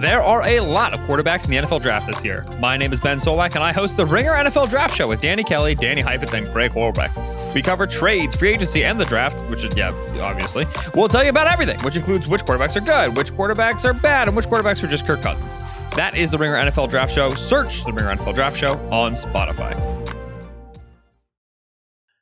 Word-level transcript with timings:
There 0.00 0.22
are 0.22 0.42
a 0.46 0.60
lot 0.60 0.94
of 0.94 1.00
quarterbacks 1.00 1.44
in 1.44 1.50
the 1.50 1.56
NFL 1.58 1.82
draft 1.82 2.06
this 2.06 2.24
year. 2.24 2.46
My 2.58 2.78
name 2.78 2.90
is 2.92 2.98
Ben 2.98 3.18
Solak, 3.20 3.54
and 3.54 3.62
I 3.62 3.70
host 3.72 3.98
the 3.98 4.06
Ringer 4.06 4.32
NFL 4.32 4.70
Draft 4.70 4.96
Show 4.96 5.08
with 5.08 5.20
Danny 5.20 5.44
Kelly, 5.44 5.74
Danny 5.74 6.00
Heifetz, 6.00 6.32
and 6.32 6.50
Greg 6.52 6.72
Horlbeck. 6.72 7.54
We 7.54 7.60
cover 7.60 7.86
trades, 7.86 8.34
free 8.34 8.54
agency, 8.54 8.82
and 8.82 8.98
the 8.98 9.04
draft, 9.04 9.38
which 9.50 9.62
is, 9.62 9.76
yeah, 9.76 9.90
obviously. 10.22 10.66
We'll 10.94 11.08
tell 11.08 11.22
you 11.22 11.28
about 11.30 11.48
everything, 11.48 11.78
which 11.80 11.96
includes 11.96 12.26
which 12.26 12.42
quarterbacks 12.42 12.76
are 12.76 12.80
good, 12.80 13.16
which 13.16 13.32
quarterbacks 13.34 13.84
are 13.84 13.92
bad, 13.92 14.28
and 14.28 14.36
which 14.36 14.46
quarterbacks 14.46 14.82
are 14.82 14.86
just 14.86 15.06
Kirk 15.06 15.20
Cousins. 15.20 15.58
That 15.96 16.16
is 16.16 16.30
the 16.30 16.38
Ringer 16.38 16.56
NFL 16.56 16.88
Draft 16.88 17.12
Show. 17.12 17.30
Search 17.30 17.84
the 17.84 17.92
Ringer 17.92 18.16
NFL 18.16 18.34
Draft 18.34 18.56
Show 18.56 18.78
on 18.90 19.12
Spotify. 19.12 19.74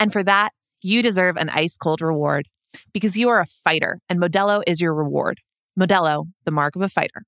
And 0.00 0.10
for 0.10 0.22
that, 0.22 0.50
you 0.80 1.02
deserve 1.02 1.36
an 1.36 1.50
ice 1.50 1.76
cold 1.76 2.00
reward 2.00 2.48
because 2.94 3.18
you 3.18 3.28
are 3.28 3.38
a 3.38 3.46
fighter 3.46 4.00
and 4.08 4.18
Modelo 4.18 4.62
is 4.66 4.80
your 4.80 4.94
reward. 4.94 5.40
Modelo, 5.78 6.24
the 6.44 6.50
mark 6.50 6.74
of 6.74 6.82
a 6.82 6.88
fighter. 6.88 7.24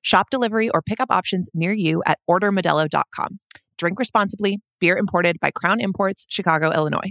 Shop 0.00 0.30
delivery 0.30 0.70
or 0.70 0.80
pickup 0.80 1.10
options 1.10 1.50
near 1.54 1.72
you 1.72 2.02
at 2.06 2.20
ordermodelo.com. 2.30 3.40
Drink 3.78 3.98
responsibly. 3.98 4.60
Beer 4.80 4.96
imported 4.96 5.40
by 5.40 5.50
Crown 5.50 5.80
Imports, 5.80 6.24
Chicago, 6.28 6.70
Illinois. 6.70 7.10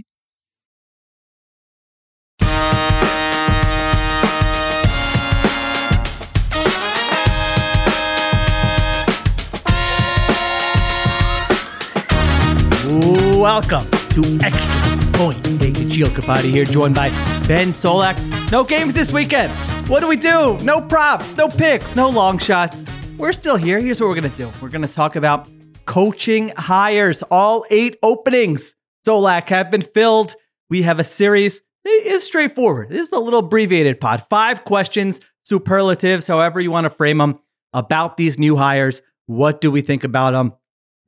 Welcome 13.36 13.93
to 14.14 14.38
Extra 14.44 15.12
Point. 15.14 15.42
David 15.58 15.88
Giocapati 15.88 16.48
here, 16.48 16.64
joined 16.64 16.94
by 16.94 17.08
Ben 17.48 17.68
Solak. 17.72 18.16
No 18.52 18.62
games 18.62 18.94
this 18.94 19.12
weekend. 19.12 19.52
What 19.88 20.00
do 20.00 20.06
we 20.06 20.16
do? 20.16 20.56
No 20.58 20.80
props, 20.80 21.36
no 21.36 21.48
picks, 21.48 21.96
no 21.96 22.08
long 22.08 22.38
shots. 22.38 22.84
We're 23.18 23.32
still 23.32 23.56
here. 23.56 23.80
Here's 23.80 24.00
what 24.00 24.08
we're 24.08 24.20
going 24.20 24.30
to 24.30 24.36
do 24.36 24.52
we're 24.62 24.68
going 24.68 24.86
to 24.86 24.92
talk 24.92 25.16
about 25.16 25.48
coaching 25.86 26.52
hires. 26.56 27.24
All 27.24 27.66
eight 27.70 27.96
openings, 28.04 28.76
Solak, 29.04 29.48
have 29.48 29.68
been 29.68 29.82
filled. 29.82 30.36
We 30.70 30.82
have 30.82 31.00
a 31.00 31.04
series. 31.04 31.60
It 31.84 32.06
is 32.06 32.22
straightforward. 32.22 32.90
This 32.90 33.08
is 33.08 33.12
a 33.12 33.18
little 33.18 33.40
abbreviated 33.40 34.00
pod. 34.00 34.24
Five 34.30 34.64
questions, 34.64 35.20
superlatives, 35.42 36.28
however 36.28 36.60
you 36.60 36.70
want 36.70 36.84
to 36.84 36.90
frame 36.90 37.18
them, 37.18 37.40
about 37.72 38.16
these 38.16 38.38
new 38.38 38.54
hires. 38.54 39.02
What 39.26 39.60
do 39.60 39.72
we 39.72 39.80
think 39.80 40.04
about 40.04 40.30
them? 40.30 40.52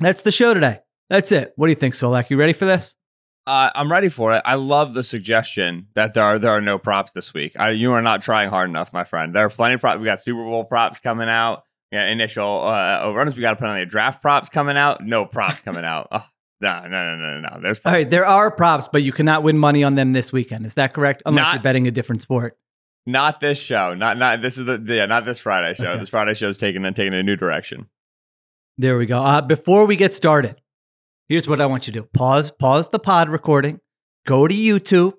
That's 0.00 0.22
the 0.22 0.32
show 0.32 0.54
today. 0.54 0.80
That's 1.08 1.30
it. 1.30 1.52
What 1.54 1.68
do 1.68 1.70
you 1.70 1.76
think, 1.76 1.94
Solak? 1.94 2.30
You 2.30 2.36
ready 2.36 2.52
for 2.52 2.64
this? 2.64 2.95
Uh, 3.46 3.70
I'm 3.74 3.90
ready 3.92 4.08
for 4.08 4.34
it. 4.34 4.42
I 4.44 4.56
love 4.56 4.94
the 4.94 5.04
suggestion 5.04 5.86
that 5.94 6.14
there 6.14 6.24
are 6.24 6.38
there 6.38 6.50
are 6.50 6.60
no 6.60 6.78
props 6.78 7.12
this 7.12 7.32
week. 7.32 7.52
I, 7.58 7.70
you 7.70 7.92
are 7.92 8.02
not 8.02 8.20
trying 8.22 8.50
hard 8.50 8.68
enough, 8.68 8.92
my 8.92 9.04
friend. 9.04 9.34
There 9.34 9.44
are 9.46 9.50
plenty 9.50 9.74
of 9.76 9.80
props. 9.80 10.00
We 10.00 10.04
got 10.04 10.20
Super 10.20 10.42
Bowl 10.44 10.64
props 10.64 10.98
coming 11.00 11.28
out. 11.28 11.62
Yeah, 11.92 12.06
initial 12.08 12.62
uh, 12.66 13.00
overruns. 13.02 13.36
We 13.36 13.42
got 13.42 13.50
to 13.50 13.56
put 13.56 13.68
on 13.68 13.78
the 13.78 13.86
draft 13.86 14.20
props 14.20 14.48
coming 14.48 14.76
out. 14.76 15.04
No 15.04 15.24
props 15.26 15.62
coming 15.62 15.84
out. 15.94 16.08
Oh, 16.10 16.26
no, 16.60 16.82
no, 16.88 16.88
no, 16.88 17.16
no, 17.16 17.38
no. 17.48 17.60
There's 17.62 17.78
props. 17.78 17.92
All 17.92 17.98
right, 17.98 18.10
there 18.10 18.26
are 18.26 18.50
props, 18.50 18.88
but 18.88 19.04
you 19.04 19.12
cannot 19.12 19.44
win 19.44 19.56
money 19.58 19.84
on 19.84 19.94
them 19.94 20.12
this 20.12 20.32
weekend. 20.32 20.66
Is 20.66 20.74
that 20.74 20.92
correct? 20.92 21.22
Unless 21.24 21.44
Not- 21.44 21.54
you're 21.54 21.62
betting 21.62 21.86
a 21.86 21.92
different 21.92 22.22
sport. 22.22 22.58
not 23.06 23.38
this 23.38 23.58
show. 23.60 23.94
Not 23.94 24.18
not 24.18 24.42
this 24.42 24.58
is 24.58 24.64
the 24.66 24.82
yeah. 24.88 25.06
Not 25.06 25.24
this 25.24 25.38
Friday 25.38 25.74
show. 25.74 25.90
Okay. 25.90 26.00
This 26.00 26.08
Friday 26.08 26.34
show 26.34 26.48
is 26.48 26.58
taking 26.58 26.82
taking 26.94 27.14
a 27.14 27.22
new 27.22 27.36
direction. 27.36 27.86
There 28.76 28.98
we 28.98 29.06
go. 29.06 29.22
Uh, 29.22 29.40
before 29.40 29.86
we 29.86 29.94
get 29.94 30.12
started, 30.12 30.56
here's 31.28 31.48
what 31.48 31.60
I 31.60 31.66
want 31.66 31.86
you 31.86 31.92
to 31.94 32.00
do: 32.00 32.08
pause, 32.14 32.50
pause 32.52 32.88
the 32.88 32.98
pod 32.98 33.28
recording, 33.28 33.80
go 34.26 34.46
to 34.48 34.54
YouTube, 34.54 35.14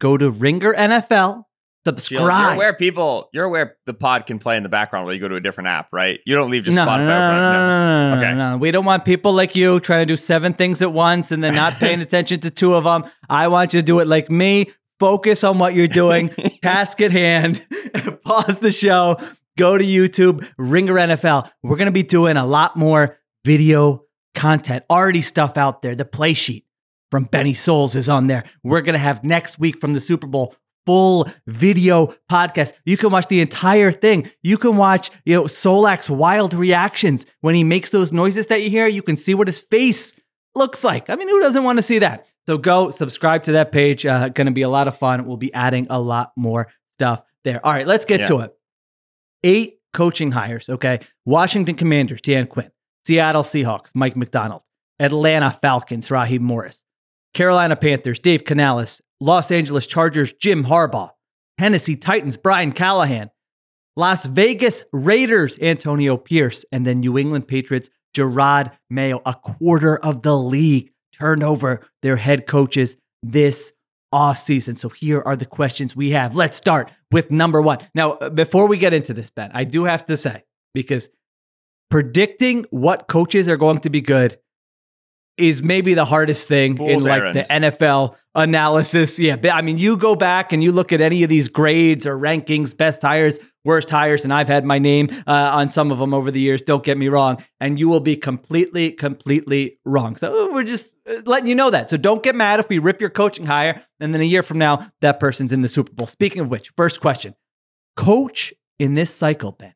go 0.00 0.16
to 0.16 0.30
Ringer 0.30 0.74
NFL, 0.74 1.06
Jill, 1.06 1.46
subscribe. 1.84 2.20
You're 2.46 2.54
aware 2.54 2.74
people. 2.74 3.28
You're 3.32 3.44
aware 3.44 3.76
the 3.86 3.94
pod 3.94 4.26
can 4.26 4.38
play 4.38 4.56
in 4.56 4.62
the 4.62 4.68
background 4.68 5.04
while 5.06 5.14
you 5.14 5.20
go 5.20 5.28
to 5.28 5.36
a 5.36 5.40
different 5.40 5.68
app, 5.68 5.88
right? 5.92 6.20
You 6.26 6.34
don't 6.34 6.50
leave 6.50 6.64
just 6.64 6.76
no, 6.76 6.86
Spotify. 6.86 6.98
no, 6.98 7.06
no, 7.06 7.40
no, 7.40 8.14
no, 8.14 8.20
Okay. 8.22 8.34
no. 8.36 8.56
We 8.58 8.70
don't 8.70 8.84
want 8.84 9.04
people 9.04 9.32
like 9.32 9.54
you 9.54 9.80
trying 9.80 10.06
to 10.06 10.12
do 10.12 10.16
seven 10.16 10.54
things 10.54 10.80
at 10.82 10.92
once 10.92 11.30
and 11.30 11.42
then 11.44 11.54
not 11.54 11.74
paying 11.78 12.00
attention 12.00 12.40
to 12.40 12.50
two 12.50 12.74
of 12.74 12.84
them. 12.84 13.04
I 13.28 13.48
want 13.48 13.74
you 13.74 13.80
to 13.80 13.84
do 13.84 14.00
it 14.00 14.06
like 14.08 14.30
me. 14.30 14.70
Focus 15.00 15.44
on 15.44 15.58
what 15.58 15.74
you're 15.74 15.88
doing. 15.88 16.28
Task 16.62 17.00
at 17.00 17.10
hand. 17.10 17.66
Pause 18.24 18.60
the 18.60 18.70
show. 18.72 19.18
Go 19.58 19.76
to 19.76 19.84
YouTube. 19.84 20.48
Ringer 20.56 20.94
NFL. 20.94 21.50
We're 21.62 21.76
going 21.76 21.86
to 21.86 21.92
be 21.92 22.02
doing 22.04 22.36
a 22.36 22.46
lot 22.46 22.76
more 22.76 23.18
video 23.44 24.03
content. 24.34 24.84
Already 24.90 25.22
stuff 25.22 25.56
out 25.56 25.82
there. 25.82 25.94
The 25.94 26.04
play 26.04 26.32
sheet 26.34 26.66
from 27.10 27.24
Benny 27.24 27.54
Souls 27.54 27.94
is 27.96 28.08
on 28.08 28.26
there. 28.26 28.44
We're 28.62 28.80
going 28.82 28.94
to 28.94 28.98
have 28.98 29.24
next 29.24 29.58
week 29.58 29.80
from 29.80 29.94
the 29.94 30.00
Super 30.00 30.26
Bowl 30.26 30.54
full 30.86 31.26
video 31.46 32.14
podcast. 32.30 32.72
You 32.84 32.96
can 32.98 33.10
watch 33.10 33.28
the 33.28 33.40
entire 33.40 33.90
thing. 33.92 34.30
You 34.42 34.58
can 34.58 34.76
watch, 34.76 35.10
you 35.24 35.34
know, 35.34 35.44
Solak's 35.44 36.10
wild 36.10 36.52
reactions 36.52 37.24
when 37.40 37.54
he 37.54 37.64
makes 37.64 37.90
those 37.90 38.12
noises 38.12 38.48
that 38.48 38.62
you 38.62 38.68
hear. 38.70 38.86
You 38.86 39.00
can 39.02 39.16
see 39.16 39.34
what 39.34 39.46
his 39.48 39.60
face 39.60 40.14
looks 40.54 40.84
like. 40.84 41.08
I 41.08 41.16
mean, 41.16 41.28
who 41.28 41.40
doesn't 41.40 41.64
want 41.64 41.78
to 41.78 41.82
see 41.82 42.00
that? 42.00 42.26
So 42.46 42.58
go 42.58 42.90
subscribe 42.90 43.44
to 43.44 43.52
that 43.52 43.72
page. 43.72 44.04
Uh, 44.04 44.28
going 44.28 44.46
to 44.46 44.52
be 44.52 44.60
a 44.62 44.68
lot 44.68 44.86
of 44.88 44.98
fun. 44.98 45.24
We'll 45.24 45.38
be 45.38 45.54
adding 45.54 45.86
a 45.88 45.98
lot 45.98 46.32
more 46.36 46.68
stuff 46.92 47.22
there. 47.44 47.64
All 47.64 47.72
right, 47.72 47.86
let's 47.86 48.04
get 48.04 48.20
Yeah. 48.20 48.26
to 48.26 48.40
it. 48.40 48.54
Eight 49.42 49.78
coaching 49.94 50.32
hires. 50.32 50.68
Okay, 50.68 51.00
Washington 51.24 51.76
Commanders, 51.76 52.20
Dan 52.20 52.46
Quinn. 52.46 52.70
Seattle 53.06 53.42
Seahawks, 53.42 53.90
Mike 53.94 54.16
Macdonald. 54.16 54.62
Atlanta 54.98 55.50
Falcons, 55.60 56.10
Raheem 56.10 56.42
Morris. 56.42 56.84
Carolina 57.34 57.76
Panthers, 57.76 58.18
Dave 58.18 58.44
Canales. 58.44 59.00
Los 59.20 59.50
Angeles 59.50 59.86
Chargers, 59.86 60.32
Jim 60.34 60.64
Harbaugh. 60.64 61.10
Tennessee 61.58 61.96
Titans, 61.96 62.36
Brian 62.36 62.72
Callahan. 62.72 63.30
Las 63.96 64.26
Vegas 64.26 64.82
Raiders, 64.92 65.58
Antonio 65.60 66.16
Pierce. 66.16 66.64
And 66.72 66.86
then 66.86 67.00
New 67.00 67.18
England 67.18 67.46
Patriots, 67.46 67.90
Jerod 68.16 68.72
Mayo. 68.90 69.20
A 69.26 69.34
quarter 69.34 69.96
of 69.98 70.22
the 70.22 70.36
league 70.36 70.90
turned 71.12 71.42
over 71.42 71.86
their 72.02 72.16
head 72.16 72.46
coaches 72.46 72.96
this 73.22 73.72
offseason. 74.12 74.78
So 74.78 74.88
here 74.88 75.20
are 75.24 75.36
the 75.36 75.46
questions 75.46 75.96
we 75.96 76.10
have. 76.10 76.36
Let's 76.36 76.56
start 76.56 76.90
with 77.10 77.30
number 77.30 77.60
one. 77.60 77.78
Now, 77.94 78.12
uh, 78.12 78.30
before 78.30 78.66
we 78.66 78.78
get 78.78 78.94
into 78.94 79.12
this, 79.12 79.30
Ben, 79.30 79.50
I 79.52 79.64
do 79.64 79.84
have 79.84 80.06
to 80.06 80.16
say, 80.16 80.44
because 80.72 81.08
predicting 81.90 82.66
what 82.70 83.08
coaches 83.08 83.48
are 83.48 83.56
going 83.56 83.78
to 83.78 83.90
be 83.90 84.00
good 84.00 84.38
is 85.36 85.62
maybe 85.62 85.94
the 85.94 86.04
hardest 86.04 86.48
thing 86.48 86.78
in 86.78 87.02
like 87.02 87.20
errand. 87.20 87.36
the 87.36 87.42
NFL 87.42 88.14
analysis. 88.34 89.18
Yeah, 89.18 89.36
I 89.52 89.62
mean, 89.62 89.78
you 89.78 89.96
go 89.96 90.14
back 90.14 90.52
and 90.52 90.62
you 90.62 90.72
look 90.72 90.92
at 90.92 91.00
any 91.00 91.22
of 91.22 91.28
these 91.28 91.48
grades 91.48 92.06
or 92.06 92.16
rankings, 92.16 92.76
best 92.76 93.02
hires, 93.02 93.40
worst 93.64 93.90
hires, 93.90 94.24
and 94.24 94.32
I've 94.32 94.48
had 94.48 94.64
my 94.64 94.78
name 94.78 95.08
uh, 95.26 95.32
on 95.32 95.70
some 95.70 95.90
of 95.90 95.98
them 95.98 96.14
over 96.14 96.30
the 96.30 96.40
years. 96.40 96.62
Don't 96.62 96.84
get 96.84 96.98
me 96.98 97.08
wrong, 97.08 97.42
and 97.60 97.78
you 97.78 97.88
will 97.88 98.00
be 98.00 98.16
completely, 98.16 98.92
completely 98.92 99.78
wrong. 99.84 100.16
So 100.16 100.52
we're 100.52 100.64
just 100.64 100.92
uh, 101.08 101.22
letting 101.24 101.48
you 101.48 101.54
know 101.54 101.70
that. 101.70 101.90
So 101.90 101.96
don't 101.96 102.22
get 102.22 102.34
mad 102.34 102.60
if 102.60 102.68
we 102.68 102.78
rip 102.78 103.00
your 103.00 103.10
coaching 103.10 103.46
hire, 103.46 103.82
and 104.00 104.14
then 104.14 104.20
a 104.20 104.24
year 104.24 104.42
from 104.42 104.58
now 104.58 104.90
that 105.00 105.18
person's 105.18 105.52
in 105.52 105.62
the 105.62 105.68
Super 105.68 105.92
Bowl. 105.92 106.06
Speaking 106.06 106.42
of 106.42 106.48
which, 106.48 106.70
first 106.76 107.00
question: 107.00 107.34
Coach 107.96 108.54
in 108.78 108.94
this 108.94 109.12
cycle, 109.12 109.52
Ben, 109.52 109.74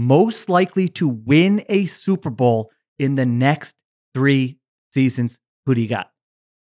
most 0.00 0.48
likely 0.48 0.88
to 0.88 1.06
win 1.06 1.62
a 1.68 1.84
Super 1.84 2.30
Bowl 2.30 2.70
in 2.98 3.16
the 3.16 3.26
next 3.26 3.76
three 4.14 4.58
seasons. 4.90 5.38
Who 5.66 5.74
do 5.74 5.82
you 5.82 5.88
got? 5.88 6.10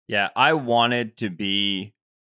Yeah, 0.06 0.30
I 0.34 0.54
wanted 0.54 1.18
to 1.18 1.28
be 1.28 1.92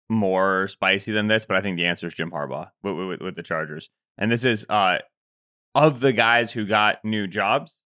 more 0.09 0.67
spicy 0.67 1.13
than 1.13 1.27
this, 1.27 1.45
but 1.45 1.55
I 1.55 1.61
think 1.61 1.77
the 1.77 1.85
answer 1.85 2.07
is 2.07 2.13
Jim 2.13 2.31
Harbaugh 2.31 2.71
with, 2.83 2.95
with, 2.95 3.21
with 3.21 3.35
the 3.37 3.43
Chargers. 3.43 3.89
And 4.17 4.29
this 4.29 4.43
is 4.43 4.65
uh, 4.67 4.97
of 5.73 6.01
the 6.01 6.11
guys 6.11 6.51
who 6.51 6.65
got 6.65 7.05
new 7.05 7.25
jobs, 7.25 7.79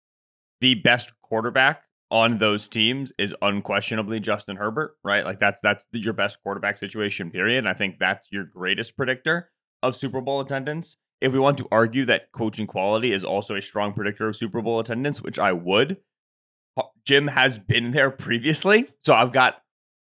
the 0.62 0.76
best 0.76 1.12
quarterback 1.22 1.84
on 2.10 2.38
those 2.38 2.70
teams 2.70 3.12
is 3.20 3.36
unquestionably 3.42 4.22
Justin 4.22 4.56
Herbert, 4.56 4.96
right? 5.04 5.26
Like 5.26 5.42
that's 5.42 5.60
that's 5.60 5.86
your 5.92 6.14
best 6.14 6.42
quarterback 6.42 6.78
situation, 6.78 7.32
period. 7.32 7.58
And 7.58 7.68
I 7.68 7.74
think 7.74 8.00
that's 8.00 8.30
your 8.32 8.46
greatest 8.46 8.96
predictor 8.96 9.50
of 9.82 9.98
Super 9.98 10.22
Bowl 10.22 10.40
attendance. 10.40 10.96
If 11.24 11.34
we 11.34 11.40
want 11.40 11.58
to 11.60 11.68
argue 11.72 12.06
that 12.06 12.32
coaching 12.34 12.68
quality 12.68 13.14
is 13.14 13.24
also 13.24 13.56
a 13.56 13.62
strong 13.62 13.94
predictor 13.94 14.28
of 14.28 14.36
Super 14.36 14.62
Bowl 14.62 14.80
attendance, 14.80 15.22
which 15.22 15.40
I 15.40 15.54
would, 15.54 15.98
Jim 17.06 17.28
has 17.28 17.58
been 17.58 17.92
there 17.92 18.12
previously, 18.12 18.90
so 19.04 19.14
I've 19.14 19.32
got 19.32 19.62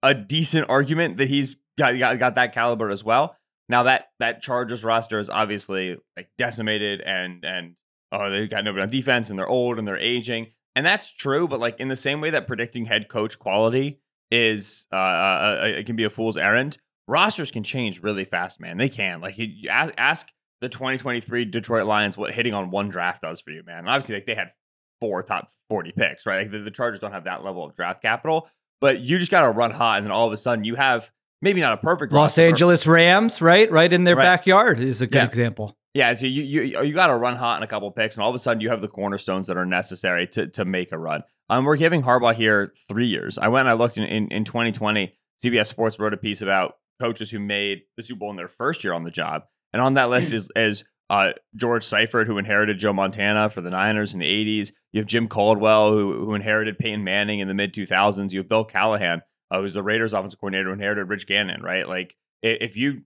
a 0.04 0.14
decent 0.14 0.70
argument 0.70 1.18
that 1.18 1.28
he's 1.28 1.56
got, 1.78 1.98
got 1.98 2.20
got 2.20 2.36
that 2.36 2.54
caliber 2.54 2.90
as 2.90 3.04
well. 3.04 3.36
Now 3.68 3.84
that 3.84 4.10
that 4.20 4.42
Chargers 4.42 4.84
roster 4.84 5.20
is 5.20 5.30
obviously 5.30 5.98
like 6.16 6.30
decimated 6.38 7.02
and 7.02 7.44
and 7.44 7.76
oh, 8.12 8.30
they 8.30 8.48
got 8.48 8.64
nobody 8.64 8.84
on 8.84 8.90
defense 8.90 9.30
and 9.30 9.40
they're 9.40 9.48
old 9.48 9.80
and 9.80 9.88
they're 9.88 9.98
aging. 9.98 10.52
And 10.76 10.86
that's 10.86 11.14
true, 11.14 11.48
but 11.48 11.60
like 11.60 11.80
in 11.80 11.88
the 11.88 11.96
same 11.96 12.22
way 12.22 12.30
that 12.32 12.48
predicting 12.48 12.86
head 12.86 13.10
coach 13.10 13.40
quality 13.40 14.02
is 14.30 14.88
uh, 14.92 14.96
uh, 14.96 15.60
uh 15.64 15.68
it 15.68 15.86
can 15.86 15.96
be 15.96 16.04
a 16.04 16.10
fool's 16.10 16.38
errand. 16.38 16.78
Rosters 17.08 17.52
can 17.52 17.64
change 17.64 18.02
really 18.02 18.26
fast, 18.26 18.60
man. 18.60 18.78
They 18.78 18.90
can. 18.90 19.22
Like 19.22 19.38
you 19.38 19.70
ask, 19.70 19.94
ask 19.98 20.28
the 20.66 20.70
2023 20.70 21.46
Detroit 21.46 21.86
Lions 21.86 22.18
what 22.18 22.34
hitting 22.34 22.54
on 22.54 22.72
one 22.72 22.90
draft 22.90 23.22
does 23.22 23.40
for 23.42 23.52
you, 23.52 23.64
man. 23.64 23.80
And 23.80 23.90
obviously, 23.90 24.16
like 24.16 24.26
they 24.26 24.36
had 24.36 24.52
four 25.00 25.22
top 25.24 25.50
40 25.70 25.92
picks, 25.92 26.26
right? 26.26 26.40
Like 26.40 26.52
the, 26.52 26.60
the 26.60 26.72
Chargers 26.72 27.00
don't 27.00 27.12
have 27.12 27.26
that 27.26 27.44
level 27.44 27.64
of 27.66 27.76
draft 27.76 28.02
capital, 28.02 28.48
but 28.82 29.00
you 29.02 29.20
just 29.20 29.32
got 29.32 29.42
to 29.44 29.52
run 29.52 29.72
hot, 29.72 29.98
and 29.98 30.06
then 30.08 30.12
all 30.12 30.26
of 30.28 30.34
a 30.34 30.38
sudden 30.38 30.64
you 30.64 30.76
have 30.76 31.12
maybe 31.42 31.62
not 31.62 31.74
a 31.74 31.78
perfect 31.78 32.12
Los 32.14 32.38
Angeles 32.38 32.88
Rams, 32.88 33.42
right? 33.42 33.70
Right 33.72 33.92
in 33.94 34.04
their 34.04 34.16
Right. 34.16 34.24
backyard 34.24 34.80
is 34.80 35.02
a 35.02 35.08
good 35.08 35.16
Yeah. 35.18 35.26
example. 35.26 35.78
Yeah, 35.94 36.14
so 36.14 36.26
you 36.26 36.44
you 36.44 36.82
you 36.84 36.94
got 36.94 37.08
to 37.08 37.16
run 37.16 37.36
hot 37.38 37.58
in 37.58 37.64
a 37.64 37.68
couple 37.68 37.90
picks, 37.92 38.16
and 38.16 38.24
all 38.24 38.30
of 38.30 38.36
a 38.36 38.40
sudden 38.40 38.60
you 38.62 38.70
have 38.70 38.82
the 38.82 38.88
cornerstones 38.90 39.48
that 39.48 39.56
are 39.58 39.66
necessary 39.66 40.28
to 40.28 40.48
to 40.48 40.66
make 40.66 40.92
a 40.92 40.98
run. 40.98 41.24
Um, 41.50 41.64
we're 41.64 41.78
giving 41.78 42.04
Harbaugh 42.04 42.34
here 42.36 42.74
three 42.90 43.08
years. 43.08 43.38
I 43.38 43.48
went 43.48 43.62
and 43.68 43.70
I 43.70 43.74
looked 43.74 43.98
in, 43.98 44.04
in 44.04 44.28
in 44.30 44.44
2020. 44.44 45.14
CBS 45.44 45.68
Sports 45.68 45.98
wrote 46.00 46.14
a 46.14 46.18
piece 46.18 46.42
about 46.42 46.76
coaches 47.00 47.30
who 47.32 47.40
made 47.40 47.84
the 47.98 48.04
Super 48.04 48.20
Bowl 48.20 48.30
in 48.32 48.36
their 48.36 48.48
first 48.48 48.84
year 48.84 48.94
on 48.94 49.04
the 49.04 49.12
job, 49.12 49.44
and 49.76 49.82
on 49.82 49.96
that 49.96 50.10
list 50.10 50.32
is 50.34 50.50
is 50.56 50.84
uh, 51.10 51.34
George 51.56 51.84
Seifert, 51.84 52.28
who 52.28 52.38
inherited 52.38 52.80
Joe 52.80 52.94
Montana 52.94 53.50
for 53.50 53.62
the 53.62 53.70
Niners 53.70 54.14
in 54.14 54.20
the 54.20 54.26
80s. 54.62 54.72
You 54.92 55.02
have 55.02 55.08
Jim 55.08 55.28
Caldwell, 55.28 55.92
who 55.92 56.26
who 56.26 56.34
inherited 56.34 56.80
Peyton 56.80 57.04
Manning 57.04 57.40
in 57.42 57.48
the 57.48 57.54
mid 57.54 57.74
2000s. 57.74 58.32
You 58.32 58.40
have 58.40 58.50
Bill 58.50 58.64
Callahan, 58.64 59.22
uh, 59.52 59.60
who's 59.60 59.74
the 59.74 59.84
Raiders 59.84 60.14
offensive 60.14 60.40
coordinator, 60.40 60.70
who 60.70 60.74
inherited 60.74 61.10
Rich 61.10 61.28
Gannon. 61.28 61.62
Right, 61.62 61.88
like 61.88 62.16
if 62.42 62.78
you 62.78 63.02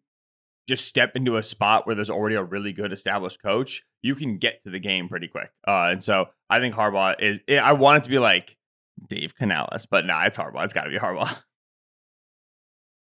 just 0.68 0.86
step 0.86 1.16
into 1.16 1.38
a 1.38 1.44
spot 1.44 1.88
where 1.88 1.96
there's 1.96 2.12
already 2.12 2.36
a 2.36 2.44
really 2.44 2.72
good 2.72 2.94
established 2.94 3.42
coach, 3.42 3.84
you 4.04 4.14
can 4.14 4.38
get 4.38 4.62
to 4.62 4.70
the 4.70 4.80
game 4.80 5.10
pretty 5.10 5.28
quick. 5.28 5.50
Uh, 5.68 5.90
and 5.92 6.04
so 6.04 6.28
I 6.50 6.60
think 6.60 6.76
Harbaugh 6.76 7.16
is. 7.20 7.40
I 7.50 7.74
want 7.74 7.98
it 7.98 8.04
to 8.04 8.10
be 8.12 8.20
like 8.20 8.56
Dave 9.10 9.36
Canales, 9.36 9.88
but 9.90 10.06
nah, 10.06 10.26
it's 10.26 10.38
Harbaugh. 10.38 10.64
It's 10.64 10.74
got 10.74 10.84
to 10.84 10.92
be 10.92 11.00
Harbaugh. 11.00 11.36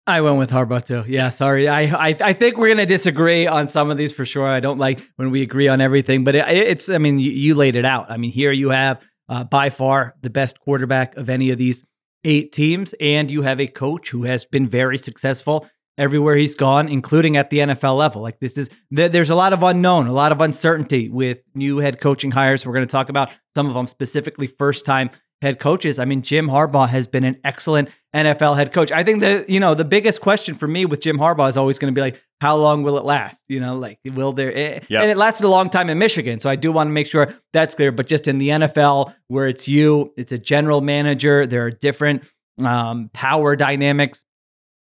I 0.05 0.21
went 0.21 0.37
with 0.37 0.49
Harbaugh 0.49 0.83
too. 0.83 1.05
Yeah, 1.07 1.29
sorry. 1.29 1.69
I 1.69 1.83
I, 1.83 2.15
I 2.19 2.33
think 2.33 2.57
we're 2.57 2.67
gonna 2.67 2.85
disagree 2.85 3.47
on 3.47 3.69
some 3.69 3.89
of 3.89 3.97
these 3.97 4.11
for 4.11 4.25
sure. 4.25 4.47
I 4.47 4.59
don't 4.59 4.77
like 4.77 4.99
when 5.15 5.31
we 5.31 5.41
agree 5.41 5.67
on 5.67 5.79
everything, 5.79 6.23
but 6.23 6.35
it, 6.35 6.47
it's. 6.49 6.89
I 6.89 6.97
mean, 6.97 7.19
you, 7.19 7.31
you 7.31 7.55
laid 7.55 7.75
it 7.75 7.85
out. 7.85 8.11
I 8.11 8.17
mean, 8.17 8.31
here 8.31 8.51
you 8.51 8.69
have 8.69 9.01
uh, 9.29 9.45
by 9.45 9.69
far 9.69 10.15
the 10.21 10.29
best 10.29 10.59
quarterback 10.59 11.15
of 11.15 11.29
any 11.29 11.51
of 11.51 11.57
these 11.57 11.85
eight 12.25 12.51
teams, 12.51 12.93
and 12.99 13.31
you 13.31 13.43
have 13.43 13.61
a 13.61 13.67
coach 13.67 14.09
who 14.09 14.23
has 14.23 14.45
been 14.45 14.67
very 14.67 14.97
successful 14.97 15.67
everywhere 15.97 16.35
he's 16.35 16.55
gone, 16.55 16.89
including 16.89 17.37
at 17.37 17.49
the 17.49 17.59
NFL 17.59 17.97
level. 17.97 18.21
Like 18.21 18.39
this 18.39 18.57
is 18.57 18.69
th- 18.95 19.11
there's 19.11 19.29
a 19.29 19.35
lot 19.35 19.53
of 19.53 19.63
unknown, 19.63 20.07
a 20.07 20.13
lot 20.13 20.31
of 20.31 20.41
uncertainty 20.41 21.09
with 21.09 21.39
new 21.53 21.77
head 21.77 22.01
coaching 22.01 22.31
hires. 22.31 22.65
We're 22.65 22.73
going 22.73 22.87
to 22.87 22.91
talk 22.91 23.09
about 23.09 23.33
some 23.55 23.67
of 23.67 23.75
them 23.75 23.87
specifically 23.87 24.47
first 24.47 24.85
time 24.85 25.11
head 25.43 25.59
coaches. 25.59 25.99
I 25.99 26.05
mean, 26.05 26.23
Jim 26.23 26.47
Harbaugh 26.47 26.89
has 26.89 27.05
been 27.05 27.23
an 27.23 27.39
excellent 27.43 27.89
NFL 28.15 28.55
head 28.55 28.73
coach. 28.73 28.91
I 28.91 29.03
think 29.03 29.21
that, 29.21 29.49
you 29.49 29.59
know, 29.59 29.75
the 29.75 29.85
biggest 29.85 30.21
question 30.21 30.55
for 30.55 30.67
me 30.67 30.85
with 30.85 31.01
Jim 31.01 31.17
Harbaugh 31.17 31.49
is 31.49 31.57
always 31.57 31.77
going 31.77 31.93
to 31.93 31.95
be 31.95 32.01
like, 32.01 32.21
how 32.41 32.55
long 32.57 32.83
will 32.83 32.97
it 32.97 33.05
last? 33.05 33.43
You 33.47 33.59
know, 33.59 33.75
like, 33.75 33.99
will 34.05 34.33
there, 34.33 34.55
eh, 34.55 34.79
Yep. 34.87 35.01
and 35.01 35.11
it 35.11 35.17
lasted 35.17 35.45
a 35.45 35.49
long 35.49 35.69
time 35.69 35.89
in 35.89 35.97
Michigan. 35.99 36.39
So 36.39 36.49
I 36.49 36.55
do 36.55 36.71
want 36.71 36.87
to 36.87 36.91
make 36.91 37.07
sure 37.07 37.33
that's 37.53 37.75
clear. 37.75 37.91
But 37.91 38.07
just 38.07 38.27
in 38.27 38.39
the 38.39 38.49
NFL, 38.49 39.13
where 39.27 39.47
it's 39.47 39.67
you, 39.67 40.13
it's 40.17 40.31
a 40.31 40.37
general 40.39 40.81
manager, 40.81 41.45
there 41.45 41.65
are 41.65 41.71
different 41.71 42.23
um, 42.63 43.09
power 43.13 43.55
dynamics 43.55 44.25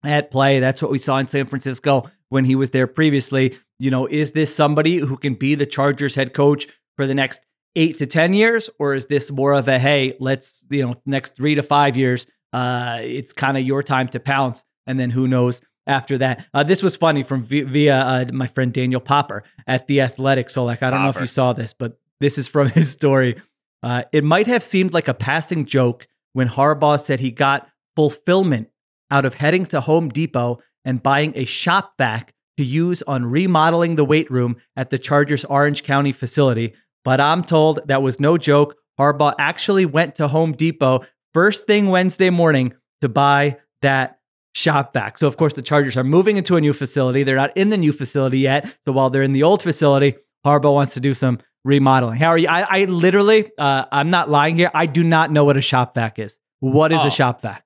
at 0.05 0.31
play. 0.31 0.61
That's 0.61 0.83
what 0.83 0.91
we 0.91 0.99
saw 0.99 1.19
in 1.19 1.29
San 1.29 1.47
Francisco 1.47 2.11
when 2.29 2.45
he 2.45 2.55
was 2.55 2.71
there 2.71 2.87
previously. 2.87 3.57
You 3.79 3.91
know, 3.91 4.07
is 4.07 4.33
this 4.33 4.55
somebody 4.55 4.99
who 4.99 5.17
can 5.17 5.35
be 5.35 5.55
the 5.55 5.67
Chargers 5.67 6.15
head 6.15 6.35
coach 6.35 6.67
for 6.97 7.07
the 7.07 7.15
next 7.15 7.41
eight 7.77 7.99
to 7.99 8.07
10 8.07 8.35
years? 8.35 8.71
Or 8.79 8.95
is 8.95 9.07
this 9.07 9.31
more 9.31 9.53
of 9.53 9.69
a, 9.69 9.79
hey, 9.79 10.17
let's, 10.21 10.65
you 10.71 10.87
know, 10.87 10.95
next 11.07 11.37
three 11.37 11.55
to 11.55 11.63
five 11.63 11.97
years, 11.97 12.27
uh, 12.53 12.99
it's 13.01 13.33
kind 13.33 13.57
of 13.57 13.65
your 13.65 13.83
time 13.83 14.09
to 14.09 14.21
pounce. 14.21 14.65
And 14.87 14.99
then 14.99 15.11
who 15.11 15.29
knows 15.29 15.63
after 15.87 16.19
that? 16.19 16.47
Uh, 16.53 16.63
this 16.63 16.83
was 16.83 16.97
funny 16.97 17.23
from 17.23 17.45
vi- 17.45 17.63
via 17.63 17.97
uh, 17.97 18.25
my 18.33 18.47
friend 18.47 18.73
Daniel 18.73 19.01
Popper 19.01 19.45
at 19.67 19.87
The 19.87 20.01
Athletic. 20.01 20.51
So, 20.51 20.65
like, 20.65 20.83
I 20.83 20.91
don't 20.91 21.03
know 21.03 21.11
if 21.11 21.21
you 21.21 21.27
saw 21.27 21.53
this, 21.53 21.73
but 21.73 21.99
this 22.21 22.39
is 22.39 22.49
from 22.49 22.69
his 22.71 22.91
story. 22.91 23.41
Uh, 23.83 24.03
it 24.13 24.25
might 24.25 24.47
have 24.47 24.65
seemed 24.65 24.93
like 24.93 25.09
a 25.09 25.15
passing 25.15 25.65
joke 25.65 26.07
when 26.33 26.49
Harbaugh 26.49 27.01
said 27.01 27.21
he 27.21 27.31
got 27.31 27.69
fulfillment 27.97 28.69
out 29.11 29.25
of 29.25 29.35
heading 29.35 29.67
to 29.67 29.81
Home 29.81 30.09
Depot 30.09 30.61
and 30.85 31.03
buying 31.03 31.33
a 31.35 31.45
shop 31.45 31.95
vac 31.99 32.33
to 32.57 32.65
use 32.65 33.03
on 33.03 33.25
remodeling 33.27 33.97
the 33.97 34.05
weight 34.05 34.31
room 34.31 34.57
at 34.77 34.91
the 34.91 34.99
Chargers 34.99 35.45
Orange 35.47 35.83
County 35.83 36.13
facility. 36.13 36.75
But 37.05 37.21
I'm 37.21 37.43
told 37.43 37.81
that 37.89 38.03
was 38.03 38.21
no 38.21 38.37
joke. 38.39 38.77
Harbaugh 38.99 39.35
actually 39.39 39.87
went 39.87 40.17
to 40.17 40.29
Home 40.29 40.53
Depot 40.53 41.05
first 41.33 41.67
thing 41.67 41.89
Wednesday 41.89 42.29
morning 42.31 42.75
to 43.01 43.09
buy 43.09 43.57
that 43.83 44.19
shop 44.55 44.93
vac. 44.93 45.17
So, 45.19 45.27
of 45.27 45.37
course, 45.37 45.55
the 45.55 45.63
Chargers 45.63 45.97
are 45.97 46.05
moving 46.05 46.37
into 46.37 46.57
a 46.57 46.61
new 46.61 46.73
facility. 46.73 47.23
They're 47.23 47.37
not 47.37 47.57
in 47.57 47.71
the 47.71 47.77
new 47.79 47.93
facility 47.93 48.41
yet. 48.41 48.67
So, 48.85 48.93
while 48.93 49.09
they're 49.09 49.23
in 49.23 49.33
the 49.33 49.43
old 49.45 49.63
facility, 49.63 50.17
Harbaugh 50.45 50.75
wants 50.75 50.95
to 50.95 51.01
do 51.01 51.15
some 51.15 51.39
remodeling. 51.65 52.19
How 52.19 52.29
are 52.29 52.39
you? 52.39 52.49
I, 52.49 52.83
I 52.83 52.85
literally, 52.87 53.51
uh, 53.57 53.85
I'm 53.93 54.11
not 54.11 54.29
lying 54.29 54.57
here. 54.57 54.71
I 54.75 54.87
do 54.87 55.03
not 55.05 55.31
know 55.31 55.45
what 55.45 55.57
a 55.57 55.63
shop 55.63 55.95
vac 55.95 56.19
is. 56.19 56.37
What 56.59 56.93
is 56.93 57.01
Oh. 57.03 57.07
a 57.07 57.11
shop 57.11 57.41
vac? 57.43 57.65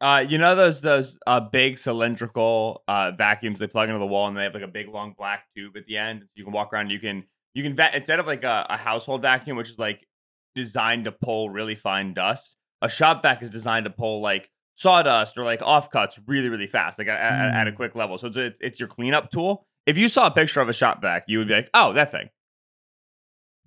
Uh, 0.00 0.22
you 0.28 0.36
know 0.36 0.54
those 0.54 0.82
those 0.82 1.18
uh, 1.26 1.40
big 1.40 1.78
cylindrical 1.78 2.82
uh, 2.88 3.12
vacuums 3.12 3.58
they 3.58 3.66
plug 3.66 3.88
into 3.88 3.98
the 3.98 4.06
wall 4.06 4.28
and 4.28 4.36
they 4.36 4.42
have 4.42 4.52
like 4.52 4.62
a 4.62 4.66
big 4.68 4.88
long 4.88 5.14
black 5.16 5.44
tube 5.56 5.76
at 5.78 5.86
the 5.86 5.96
end. 5.96 6.24
You 6.34 6.44
can 6.44 6.52
walk 6.52 6.72
around. 6.74 6.90
You 6.90 6.98
can 6.98 7.24
you 7.54 7.62
can 7.62 7.74
va- 7.76 7.96
instead 7.96 8.20
of 8.20 8.26
like 8.26 8.44
a, 8.44 8.66
a 8.68 8.76
household 8.76 9.22
vacuum, 9.22 9.56
which 9.56 9.70
is 9.70 9.78
like 9.78 10.06
designed 10.54 11.04
to 11.06 11.12
pull 11.12 11.50
really 11.50 11.74
fine 11.74 12.12
dust. 12.14 12.56
A 12.82 12.88
shop 12.88 13.22
vac 13.22 13.42
is 13.42 13.50
designed 13.50 13.84
to 13.84 13.90
pull 13.90 14.20
like 14.20 14.50
sawdust 14.74 15.38
or 15.38 15.44
like 15.44 15.60
offcuts 15.60 16.18
really 16.26 16.48
really 16.48 16.66
fast, 16.66 16.98
like 16.98 17.08
at, 17.08 17.18
at, 17.18 17.54
at 17.54 17.68
a 17.68 17.72
Mm. 17.72 17.76
quick 17.76 17.94
level. 17.94 18.18
So 18.18 18.26
it's 18.26 18.36
a, 18.36 18.52
it's 18.60 18.78
your 18.80 18.88
cleanup 18.88 19.30
tool. 19.30 19.66
If 19.86 19.96
you 19.98 20.08
saw 20.08 20.26
a 20.26 20.30
picture 20.30 20.60
of 20.60 20.68
a 20.68 20.72
shop 20.72 21.00
vac, 21.00 21.24
you 21.28 21.38
would 21.38 21.48
be 21.48 21.54
like, 21.54 21.70
oh, 21.74 21.92
that 21.92 22.10
thing. 22.10 22.28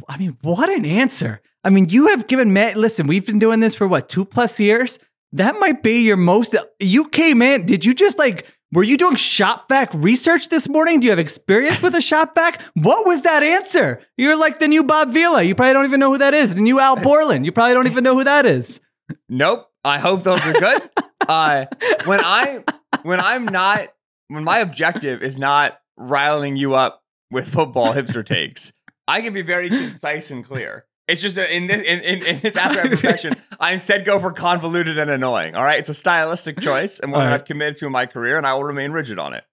I 0.07 0.17
mean, 0.17 0.37
what 0.41 0.69
an 0.69 0.85
answer. 0.85 1.41
I 1.63 1.69
mean, 1.69 1.89
you 1.89 2.07
have 2.07 2.27
given 2.27 2.53
me, 2.53 2.73
listen, 2.75 3.07
we've 3.07 3.25
been 3.25 3.39
doing 3.39 3.59
this 3.59 3.73
for 3.75 3.87
what, 3.87 4.09
two 4.09 4.25
plus 4.25 4.59
years? 4.59 4.99
That 5.33 5.59
might 5.59 5.83
be 5.83 6.01
your 6.01 6.17
most, 6.17 6.55
you 6.79 7.07
came 7.09 7.41
in, 7.41 7.65
did 7.65 7.83
you 7.85 7.93
just 7.93 8.17
like, 8.17 8.45
were 8.73 8.83
you 8.83 8.97
doing 8.97 9.15
shop 9.15 9.69
vac 9.69 9.93
research 9.93 10.49
this 10.49 10.67
morning? 10.67 10.99
Do 10.99 11.05
you 11.05 11.11
have 11.11 11.19
experience 11.19 11.81
with 11.81 11.95
a 11.95 12.01
shop 12.01 12.35
vac? 12.35 12.61
What 12.73 13.07
was 13.07 13.21
that 13.21 13.43
answer? 13.43 14.01
You're 14.17 14.35
like 14.35 14.59
the 14.59 14.67
new 14.67 14.83
Bob 14.83 15.11
Vila. 15.11 15.43
You 15.43 15.55
probably 15.55 15.73
don't 15.73 15.85
even 15.85 15.99
know 15.99 16.11
who 16.11 16.17
that 16.17 16.33
is. 16.33 16.55
The 16.55 16.61
new 16.61 16.79
Al 16.79 16.97
Borland. 16.97 17.45
You 17.45 17.51
probably 17.51 17.75
don't 17.75 17.87
even 17.87 18.03
know 18.03 18.15
who 18.15 18.25
that 18.25 18.45
is. 18.45 18.81
Nope. 19.29 19.69
I 19.85 19.99
hope 19.99 20.23
those 20.23 20.41
are 20.41 20.53
good. 20.53 20.89
uh, 21.29 21.65
when 22.05 22.19
I 22.21 22.63
when 23.03 23.21
I'm 23.21 23.45
not 23.45 23.87
when 24.27 24.43
my 24.43 24.59
objective 24.59 25.23
is 25.23 25.39
not 25.39 25.79
riling 25.95 26.57
you 26.57 26.75
up 26.75 27.03
with 27.31 27.47
football 27.47 27.93
hipster 27.93 28.25
takes, 28.25 28.73
I 29.07 29.21
can 29.21 29.33
be 29.33 29.43
very 29.43 29.69
concise 29.69 30.29
and 30.29 30.43
clear. 30.45 30.86
It's 31.07 31.21
just 31.21 31.35
that 31.35 31.55
in 31.55 31.67
this 31.67 31.81
in, 31.81 31.99
in, 32.01 32.25
in 32.25 32.39
this 32.41 32.55
aspect 32.55 32.93
of 32.93 32.99
profession, 32.99 33.33
I 33.59 33.73
instead 33.73 34.03
go 34.03 34.19
for 34.19 34.31
convoluted 34.31 34.97
and 34.97 35.09
annoying. 35.09 35.55
All 35.55 35.63
right, 35.63 35.79
it's 35.79 35.89
a 35.89 35.93
stylistic 35.93 36.59
choice 36.61 36.99
and 36.99 37.11
one 37.11 37.23
that 37.23 37.33
I've 37.33 37.45
committed 37.45 37.77
to 37.77 37.85
in 37.85 37.91
my 37.91 38.05
career, 38.05 38.37
and 38.37 38.45
I 38.45 38.53
will 38.53 38.65
remain 38.65 38.91
rigid 38.91 39.17
on 39.17 39.33
it. 39.33 39.45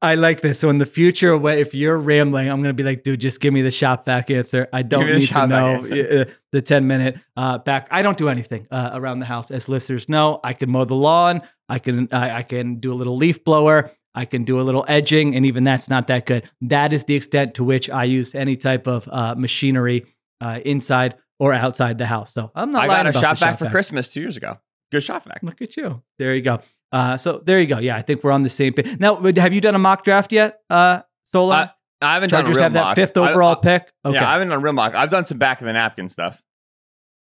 I 0.00 0.16
like 0.16 0.40
this. 0.40 0.58
So 0.58 0.68
in 0.68 0.78
the 0.78 0.86
future, 0.86 1.34
if 1.50 1.74
you're 1.74 1.96
rambling, 1.96 2.48
I'm 2.48 2.60
gonna 2.60 2.72
be 2.72 2.82
like, 2.82 3.04
dude, 3.04 3.20
just 3.20 3.40
give 3.40 3.52
me 3.52 3.62
the 3.62 3.70
shop 3.70 4.04
vac 4.04 4.30
answer. 4.30 4.68
I 4.72 4.82
don't 4.82 5.06
need 5.06 5.28
to 5.28 5.46
know 5.46 5.82
the 5.82 6.62
10 6.62 6.86
minute 6.86 7.18
uh, 7.36 7.58
back. 7.58 7.88
I 7.90 8.02
don't 8.02 8.18
do 8.18 8.28
anything 8.28 8.66
uh, 8.70 8.90
around 8.94 9.20
the 9.20 9.26
house, 9.26 9.50
as 9.50 9.68
listeners 9.68 10.08
know. 10.08 10.40
I 10.42 10.54
can 10.54 10.70
mow 10.70 10.84
the 10.84 10.94
lawn. 10.94 11.42
I 11.68 11.78
can 11.78 12.08
I, 12.12 12.38
I 12.38 12.42
can 12.42 12.80
do 12.80 12.92
a 12.92 12.94
little 12.94 13.16
leaf 13.16 13.44
blower. 13.44 13.92
I 14.14 14.24
can 14.24 14.44
do 14.44 14.60
a 14.60 14.62
little 14.62 14.84
edging, 14.88 15.34
and 15.34 15.46
even 15.46 15.64
that's 15.64 15.88
not 15.88 16.08
that 16.08 16.26
good. 16.26 16.50
That 16.60 16.92
is 16.92 17.04
the 17.04 17.14
extent 17.14 17.54
to 17.54 17.64
which 17.64 17.88
I 17.88 18.04
use 18.04 18.34
any 18.34 18.56
type 18.56 18.86
of 18.86 19.08
uh, 19.10 19.34
machinery 19.36 20.04
uh, 20.42 20.58
inside 20.64 21.14
or 21.38 21.52
outside 21.52 21.98
the 21.98 22.06
house. 22.06 22.32
So 22.34 22.50
I'm 22.54 22.72
not. 22.72 22.84
I 22.84 22.86
lying 22.86 23.04
got 23.04 23.16
a 23.16 23.20
shop 23.20 23.38
the 23.38 23.44
vac 23.46 23.58
for 23.58 23.64
vac. 23.64 23.72
Christmas 23.72 24.08
two 24.08 24.20
years 24.20 24.36
ago. 24.36 24.58
Good 24.90 25.02
shop 25.02 25.24
vac. 25.24 25.40
Look 25.42 25.62
at 25.62 25.76
you. 25.76 26.02
There 26.18 26.34
you 26.34 26.42
go. 26.42 26.60
Uh, 26.90 27.16
so 27.16 27.40
there 27.44 27.58
you 27.58 27.66
go. 27.66 27.78
Yeah, 27.78 27.96
I 27.96 28.02
think 28.02 28.22
we're 28.22 28.32
on 28.32 28.42
the 28.42 28.48
same 28.50 28.74
page. 28.74 28.98
Now, 29.00 29.16
have 29.16 29.52
you 29.54 29.60
done 29.62 29.74
a 29.74 29.78
mock 29.78 30.04
draft 30.04 30.30
yet, 30.32 30.58
uh, 30.68 31.00
Sola? 31.24 31.74
I, 32.02 32.06
I 32.10 32.14
haven't 32.14 32.30
done 32.30 32.40
a 32.40 32.42
Chargers 32.42 32.56
real 32.56 32.62
have 32.64 32.72
that 32.74 32.80
mock. 32.82 32.94
fifth 32.96 33.16
I- 33.16 33.30
overall 33.30 33.56
I- 33.56 33.60
pick. 33.62 33.92
Okay. 34.04 34.14
Yeah, 34.16 34.28
I 34.28 34.32
haven't 34.34 34.48
done 34.48 34.58
a 34.58 34.62
real 34.62 34.72
mock. 34.74 34.94
I've 34.94 35.08
done 35.10 35.24
some 35.24 35.38
back 35.38 35.60
of 35.60 35.66
the 35.66 35.72
napkin 35.72 36.08
stuff. 36.08 36.42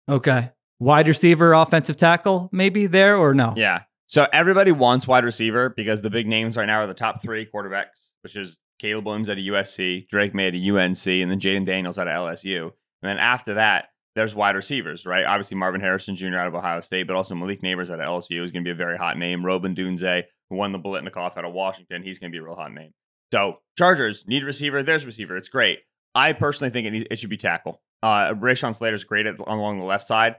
okay. 0.08 0.50
Wide 0.78 1.08
receiver, 1.08 1.54
offensive 1.54 1.96
tackle, 1.96 2.50
maybe 2.52 2.86
there 2.86 3.16
or 3.16 3.32
no? 3.32 3.54
Yeah. 3.56 3.82
So 4.08 4.26
everybody 4.32 4.72
wants 4.72 5.06
wide 5.08 5.24
receiver 5.24 5.70
because 5.70 6.02
the 6.02 6.10
big 6.10 6.26
names 6.26 6.54
right 6.56 6.66
now 6.66 6.80
are 6.80 6.86
the 6.86 6.92
top 6.94 7.22
three 7.22 7.48
quarterbacks, 7.52 8.10
which 8.22 8.36
is 8.36 8.58
Caleb 8.78 9.06
Williams 9.06 9.30
at 9.30 9.38
a 9.38 9.40
USC, 9.40 10.06
Drake 10.08 10.34
Maye 10.34 10.48
at 10.48 10.54
a 10.54 10.58
UNC, 10.58 11.06
and 11.06 11.30
then 11.30 11.40
Jayden 11.40 11.64
Daniels 11.64 11.98
at 11.98 12.06
a 12.08 12.10
LSU. 12.10 12.72
And 13.02 13.10
then 13.10 13.18
after 13.18 13.54
that, 13.54 13.88
there's 14.14 14.34
wide 14.34 14.56
receivers, 14.56 15.04
right? 15.04 15.26
Obviously 15.26 15.56
Marvin 15.56 15.80
Harrison 15.80 16.16
Jr. 16.16 16.36
out 16.36 16.46
of 16.46 16.54
Ohio 16.54 16.80
State, 16.80 17.06
but 17.06 17.14
also 17.14 17.34
Malik 17.34 17.60
Nabers 17.60 17.90
out 17.90 18.00
of 18.00 18.06
LSU 18.06 18.42
is 18.42 18.50
going 18.50 18.64
to 18.64 18.68
be 18.68 18.72
a 18.72 18.74
very 18.74 18.96
hot 18.96 19.18
name. 19.18 19.44
Rome 19.44 19.62
Odunze, 19.62 20.22
who 20.48 20.56
won 20.56 20.72
the 20.72 20.78
Biletnikoff 20.78 21.36
out 21.36 21.44
of 21.44 21.52
Washington, 21.52 22.02
he's 22.02 22.18
going 22.18 22.32
to 22.32 22.34
be 22.34 22.40
a 22.40 22.42
real 22.42 22.56
hot 22.56 22.72
name. 22.72 22.92
So 23.30 23.58
Chargers 23.76 24.26
need 24.26 24.42
receiver. 24.42 24.82
There's 24.82 25.04
receiver. 25.04 25.36
It's 25.36 25.50
great. 25.50 25.80
I 26.14 26.32
personally 26.32 26.70
think 26.70 26.86
it, 26.86 26.90
need, 26.92 27.08
it 27.10 27.18
should 27.18 27.28
be 27.28 27.36
tackle. 27.36 27.82
Uh, 28.02 28.32
Rashawn 28.32 28.74
Slater's 28.74 29.04
great 29.04 29.26
at, 29.26 29.38
along 29.38 29.80
the 29.80 29.84
left 29.84 30.06
side. 30.06 30.36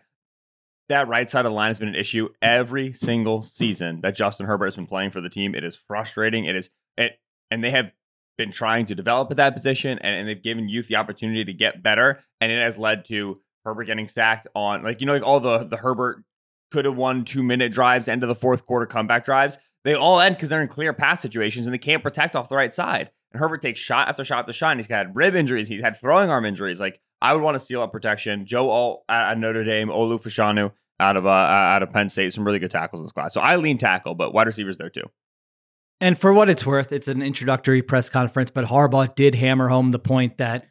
That 0.90 1.08
right 1.08 1.30
side 1.30 1.46
of 1.46 1.52
the 1.52 1.56
line 1.56 1.70
has 1.70 1.80
been 1.80 1.90
an 1.90 1.96
issue 1.96 2.30
every 2.42 2.94
single 2.94 3.44
season 3.44 4.02
that 4.02 4.16
Justin 4.16 4.48
Herbert 4.48 4.68
has 4.68 4.76
been 4.76 4.88
playing 4.88 5.12
for 5.12 5.22
the 5.22 5.30
team. 5.30 5.54
It 5.54 5.64
is 5.64 5.76
frustrating. 5.76 6.46
It 6.46 6.56
is 6.56 6.70
it, 6.98 7.20
and 7.52 7.64
they 7.64 7.72
have 7.72 7.92
been 8.38 8.52
trying 8.52 8.86
to 8.88 8.96
develop 8.96 9.32
at 9.32 9.38
that 9.38 9.56
position, 9.56 9.98
and, 10.00 10.16
and 10.16 10.30
they've 10.30 10.42
given 10.42 10.70
youth 10.70 10.88
the 10.88 10.96
opportunity 10.96 11.44
to 11.44 11.54
get 11.54 11.84
better, 11.84 12.20
and 12.40 12.52
it 12.52 12.62
has 12.62 12.78
led 12.78 13.06
to 13.06 13.42
Herbert 13.66 13.86
getting 13.86 14.08
sacked 14.08 14.48
on 14.56 14.84
like 14.84 15.02
you 15.02 15.08
know 15.08 15.14
like 15.14 15.24
all 15.24 15.40
the 15.40 15.60
the 15.60 15.78
Herbert 15.78 16.24
could 16.72 16.86
have 16.86 16.96
won 16.96 17.26
two 17.26 17.44
minute 17.44 17.72
drives, 17.72 18.08
end 18.08 18.24
of 18.24 18.30
the 18.30 18.36
fourth 18.36 18.66
quarter 18.66 18.86
comeback 18.86 19.26
drives. 19.26 19.58
They 19.84 19.94
all 19.94 20.20
end 20.20 20.36
because 20.36 20.50
they're 20.50 20.62
in 20.62 20.68
clear 20.68 20.94
pass 20.94 21.22
situations 21.22 21.66
and 21.66 21.74
they 21.74 21.80
can't 21.80 22.04
protect 22.04 22.36
off 22.36 22.50
the 22.50 22.56
right 22.56 22.74
side. 22.74 23.10
And 23.32 23.40
Herbert 23.40 23.62
takes 23.62 23.80
shot 23.80 24.10
after 24.10 24.26
shot 24.26 24.40
after 24.40 24.54
shot. 24.54 24.72
And 24.72 24.80
he's 24.80 24.88
had 24.88 25.16
rib 25.16 25.36
injuries. 25.36 25.68
He's 25.68 25.82
had 25.82 25.98
throwing 25.98 26.30
arm 26.30 26.46
injuries. 26.46 26.80
Like 26.80 27.00
I 27.22 27.34
would 27.34 27.42
want 27.42 27.56
to 27.56 27.60
steal 27.60 27.82
up 27.82 27.92
protection. 27.92 28.46
Joe 28.46 28.70
Alt 28.70 29.04
at 29.10 29.38
Notre 29.38 29.64
Dame, 29.64 29.88
Olu 29.88 30.22
Fashanu 30.22 30.72
out 31.00 31.16
of 31.16 31.26
uh, 31.26 31.30
out 31.30 31.84
of 31.84 31.94
Penn 31.94 32.10
State, 32.10 32.34
some 32.34 32.46
really 32.46 32.60
good 32.60 32.72
tackles 32.72 33.02
in 33.02 33.06
this 33.06 33.12
class. 33.12 33.34
So 33.34 33.42
I 33.42 33.56
lean 33.56 33.78
tackle, 33.78 34.16
but 34.16 34.34
wide 34.34 34.48
receivers 34.48 34.78
there 34.78 34.90
too. 34.90 35.10
And 36.00 36.20
for 36.20 36.32
what 36.32 36.50
it's 36.50 36.66
worth, 36.66 36.92
it's 36.92 37.08
an 37.08 37.22
introductory 37.22 37.82
press 37.82 38.10
conference, 38.10 38.52
but 38.52 38.66
Harbaugh 38.66 39.16
did 39.16 39.36
hammer 39.36 39.68
home 39.68 39.92
the 39.92 40.00
point 40.00 40.38
that 40.38 40.68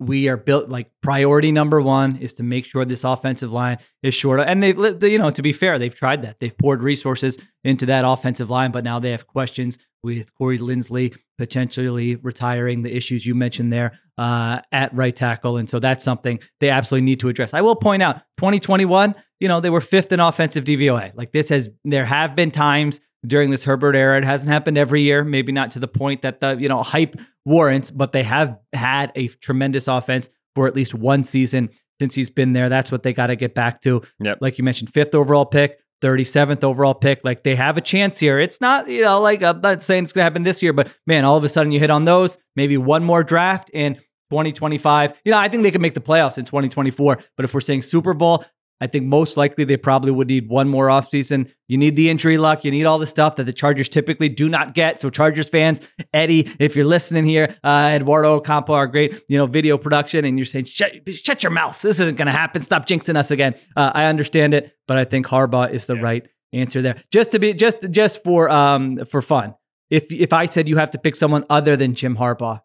we 0.00 0.28
are 0.28 0.38
built 0.38 0.70
like 0.70 0.90
priority 1.02 1.52
number 1.52 1.80
one 1.80 2.16
is 2.16 2.32
to 2.32 2.42
make 2.42 2.64
sure 2.64 2.86
this 2.86 3.04
offensive 3.04 3.52
line 3.52 3.76
is 4.02 4.14
short. 4.14 4.40
And 4.40 4.62
they, 4.62 4.72
you 5.08 5.18
know, 5.18 5.30
to 5.30 5.42
be 5.42 5.52
fair, 5.52 5.78
they've 5.78 5.94
tried 5.94 6.22
that. 6.22 6.40
They've 6.40 6.56
poured 6.56 6.82
resources 6.82 7.38
into 7.64 7.84
that 7.86 8.06
offensive 8.06 8.48
line, 8.48 8.72
but 8.72 8.82
now 8.82 8.98
they 8.98 9.10
have 9.10 9.26
questions 9.26 9.78
with 10.02 10.34
Corey 10.34 10.58
Linsley 10.58 11.14
potentially 11.36 12.16
retiring, 12.16 12.82
the 12.82 12.96
issues 12.96 13.26
you 13.26 13.34
mentioned 13.34 13.70
there 13.70 13.98
uh, 14.16 14.60
at 14.72 14.94
right 14.94 15.14
tackle. 15.14 15.58
And 15.58 15.68
so 15.68 15.78
that's 15.78 16.02
something 16.02 16.40
they 16.60 16.70
absolutely 16.70 17.04
need 17.04 17.20
to 17.20 17.28
address. 17.28 17.52
I 17.52 17.60
will 17.60 17.76
point 17.76 18.02
out 18.02 18.22
2021, 18.38 19.14
you 19.38 19.48
know, 19.48 19.60
they 19.60 19.70
were 19.70 19.82
fifth 19.82 20.12
in 20.12 20.20
offensive 20.20 20.64
DVOA. 20.64 21.12
Like 21.14 21.32
this 21.32 21.50
has, 21.50 21.68
there 21.84 22.06
have 22.06 22.34
been 22.34 22.50
times 22.50 23.00
during 23.26 23.50
this 23.50 23.64
Herbert 23.64 23.94
era. 23.94 24.18
It 24.18 24.24
hasn't 24.24 24.50
happened 24.50 24.78
every 24.78 25.02
year, 25.02 25.24
maybe 25.24 25.52
not 25.52 25.70
to 25.72 25.78
the 25.78 25.88
point 25.88 26.22
that 26.22 26.40
the, 26.40 26.56
you 26.56 26.68
know, 26.68 26.82
hype 26.82 27.16
warrants, 27.44 27.90
but 27.90 28.12
they 28.12 28.22
have 28.22 28.58
had 28.72 29.12
a 29.14 29.28
tremendous 29.28 29.88
offense 29.88 30.30
for 30.54 30.66
at 30.66 30.74
least 30.74 30.94
one 30.94 31.24
season 31.24 31.70
since 32.00 32.14
he's 32.14 32.30
been 32.30 32.52
there. 32.52 32.68
That's 32.68 32.90
what 32.90 33.02
they 33.02 33.12
got 33.12 33.28
to 33.28 33.36
get 33.36 33.54
back 33.54 33.80
to. 33.82 34.02
Yep. 34.20 34.38
Like 34.40 34.58
you 34.58 34.64
mentioned, 34.64 34.92
fifth 34.92 35.14
overall 35.14 35.44
pick, 35.44 35.78
37th 36.02 36.64
overall 36.64 36.94
pick. 36.94 37.20
Like 37.22 37.42
they 37.42 37.54
have 37.56 37.76
a 37.76 37.82
chance 37.82 38.18
here. 38.18 38.40
It's 38.40 38.60
not, 38.60 38.88
you 38.88 39.02
know, 39.02 39.20
like 39.20 39.42
I'm 39.42 39.60
not 39.60 39.82
saying 39.82 40.04
it's 40.04 40.12
going 40.12 40.20
to 40.22 40.24
happen 40.24 40.42
this 40.42 40.62
year, 40.62 40.72
but 40.72 40.88
man, 41.06 41.24
all 41.24 41.36
of 41.36 41.44
a 41.44 41.48
sudden 41.48 41.72
you 41.72 41.78
hit 41.78 41.90
on 41.90 42.06
those, 42.06 42.38
maybe 42.56 42.78
one 42.78 43.04
more 43.04 43.22
draft 43.22 43.70
in 43.74 43.96
2025. 44.30 45.14
You 45.24 45.32
know, 45.32 45.38
I 45.38 45.48
think 45.48 45.62
they 45.62 45.70
could 45.70 45.82
make 45.82 45.94
the 45.94 46.00
playoffs 46.00 46.38
in 46.38 46.46
2024, 46.46 47.22
but 47.36 47.44
if 47.44 47.52
we're 47.52 47.60
saying 47.60 47.82
Super 47.82 48.14
Bowl, 48.14 48.44
I 48.80 48.86
think 48.86 49.06
most 49.06 49.36
likely 49.36 49.64
they 49.64 49.76
probably 49.76 50.10
would 50.10 50.28
need 50.28 50.48
one 50.48 50.68
more 50.68 50.86
offseason. 50.86 51.52
You 51.68 51.76
need 51.76 51.96
the 51.96 52.08
injury 52.08 52.38
luck. 52.38 52.64
You 52.64 52.70
need 52.70 52.86
all 52.86 52.98
the 52.98 53.06
stuff 53.06 53.36
that 53.36 53.44
the 53.44 53.52
Chargers 53.52 53.88
typically 53.88 54.28
do 54.28 54.48
not 54.48 54.74
get. 54.74 55.00
So, 55.00 55.10
Chargers 55.10 55.48
fans, 55.48 55.82
Eddie, 56.14 56.48
if 56.58 56.74
you're 56.74 56.86
listening 56.86 57.24
here, 57.24 57.56
uh, 57.62 57.90
Eduardo 57.94 58.36
Ocampo, 58.36 58.72
our 58.72 58.86
great 58.86 59.22
you 59.28 59.36
know 59.36 59.46
video 59.46 59.76
production, 59.76 60.24
and 60.24 60.38
you're 60.38 60.46
saying 60.46 60.64
shut, 60.64 60.92
shut 61.12 61.42
your 61.42 61.52
mouth. 61.52 61.80
This 61.80 62.00
isn't 62.00 62.16
going 62.16 62.26
to 62.26 62.32
happen. 62.32 62.62
Stop 62.62 62.86
jinxing 62.86 63.16
us 63.16 63.30
again. 63.30 63.54
Uh, 63.76 63.92
I 63.94 64.06
understand 64.06 64.54
it, 64.54 64.72
but 64.88 64.96
I 64.96 65.04
think 65.04 65.26
Harbaugh 65.26 65.70
is 65.70 65.86
the 65.86 65.96
yeah. 65.96 66.02
right 66.02 66.28
answer 66.52 66.80
there. 66.80 67.02
Just 67.12 67.32
to 67.32 67.38
be 67.38 67.52
just 67.52 67.90
just 67.90 68.24
for 68.24 68.48
um 68.48 69.04
for 69.04 69.20
fun. 69.20 69.54
If 69.90 70.10
if 70.10 70.32
I 70.32 70.46
said 70.46 70.68
you 70.68 70.78
have 70.78 70.92
to 70.92 70.98
pick 70.98 71.14
someone 71.14 71.44
other 71.50 71.76
than 71.76 71.94
Jim 71.94 72.16
Harbaugh 72.16 72.60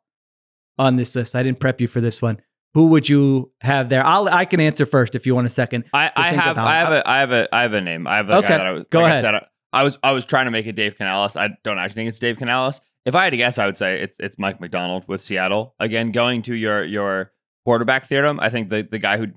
on 0.77 0.95
this 0.95 1.15
list, 1.15 1.35
I 1.35 1.43
didn't 1.43 1.59
prep 1.59 1.81
you 1.81 1.87
for 1.87 1.99
this 1.99 2.21
one 2.21 2.39
who 2.75 2.87
would 2.87 3.07
you 3.07 3.51
have 3.61 3.87
there? 3.87 4.05
I'll 4.05 4.27
I 4.27 4.43
can 4.43 4.59
answer 4.59 4.85
first 4.85 5.15
if 5.15 5.25
you 5.25 5.33
want 5.33 5.47
a 5.47 5.49
second. 5.49 5.85
I, 5.93 6.11
I 6.15 6.33
have 6.33 6.57
I 6.57 6.75
have 6.75 6.91
a 6.91 7.09
I 7.09 7.19
have 7.21 7.31
a 7.31 7.55
I 7.55 7.61
have 7.61 7.73
a 7.73 7.81
name. 7.81 8.05
I 8.05 8.17
have 8.17 8.29
a 8.29 8.37
okay. 8.37 8.47
guy 8.49 8.57
that 8.57 8.67
I 8.67 8.71
was, 8.71 8.83
Go 8.89 8.99
like 8.99 9.11
ahead. 9.11 9.25
I, 9.25 9.39
said, 9.39 9.47
I, 9.71 9.83
was 9.83 9.97
I 10.03 10.11
was 10.11 10.25
trying 10.25 10.45
to 10.45 10.51
make 10.51 10.67
it 10.67 10.73
Dave 10.73 10.97
Canales. 10.97 11.37
I 11.37 11.49
don't 11.63 11.79
actually 11.79 11.95
think 11.95 12.09
it's 12.09 12.19
Dave 12.19 12.37
Canales. 12.37 12.81
If 13.05 13.15
I 13.15 13.23
had 13.23 13.29
to 13.29 13.37
guess, 13.37 13.57
I 13.57 13.65
would 13.65 13.77
say 13.77 14.01
it's 14.01 14.19
it's 14.19 14.37
Mike 14.37 14.59
Macdonald 14.59 15.05
with 15.07 15.21
Seattle. 15.21 15.73
Again, 15.79 16.11
going 16.11 16.41
to 16.43 16.53
your 16.53 16.83
your 16.83 17.31
quarterback 17.63 18.07
theorem, 18.07 18.41
I 18.41 18.49
think 18.49 18.69
the 18.69 18.85
the 18.89 18.99
guy 18.99 19.17
who 19.17 19.27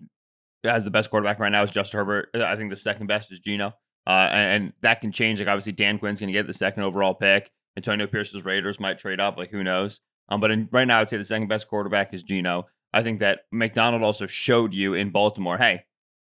has 0.65 0.83
the 0.85 0.91
best 0.91 1.09
quarterback 1.09 1.39
right 1.39 1.53
now 1.53 1.63
is 1.63 1.71
Justin 1.71 1.99
Herbert. 1.99 2.31
I 2.35 2.57
think 2.57 2.71
the 2.71 2.77
second 2.77 3.07
best 3.07 3.31
is 3.31 3.39
Geno. 3.39 3.73
Uh, 4.05 4.29
and, 4.33 4.63
and, 4.65 4.73
that 4.81 5.03
can 5.03 5.13
change. 5.13 5.39
Like 5.39 5.49
obviously, 5.49 5.73
Dan 5.73 5.99
Quinn's 5.99 6.19
going 6.19 6.29
to 6.29 6.33
get 6.33 6.47
the 6.47 6.55
second 6.55 6.83
overall 6.83 7.15
pick. 7.15 7.51
Antonio 7.77 8.07
Pierce's 8.07 8.43
Raiders 8.43 8.81
might 8.81 8.99
trade 8.99 9.21
up. 9.21 9.37
Like 9.37 9.51
who 9.51 9.63
knows? 9.63 10.01
Um, 10.31 10.41
but 10.41 10.51
in, 10.51 10.69
right 10.73 10.87
now, 10.87 11.01
I'd 11.01 11.09
say 11.09 11.19
the 11.19 11.25
second 11.25 11.49
best 11.49 11.69
quarterback 11.69 12.15
is 12.15 12.23
Geno. 12.23 12.67
I 12.99 13.03
think 13.05 13.21
that 13.21 13.43
Macdonald 13.53 14.03
also 14.03 14.27
showed 14.27 14.75
you 14.75 14.95
in 14.95 15.11
Baltimore, 15.11 15.57
hey, 15.57 15.85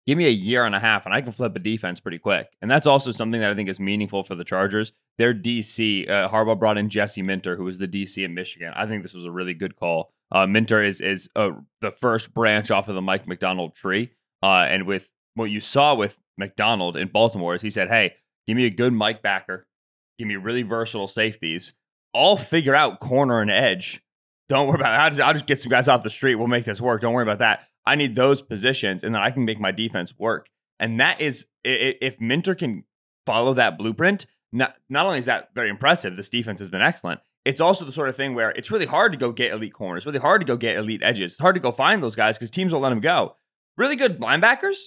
give 0.07 0.19
me 0.19 0.27
a 0.27 0.31
year 0.31 0.65
and 0.65 0.75
a 0.75 0.81
half 0.81 1.07
and 1.07 1.15
I 1.15 1.23
can 1.23 1.33
flip 1.33 1.57
a 1.57 1.59
defense 1.59 2.01
pretty 2.01 2.19
quick. 2.19 2.49
And 2.61 2.71
that's 2.71 2.87
also 2.87 3.13
something 3.13 3.41
that 3.41 3.51
I 3.51 3.55
think 3.55 3.71
is 3.71 3.81
meaningful 3.81 4.25
for 4.25 4.35
the 4.35 4.45
Chargers. 4.45 4.93
Their 5.17 5.33
DC, 5.33 6.09
uh, 6.11 6.29
Harbaugh 6.29 6.59
brought 6.59 6.77
in 6.77 6.91
Jesse 6.91 7.23
Minter, 7.23 7.57
who 7.57 7.65
was 7.65 7.79
the 7.79 7.89
DC 7.89 8.23
in 8.23 8.35
Michigan. 8.35 8.75
I 8.77 8.87
think 8.87 9.03
this 9.03 9.15
was 9.15 9.25
a 9.25 9.31
really 9.31 9.55
good 9.55 9.77
call. 9.77 10.13
Uh, 10.31 10.47
Minter 10.47 10.83
is 10.83 11.01
is 11.01 11.31
uh, 11.35 11.51
the 11.81 11.91
first 11.91 12.35
branch 12.35 12.71
off 12.71 12.89
of 12.89 12.95
the 12.95 13.03
Mike 13.03 13.27
Macdonald 13.27 13.75
tree. 13.75 14.11
Uh, 14.43 14.67
and 14.69 14.87
with 14.87 15.11
what 15.35 15.47
you 15.47 15.61
saw 15.61 15.95
with 15.95 16.19
Macdonald 16.37 16.97
in 16.97 17.09
Baltimore 17.09 17.55
is 17.55 17.63
he 17.63 17.71
said, 17.71 17.89
hey, 17.89 18.15
give 18.47 18.57
me 18.57 18.67
a 18.67 18.71
good 18.71 18.93
Mike 18.93 19.23
backer, 19.23 19.67
give 20.19 20.29
me 20.29 20.37
really 20.37 20.63
versatile 20.63 21.09
safeties. 21.09 21.73
I'll 22.15 22.37
figure 22.37 22.75
out 22.75 23.01
corner 23.01 23.41
and 23.41 23.51
edge 23.51 24.03
don't 24.51 24.67
worry 24.67 24.81
about 24.81 24.95
it. 24.95 24.99
I'll 24.99 25.11
just, 25.11 25.21
I'll 25.21 25.33
just 25.33 25.47
get 25.47 25.63
some 25.63 25.71
guys 25.71 25.87
off 25.89 26.03
the 26.03 26.11
street. 26.11 26.35
We'll 26.35 26.49
make 26.49 26.65
this 26.65 26.81
work. 26.81 27.01
Don't 27.01 27.15
worry 27.15 27.23
about 27.23 27.39
that. 27.39 27.67
I 27.87 27.95
need 27.95 28.17
those 28.17 28.43
positions, 28.43 29.03
and 29.05 29.15
then 29.15 29.23
I 29.23 29.31
can 29.31 29.45
make 29.45 29.61
my 29.61 29.71
defense 29.71 30.13
work. 30.19 30.49
And 30.79 31.01
that 31.01 31.21
is, 31.21 31.47
if 31.65 32.21
Minter 32.21 32.55
can 32.55 32.85
follow 33.25 33.55
that 33.55 33.79
blueprint, 33.79 34.27
not 34.53 34.75
not 34.89 35.07
only 35.07 35.19
is 35.19 35.27
that 35.27 35.51
very 35.55 35.71
impressive, 35.71 36.17
this 36.17 36.29
defense 36.29 36.59
has 36.59 36.69
been 36.69 36.83
excellent. 36.83 37.21
It's 37.45 37.61
also 37.61 37.85
the 37.85 37.93
sort 37.93 38.09
of 38.09 38.17
thing 38.17 38.35
where 38.35 38.51
it's 38.51 38.71
really 38.71 38.87
hard 38.87 39.13
to 39.13 39.19
go 39.19 39.33
get 39.33 39.53
elite 39.53 39.73
corners, 39.73 40.05
really 40.05 40.19
hard 40.19 40.41
to 40.41 40.47
go 40.47 40.57
get 40.57 40.77
elite 40.77 41.03
edges. 41.03 41.33
It's 41.33 41.41
hard 41.41 41.55
to 41.55 41.61
go 41.61 41.73
find 41.73 42.03
those 42.03 42.17
guys 42.17 42.37
because 42.37 42.51
teams 42.51 42.73
will 42.73 42.81
let 42.81 42.91
them 42.91 43.01
go. 43.01 43.37
Really 43.79 43.97
good 43.97 44.21
linebackers, 44.21 44.79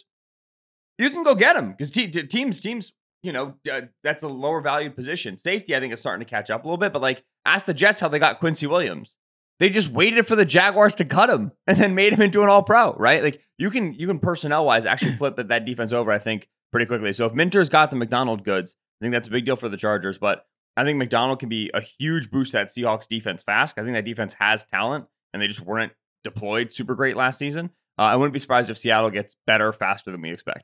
you 1.00 1.10
can 1.10 1.24
go 1.24 1.36
get 1.36 1.56
them 1.56 1.72
because 1.72 1.90
te- 1.90 2.10
teams 2.10 2.60
teams 2.60 2.92
you 3.24 3.32
know, 3.32 3.56
uh, 3.72 3.82
that's 4.04 4.22
a 4.22 4.28
lower 4.28 4.62
valued 4.62 4.96
position. 4.96 5.38
Safety, 5.38 5.76
I 5.76 5.80
think, 5.80 5.94
is 5.94 6.00
starting 6.00 6.24
to 6.24 6.30
catch 6.30 6.50
up 6.50 6.64
a 6.64 6.68
little 6.68 6.78
bit. 6.78 6.92
But 6.92 7.02
like, 7.02 7.24
ask 7.46 7.66
the 7.66 7.74
Jets 7.74 8.02
how 8.02 8.10
they 8.10 8.20
got 8.20 8.40
Quincy 8.40 8.68
Williams. 8.68 9.16
They 9.60 9.70
just 9.70 9.90
waited 9.90 10.28
for 10.28 10.36
the 10.36 10.46
Jaguars 10.46 10.96
to 10.96 11.06
cut 11.06 11.30
him 11.30 11.52
and 11.68 11.78
then 11.78 11.96
made 11.96 12.14
him 12.14 12.22
into 12.22 12.44
an 12.44 12.50
all 12.50 12.64
pro, 12.64 12.94
right? 12.94 13.24
Like 13.24 13.42
you 13.58 13.70
can 13.70 13.94
you 13.94 14.08
can 14.08 14.20
personnel 14.20 14.66
wise 14.66 14.86
actually 14.86 15.12
flip 15.18 15.36
that 15.38 15.66
defense 15.66 15.94
over, 15.94 16.12
I 16.12 16.20
think, 16.20 16.48
pretty 16.72 16.86
quickly. 16.86 17.14
So 17.14 17.26
if 17.26 17.34
Minter's 17.34 17.70
got 17.70 17.90
the 17.90 17.96
Macdonald 17.96 18.44
goods, 18.44 18.76
I 19.00 19.06
think 19.06 19.14
that's 19.14 19.28
a 19.28 19.32
big 19.32 19.46
deal 19.46 19.56
for 19.56 19.70
the 19.70 19.78
Chargers. 19.78 20.18
But 20.18 20.46
I 20.76 20.84
think 20.84 20.98
Macdonald 20.98 21.40
can 21.40 21.50
be 21.50 21.70
a 21.74 21.82
huge 21.82 22.32
boost 22.32 22.52
to 22.52 22.58
that 22.58 22.70
Seahawks 22.70 23.08
defense 23.08 23.44
fast. 23.44 23.78
I 23.78 23.84
think 23.84 23.94
that 23.96 24.06
defense 24.06 24.34
has 24.36 24.66
talent 24.66 25.06
and 25.34 25.42
they 25.42 25.48
just 25.48 25.62
weren't 25.62 25.94
deployed 26.24 26.74
super 26.74 26.96
great 26.96 27.16
last 27.16 27.38
season. 27.38 27.70
Uh, 27.98 28.04
I 28.04 28.16
wouldn't 28.16 28.34
be 28.34 28.40
surprised 28.40 28.70
if 28.70 28.78
Seattle 28.78 29.12
gets 29.12 29.36
better 29.46 29.72
faster 29.72 30.12
than 30.12 30.22
we 30.22 30.32
expect. 30.32 30.64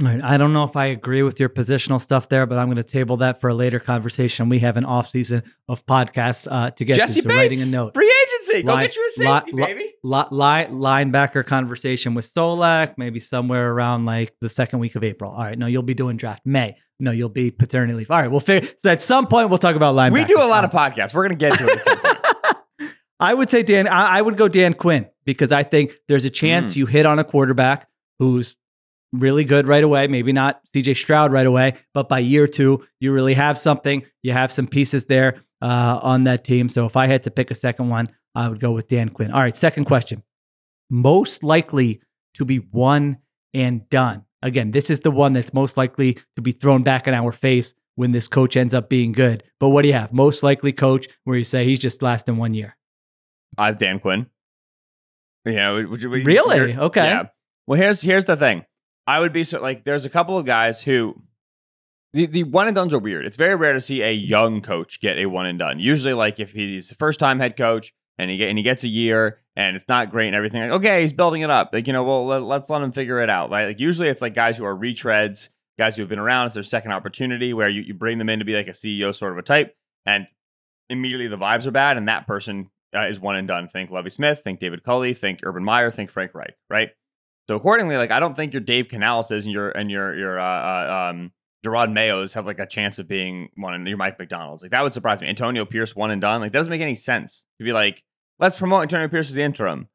Right. 0.00 0.22
I 0.22 0.38
don't 0.38 0.54
know 0.54 0.64
if 0.64 0.74
I 0.74 0.86
agree 0.86 1.22
with 1.22 1.38
your 1.38 1.50
positional 1.50 2.00
stuff 2.00 2.30
there, 2.30 2.46
but 2.46 2.56
I'm 2.56 2.68
going 2.68 2.76
to 2.76 2.82
table 2.82 3.18
that 3.18 3.42
for 3.42 3.50
a 3.50 3.54
later 3.54 3.78
conversation. 3.78 4.48
We 4.48 4.60
have 4.60 4.78
an 4.78 4.86
off 4.86 5.10
season 5.10 5.42
of 5.68 5.84
podcasts 5.84 6.50
uh, 6.50 6.70
to 6.70 6.84
get 6.84 6.96
Jesse 6.96 7.20
to. 7.20 7.22
So 7.22 7.28
Bates, 7.28 7.36
writing 7.36 7.60
a 7.60 7.66
note. 7.66 7.94
Free 7.94 8.12
agency. 8.22 8.62
Go 8.62 8.76
get 8.78 8.96
you 8.96 9.06
a 9.06 9.10
safety, 9.10 9.52
li- 9.52 9.62
baby. 9.62 9.92
Li- 10.02 10.24
li- 10.30 10.68
linebacker 10.70 11.44
conversation 11.44 12.14
with 12.14 12.24
Solak, 12.24 12.94
maybe 12.96 13.20
somewhere 13.20 13.70
around 13.70 14.06
like 14.06 14.34
the 14.40 14.48
second 14.48 14.78
week 14.78 14.94
of 14.96 15.04
April. 15.04 15.30
All 15.30 15.44
right. 15.44 15.58
No, 15.58 15.66
you'll 15.66 15.82
be 15.82 15.94
doing 15.94 16.16
draft 16.16 16.46
May. 16.46 16.78
No, 16.98 17.10
you'll 17.10 17.28
be 17.28 17.50
paternity 17.50 17.92
leave. 17.92 18.10
All 18.10 18.18
right. 18.18 18.30
We'll 18.30 18.40
figure. 18.40 18.70
So 18.78 18.90
at 18.90 19.02
some 19.02 19.26
point, 19.26 19.50
we'll 19.50 19.58
talk 19.58 19.76
about 19.76 19.94
linebacker. 19.94 20.12
We 20.14 20.24
do 20.24 20.38
a 20.38 20.48
lot 20.48 20.64
of 20.64 20.70
podcasts. 20.70 21.12
We're 21.12 21.28
going 21.28 21.38
to 21.38 21.50
get 21.50 21.58
to 21.58 21.66
it. 21.66 22.92
I 23.20 23.34
would 23.34 23.50
say 23.50 23.62
Dan. 23.62 23.88
I, 23.88 24.18
I, 24.18 24.22
would 24.22 24.36
go 24.36 24.48
Dan 24.48 24.72
Quinn 24.72 25.06
because 25.24 25.52
I 25.52 25.64
think 25.64 25.92
there's 26.08 26.24
a 26.24 26.30
chance 26.30 26.72
mm. 26.72 26.76
you 26.76 26.86
hit 26.86 27.04
on 27.04 27.18
a 27.18 27.24
quarterback 27.24 27.88
who's 28.18 28.56
really 29.12 29.44
good 29.44 29.68
right 29.68 29.84
away. 29.84 30.06
Maybe 30.06 30.32
not 30.32 30.60
CJ 30.74 30.96
Stroud 30.96 31.32
right 31.32 31.46
away, 31.46 31.74
but 31.94 32.08
by 32.08 32.20
year 32.20 32.46
two, 32.46 32.84
you 33.00 33.12
really 33.12 33.34
have 33.34 33.58
something. 33.58 34.02
You 34.22 34.32
have 34.32 34.52
some 34.52 34.66
pieces 34.66 35.04
there 35.04 35.42
uh, 35.60 35.98
on 36.02 36.24
that 36.24 36.44
team. 36.44 36.68
So 36.68 36.86
if 36.86 36.96
I 36.96 37.06
had 37.06 37.22
to 37.24 37.30
pick 37.30 37.50
a 37.50 37.54
second 37.54 37.88
one, 37.88 38.08
I 38.34 38.48
would 38.48 38.60
go 38.60 38.72
with 38.72 38.88
Dan 38.88 39.10
Quinn. 39.10 39.30
All 39.30 39.40
right, 39.40 39.56
second 39.56 39.84
question. 39.84 40.22
Most 40.90 41.44
likely 41.44 42.00
to 42.34 42.44
be 42.44 42.58
one 42.58 43.18
and 43.54 43.88
done. 43.90 44.24
Again, 44.42 44.70
this 44.70 44.90
is 44.90 45.00
the 45.00 45.10
one 45.10 45.34
that's 45.34 45.54
most 45.54 45.76
likely 45.76 46.18
to 46.36 46.42
be 46.42 46.52
thrown 46.52 46.82
back 46.82 47.06
in 47.06 47.14
our 47.14 47.32
face 47.32 47.74
when 47.94 48.12
this 48.12 48.26
coach 48.26 48.56
ends 48.56 48.74
up 48.74 48.88
being 48.88 49.12
good. 49.12 49.44
But 49.60 49.68
what 49.68 49.82
do 49.82 49.88
you 49.88 49.94
have? 49.94 50.12
Most 50.12 50.42
likely 50.42 50.72
coach 50.72 51.06
where 51.24 51.36
you 51.36 51.44
say 51.44 51.64
he's 51.64 51.78
just 51.78 52.02
lasting 52.02 52.38
one 52.38 52.54
year. 52.54 52.76
I 53.58 53.66
have 53.66 53.78
Dan 53.78 54.00
Quinn. 54.00 54.26
Yeah, 55.44 55.70
really? 55.70 56.76
Okay. 56.76 57.04
Yeah. 57.04 57.26
Well, 57.66 57.78
here's 57.78 58.00
here's 58.00 58.24
the 58.24 58.36
thing. 58.36 58.64
I 59.06 59.20
would 59.20 59.32
be 59.32 59.44
so 59.44 59.60
like 59.60 59.84
there's 59.84 60.04
a 60.04 60.10
couple 60.10 60.38
of 60.38 60.46
guys 60.46 60.82
who 60.82 61.22
the, 62.12 62.26
the 62.26 62.44
one 62.44 62.68
and 62.68 62.74
dones 62.74 62.94
are 62.94 62.98
weird. 62.98 63.26
It's 63.26 63.36
very 63.36 63.56
rare 63.56 63.72
to 63.72 63.80
see 63.80 64.02
a 64.02 64.12
young 64.12 64.60
coach 64.60 65.00
get 65.00 65.18
a 65.18 65.26
one 65.26 65.46
and 65.46 65.58
done. 65.58 65.80
Usually, 65.80 66.14
like 66.14 66.38
if 66.40 66.52
he's 66.52 66.92
first 66.92 67.18
time 67.18 67.40
head 67.40 67.56
coach, 67.56 67.92
and 68.18 68.30
he 68.30 68.36
get 68.36 68.48
and 68.48 68.58
he 68.58 68.64
gets 68.64 68.84
a 68.84 68.88
year 68.88 69.40
and 69.56 69.76
it's 69.76 69.88
not 69.88 70.10
great 70.10 70.28
and 70.28 70.36
everything. 70.36 70.62
Like, 70.62 70.70
okay, 70.72 71.02
he's 71.02 71.12
building 71.12 71.42
it 71.42 71.50
up. 71.50 71.70
Like, 71.72 71.86
you 71.86 71.92
know, 71.92 72.04
well, 72.04 72.26
let, 72.26 72.62
us 72.62 72.70
let 72.70 72.82
him 72.82 72.92
figure 72.92 73.20
it 73.20 73.28
out. 73.28 73.50
Right? 73.50 73.66
Like 73.66 73.80
usually 73.80 74.08
it's 74.08 74.22
like 74.22 74.34
guys 74.34 74.56
who 74.56 74.64
are 74.64 74.76
retreads, 74.76 75.48
guys 75.78 75.96
who 75.96 76.02
have 76.02 76.08
been 76.08 76.18
around. 76.18 76.46
It's 76.46 76.54
their 76.54 76.62
second 76.62 76.92
opportunity 76.92 77.52
where 77.52 77.68
you, 77.68 77.82
you 77.82 77.94
bring 77.94 78.18
them 78.18 78.28
in 78.28 78.38
to 78.38 78.44
be 78.44 78.54
like 78.54 78.68
a 78.68 78.72
CEO 78.72 79.14
sort 79.14 79.32
of 79.32 79.38
a 79.38 79.42
type, 79.42 79.74
and 80.06 80.26
immediately 80.88 81.28
the 81.28 81.38
vibes 81.38 81.66
are 81.66 81.70
bad, 81.70 81.96
and 81.96 82.08
that 82.08 82.26
person 82.26 82.70
uh, 82.94 83.06
is 83.06 83.18
one 83.18 83.36
and 83.36 83.48
done. 83.48 83.68
Think 83.68 83.90
Lovie 83.90 84.10
Smith, 84.10 84.40
think 84.40 84.60
David 84.60 84.82
Culley, 84.84 85.14
think 85.14 85.40
Urban 85.42 85.64
Meyer, 85.64 85.90
think 85.90 86.10
Frank 86.10 86.34
Reich, 86.34 86.56
right? 86.70 86.90
So 87.48 87.56
accordingly, 87.56 87.96
like 87.96 88.10
I 88.10 88.20
don't 88.20 88.36
think 88.36 88.52
your 88.52 88.60
Dave 88.60 88.88
Canales 88.88 89.30
and 89.30 89.46
your 89.46 89.70
and 89.70 89.90
your 89.90 90.16
your 90.16 90.38
uh, 90.38 90.44
uh, 90.44 91.10
um 91.10 91.32
Jerod 91.64 91.92
Mayos 91.92 92.34
have 92.34 92.46
like 92.46 92.58
a 92.58 92.66
chance 92.66 92.98
of 92.98 93.08
being 93.08 93.48
one 93.56 93.74
and 93.74 93.86
your 93.86 93.96
Mike 93.96 94.18
Macdonald's. 94.18 94.62
Like 94.62 94.72
that 94.72 94.82
would 94.82 94.94
surprise 94.94 95.20
me. 95.20 95.28
Antonio 95.28 95.64
Pierce 95.64 95.94
one 95.94 96.10
and 96.10 96.20
done. 96.20 96.40
Like 96.40 96.52
doesn't 96.52 96.70
make 96.70 96.80
any 96.80 96.94
sense 96.94 97.46
to 97.58 97.64
be 97.64 97.72
like, 97.72 98.02
let's 98.38 98.56
promote 98.56 98.82
Antonio 98.82 99.08
Pierce 99.08 99.28
as 99.28 99.34
the 99.34 99.42
interim. 99.42 99.88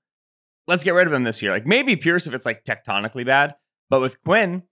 Let's 0.68 0.84
get 0.84 0.94
rid 0.94 1.08
of 1.08 1.14
him 1.14 1.24
this 1.24 1.42
year. 1.42 1.52
Like 1.52 1.66
maybe 1.66 1.96
Pierce 1.96 2.28
if 2.28 2.34
it's 2.34 2.46
like 2.46 2.64
tectonically 2.64 3.26
bad, 3.26 3.56
but 3.90 4.02
with 4.02 4.22
Quinn, 4.24 4.64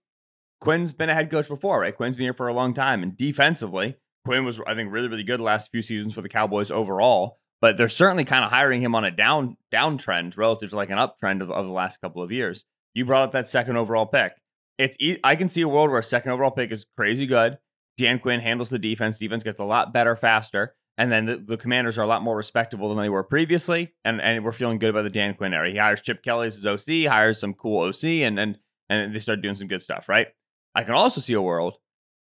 Quinn's 0.60 0.92
been 0.92 1.10
a 1.10 1.14
head 1.14 1.30
coach 1.30 1.48
before, 1.48 1.80
right? 1.80 1.96
Quinn's 1.96 2.16
been 2.16 2.24
here 2.24 2.34
for 2.34 2.48
a 2.48 2.54
long 2.54 2.72
time, 2.72 3.02
and 3.02 3.16
defensively, 3.16 3.96
Quinn 4.24 4.44
was 4.44 4.60
I 4.66 4.74
think 4.74 4.90
really 4.90 5.08
really 5.08 5.22
good 5.22 5.40
the 5.40 5.44
last 5.44 5.70
few 5.70 5.82
seasons 5.82 6.14
for 6.14 6.22
the 6.22 6.28
Cowboys 6.28 6.70
overall. 6.70 7.38
But 7.60 7.76
they're 7.76 7.88
certainly 7.88 8.24
kind 8.24 8.44
of 8.44 8.50
hiring 8.50 8.82
him 8.82 8.94
on 8.94 9.04
a 9.04 9.10
down 9.10 9.56
downtrend 9.72 10.36
relative 10.36 10.70
to 10.70 10.76
like 10.76 10.90
an 10.90 10.98
uptrend 10.98 11.42
of, 11.42 11.50
of 11.50 11.66
the 11.66 11.72
last 11.72 12.00
couple 12.00 12.22
of 12.22 12.30
years. 12.30 12.64
You 12.94 13.04
brought 13.04 13.24
up 13.24 13.32
that 13.32 13.48
second 13.48 13.76
overall 13.76 14.06
pick. 14.06 14.32
It's 14.78 14.96
I 15.24 15.36
can 15.36 15.48
see 15.48 15.62
a 15.62 15.68
world 15.68 15.90
where 15.90 15.98
a 15.98 16.04
second 16.04 16.32
overall 16.32 16.50
pick 16.50 16.70
is 16.70 16.86
crazy 16.96 17.26
good. 17.26 17.58
Dan 17.96 18.18
Quinn 18.18 18.40
handles 18.40 18.70
the 18.70 18.78
defense. 18.78 19.18
Defense 19.18 19.42
gets 19.42 19.58
a 19.58 19.64
lot 19.64 19.92
better 19.92 20.16
faster. 20.16 20.74
And 20.98 21.12
then 21.12 21.26
the, 21.26 21.36
the 21.36 21.56
commanders 21.56 21.98
are 21.98 22.02
a 22.02 22.06
lot 22.06 22.22
more 22.22 22.36
respectable 22.36 22.88
than 22.88 23.02
they 23.02 23.08
were 23.08 23.22
previously. 23.22 23.94
And 24.04 24.20
and 24.20 24.44
we're 24.44 24.52
feeling 24.52 24.78
good 24.78 24.90
about 24.90 25.02
the 25.02 25.10
Dan 25.10 25.34
Quinn 25.34 25.54
era. 25.54 25.70
He 25.70 25.78
hires 25.78 26.02
Chip 26.02 26.22
Kelly 26.22 26.48
as 26.48 26.56
his 26.56 26.66
OC, 26.66 27.10
hires 27.10 27.38
some 27.38 27.54
cool 27.54 27.84
OC, 27.84 28.04
and 28.04 28.38
and 28.38 28.58
and 28.88 29.14
they 29.14 29.18
start 29.18 29.42
doing 29.42 29.54
some 29.54 29.68
good 29.68 29.82
stuff, 29.82 30.08
right? 30.08 30.28
I 30.74 30.84
can 30.84 30.94
also 30.94 31.20
see 31.20 31.32
a 31.32 31.42
world 31.42 31.78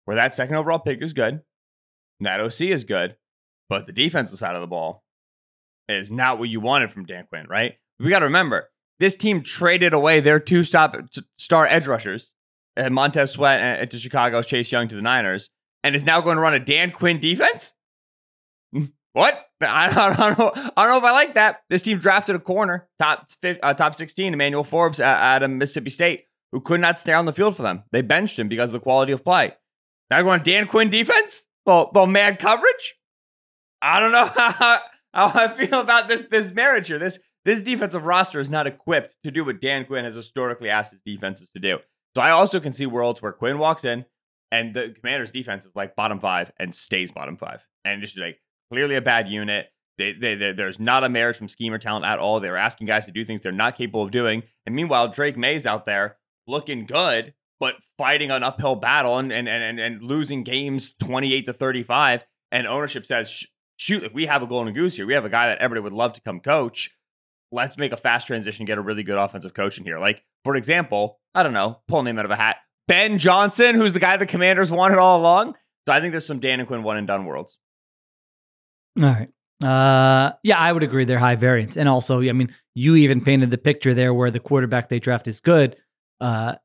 where 0.05 0.15
that 0.15 0.33
second 0.33 0.55
overall 0.55 0.79
pick 0.79 1.01
is 1.01 1.13
good, 1.13 1.41
that 2.21 2.39
OC 2.39 2.61
is 2.61 2.83
good, 2.83 3.17
but 3.69 3.85
the 3.85 3.91
defensive 3.91 4.39
side 4.39 4.55
of 4.55 4.61
the 4.61 4.67
ball 4.67 5.03
is 5.89 6.11
not 6.11 6.39
what 6.39 6.49
you 6.49 6.59
wanted 6.59 6.91
from 6.91 7.05
Dan 7.05 7.25
Quinn, 7.29 7.45
right? 7.47 7.75
We 7.99 8.09
got 8.09 8.19
to 8.19 8.25
remember 8.25 8.69
this 8.99 9.15
team 9.15 9.43
traded 9.43 9.93
away 9.93 10.19
their 10.19 10.39
two 10.39 10.63
stop 10.63 10.95
star 11.37 11.65
edge 11.67 11.87
rushers, 11.87 12.31
uh, 12.75 12.89
Montez 12.89 13.31
Sweat 13.31 13.81
uh, 13.81 13.85
to 13.85 13.99
Chicago, 13.99 14.41
Chase 14.41 14.71
Young 14.71 14.87
to 14.87 14.95
the 14.95 15.01
Niners, 15.01 15.49
and 15.83 15.95
is 15.95 16.05
now 16.05 16.21
going 16.21 16.35
to 16.35 16.41
run 16.41 16.53
a 16.53 16.59
Dan 16.59 16.91
Quinn 16.91 17.19
defense. 17.19 17.73
What? 19.13 19.47
I 19.61 20.13
don't, 20.15 20.37
know. 20.37 20.51
I 20.55 20.85
don't 20.85 20.91
know 20.91 20.97
if 20.99 21.03
I 21.03 21.11
like 21.11 21.33
that. 21.33 21.63
This 21.71 21.81
team 21.81 21.97
drafted 21.97 22.35
a 22.35 22.39
corner, 22.39 22.87
top 22.99 23.27
uh, 23.43 23.73
top 23.73 23.95
16, 23.95 24.31
Emmanuel 24.31 24.63
Forbes 24.63 24.99
at, 24.99 25.41
at 25.41 25.49
Mississippi 25.49 25.89
State, 25.89 26.25
who 26.51 26.61
could 26.61 26.79
not 26.81 26.99
stay 26.99 27.13
on 27.13 27.25
the 27.25 27.33
field 27.33 27.55
for 27.55 27.63
them. 27.63 27.81
They 27.91 28.03
benched 28.03 28.37
him 28.37 28.47
because 28.47 28.69
of 28.69 28.73
the 28.73 28.79
quality 28.79 29.13
of 29.13 29.23
play. 29.23 29.55
Now 30.11 30.21
going 30.21 30.43
Dan 30.43 30.67
Quinn 30.67 30.91
defense? 30.91 31.47
Well, 31.65 31.89
well, 31.95 32.05
mad 32.05 32.37
coverage? 32.37 32.93
I 33.81 33.99
don't 33.99 34.11
know 34.11 34.77
how, 35.17 35.31
I 35.33 35.47
feel 35.47 35.81
about 35.81 36.07
this 36.07 36.25
this 36.29 36.53
marriage 36.53 36.87
here. 36.87 36.99
This 36.99 37.19
this 37.43 37.61
defensive 37.61 38.05
roster 38.05 38.39
is 38.39 38.49
not 38.49 38.67
equipped 38.67 39.17
to 39.23 39.31
do 39.31 39.43
what 39.43 39.61
Dan 39.61 39.85
Quinn 39.85 40.05
has 40.05 40.15
historically 40.15 40.69
asked 40.69 40.91
his 40.91 41.01
defenses 41.01 41.49
to 41.51 41.59
do. 41.59 41.79
So 42.15 42.21
I 42.21 42.31
also 42.31 42.59
can 42.59 42.71
see 42.71 42.85
worlds 42.85 43.21
where 43.21 43.31
Quinn 43.31 43.57
walks 43.57 43.83
in 43.85 44.05
and 44.51 44.73
the 44.73 44.93
commander's 44.99 45.31
defense 45.31 45.65
is 45.65 45.71
like 45.75 45.95
bottom 45.95 46.19
five 46.19 46.51
and 46.59 46.73
stays 46.73 47.11
bottom 47.11 47.37
five. 47.37 47.65
And 47.85 48.01
just 48.01 48.17
like 48.17 48.39
clearly 48.71 48.95
a 48.95 49.01
bad 49.01 49.27
unit. 49.27 49.67
They, 49.97 50.13
they, 50.13 50.35
they, 50.35 50.51
there's 50.51 50.79
not 50.79 51.03
a 51.03 51.09
marriage 51.09 51.37
from 51.37 51.47
scheme 51.47 51.73
or 51.73 51.79
talent 51.79 52.05
at 52.05 52.19
all. 52.19 52.39
They're 52.39 52.57
asking 52.57 52.85
guys 52.85 53.05
to 53.07 53.11
do 53.11 53.25
things 53.25 53.41
they're 53.41 53.51
not 53.51 53.77
capable 53.77 54.03
of 54.03 54.11
doing. 54.11 54.43
And 54.65 54.75
meanwhile, 54.75 55.07
Drake 55.07 55.37
Maye's 55.37 55.65
out 55.65 55.87
there 55.87 56.17
looking 56.45 56.85
good, 56.85 57.33
but 57.59 57.75
fighting 57.97 58.29
an 58.29 58.43
uphill 58.43 58.75
battle 58.75 59.17
and, 59.17 59.31
and, 59.31 59.47
and, 59.47 59.79
and 59.79 60.03
losing 60.03 60.43
games 60.43 60.91
28 60.99 61.47
to 61.47 61.53
35. 61.53 62.25
And 62.51 62.67
ownership 62.67 63.07
says, 63.07 63.45
shoot, 63.77 64.03
like 64.03 64.13
we 64.13 64.25
have 64.25 64.43
a 64.43 64.47
golden 64.47 64.73
goose 64.73 64.97
here. 64.97 65.07
We 65.07 65.13
have 65.13 65.25
a 65.25 65.29
guy 65.29 65.47
that 65.47 65.59
everybody 65.59 65.83
would 65.83 65.93
love 65.93 66.13
to 66.13 66.21
come 66.21 66.41
coach 66.41 66.91
let's 67.51 67.77
make 67.77 67.91
a 67.91 67.97
fast 67.97 68.27
transition, 68.27 68.65
get 68.65 68.77
a 68.77 68.81
really 68.81 69.03
good 69.03 69.17
offensive 69.17 69.53
coach 69.53 69.77
in 69.77 69.83
here. 69.83 69.99
Like, 69.99 70.23
for 70.43 70.55
example, 70.55 71.19
I 71.33 71.43
don't 71.43 71.53
know, 71.53 71.79
pull 71.87 71.99
a 71.99 72.03
name 72.03 72.19
out 72.19 72.25
of 72.25 72.31
a 72.31 72.35
hat. 72.35 72.57
Ben 72.87 73.17
Johnson, 73.17 73.75
who's 73.75 73.93
the 73.93 73.99
guy 73.99 74.17
the 74.17 74.25
commanders 74.25 74.71
wanted 74.71 74.97
all 74.97 75.19
along. 75.19 75.55
So 75.87 75.93
I 75.93 75.99
think 75.99 76.11
there's 76.11 76.25
some 76.25 76.39
Dan 76.39 76.59
and 76.59 76.67
Quinn 76.67 76.83
one 76.83 76.97
and 76.97 77.07
done 77.07 77.25
worlds. 77.25 77.57
All 79.01 79.05
right. 79.05 79.29
Uh, 79.63 80.33
yeah, 80.43 80.57
I 80.57 80.71
would 80.71 80.83
agree. 80.83 81.05
They're 81.05 81.19
high 81.19 81.35
variance. 81.35 81.77
And 81.77 81.89
also, 81.89 82.21
I 82.21 82.31
mean, 82.31 82.53
you 82.75 82.95
even 82.95 83.21
painted 83.21 83.51
the 83.51 83.57
picture 83.57 83.93
there 83.93 84.13
where 84.13 84.29
the 84.29 84.39
quarterback 84.39 84.89
they 84.89 84.99
draft 84.99 85.27
is 85.27 85.41
good. 85.41 85.75
Uh, 86.21 86.55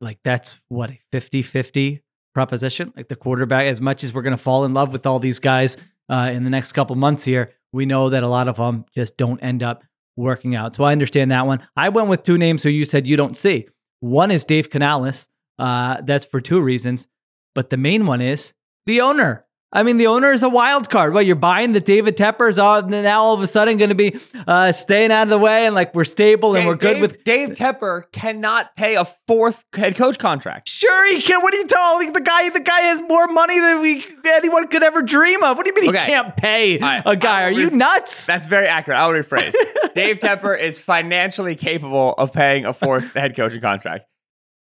like 0.00 0.18
that's 0.24 0.60
what 0.68 0.90
a 0.90 1.00
50 1.12 1.42
50 1.42 2.02
proposition. 2.34 2.92
Like 2.96 3.08
the 3.08 3.16
quarterback, 3.16 3.66
as 3.66 3.80
much 3.80 4.02
as 4.02 4.12
we're 4.12 4.22
going 4.22 4.36
to 4.36 4.42
fall 4.42 4.64
in 4.64 4.74
love 4.74 4.92
with 4.92 5.06
all 5.06 5.18
these 5.18 5.38
guys 5.38 5.76
uh, 6.12 6.30
in 6.30 6.44
the 6.44 6.50
next 6.50 6.72
couple 6.72 6.94
months 6.94 7.24
here, 7.24 7.54
we 7.72 7.86
know 7.86 8.10
that 8.10 8.22
a 8.22 8.28
lot 8.28 8.46
of 8.46 8.56
them 8.56 8.84
just 8.94 9.16
don't 9.16 9.40
end 9.40 9.62
up 9.62 9.82
working 10.14 10.54
out. 10.54 10.76
So 10.76 10.84
I 10.84 10.92
understand 10.92 11.30
that 11.30 11.46
one. 11.46 11.66
I 11.74 11.88
went 11.88 12.08
with 12.08 12.22
two 12.22 12.36
names 12.36 12.62
who 12.62 12.68
you 12.68 12.84
said 12.84 13.06
you 13.06 13.16
don't 13.16 13.36
see. 13.36 13.66
One 14.00 14.30
is 14.30 14.44
Dave 14.44 14.68
Canales. 14.68 15.28
Uh, 15.58 16.02
that's 16.02 16.26
for 16.26 16.40
two 16.40 16.60
reasons. 16.60 17.08
But 17.54 17.70
the 17.70 17.78
main 17.78 18.04
one 18.04 18.20
is 18.20 18.52
the 18.84 19.00
owner. 19.00 19.46
I 19.74 19.84
mean, 19.84 19.96
the 19.96 20.08
owner 20.08 20.30
is 20.32 20.42
a 20.42 20.50
wild 20.50 20.90
card. 20.90 21.14
What 21.14 21.24
you're 21.24 21.34
buying 21.34 21.72
the 21.72 21.80
David 21.80 22.14
Teppers 22.14 22.62
are 22.62 22.82
now 22.82 23.22
all 23.22 23.34
of 23.34 23.40
a 23.40 23.46
sudden 23.46 23.78
going 23.78 23.88
to 23.88 23.94
be 23.94 24.18
uh, 24.46 24.70
staying 24.70 25.10
out 25.10 25.22
of 25.22 25.28
the 25.30 25.38
way 25.38 25.64
and 25.64 25.74
like 25.74 25.94
we're 25.94 26.04
stable 26.04 26.54
and 26.54 26.66
we're 26.66 26.74
good 26.74 26.94
Dave, 26.94 27.00
with 27.00 27.24
Dave 27.24 27.48
Tepper 27.50 28.02
cannot 28.12 28.76
pay 28.76 28.96
a 28.96 29.06
fourth 29.26 29.64
head 29.74 29.96
coach 29.96 30.18
contract. 30.18 30.68
Sure, 30.68 31.14
he 31.14 31.22
can. 31.22 31.40
What 31.40 31.54
are 31.54 31.56
you 31.56 31.66
telling 31.66 32.12
the 32.12 32.20
guy? 32.20 32.50
The 32.50 32.60
guy 32.60 32.80
has 32.82 33.00
more 33.00 33.26
money 33.28 33.58
than 33.58 33.80
we 33.80 34.04
anyone 34.26 34.68
could 34.68 34.82
ever 34.82 35.00
dream 35.00 35.42
of. 35.42 35.56
What 35.56 35.64
do 35.64 35.72
you 35.74 35.80
mean 35.80 35.96
okay. 35.96 36.04
he 36.04 36.12
can't 36.12 36.36
pay 36.36 36.74
a 37.06 37.16
guy? 37.16 37.44
Are 37.44 37.50
you 37.50 37.70
nuts? 37.70 38.26
That's 38.26 38.44
very 38.44 38.66
accurate. 38.66 38.98
I'll 38.98 39.10
rephrase. 39.10 39.54
Dave 39.94 40.18
Tepper 40.18 40.58
is 40.58 40.78
financially 40.78 41.54
capable 41.54 42.12
of 42.18 42.34
paying 42.34 42.66
a 42.66 42.74
fourth 42.74 43.14
head 43.14 43.34
coaching 43.34 43.62
contract. 43.62 44.04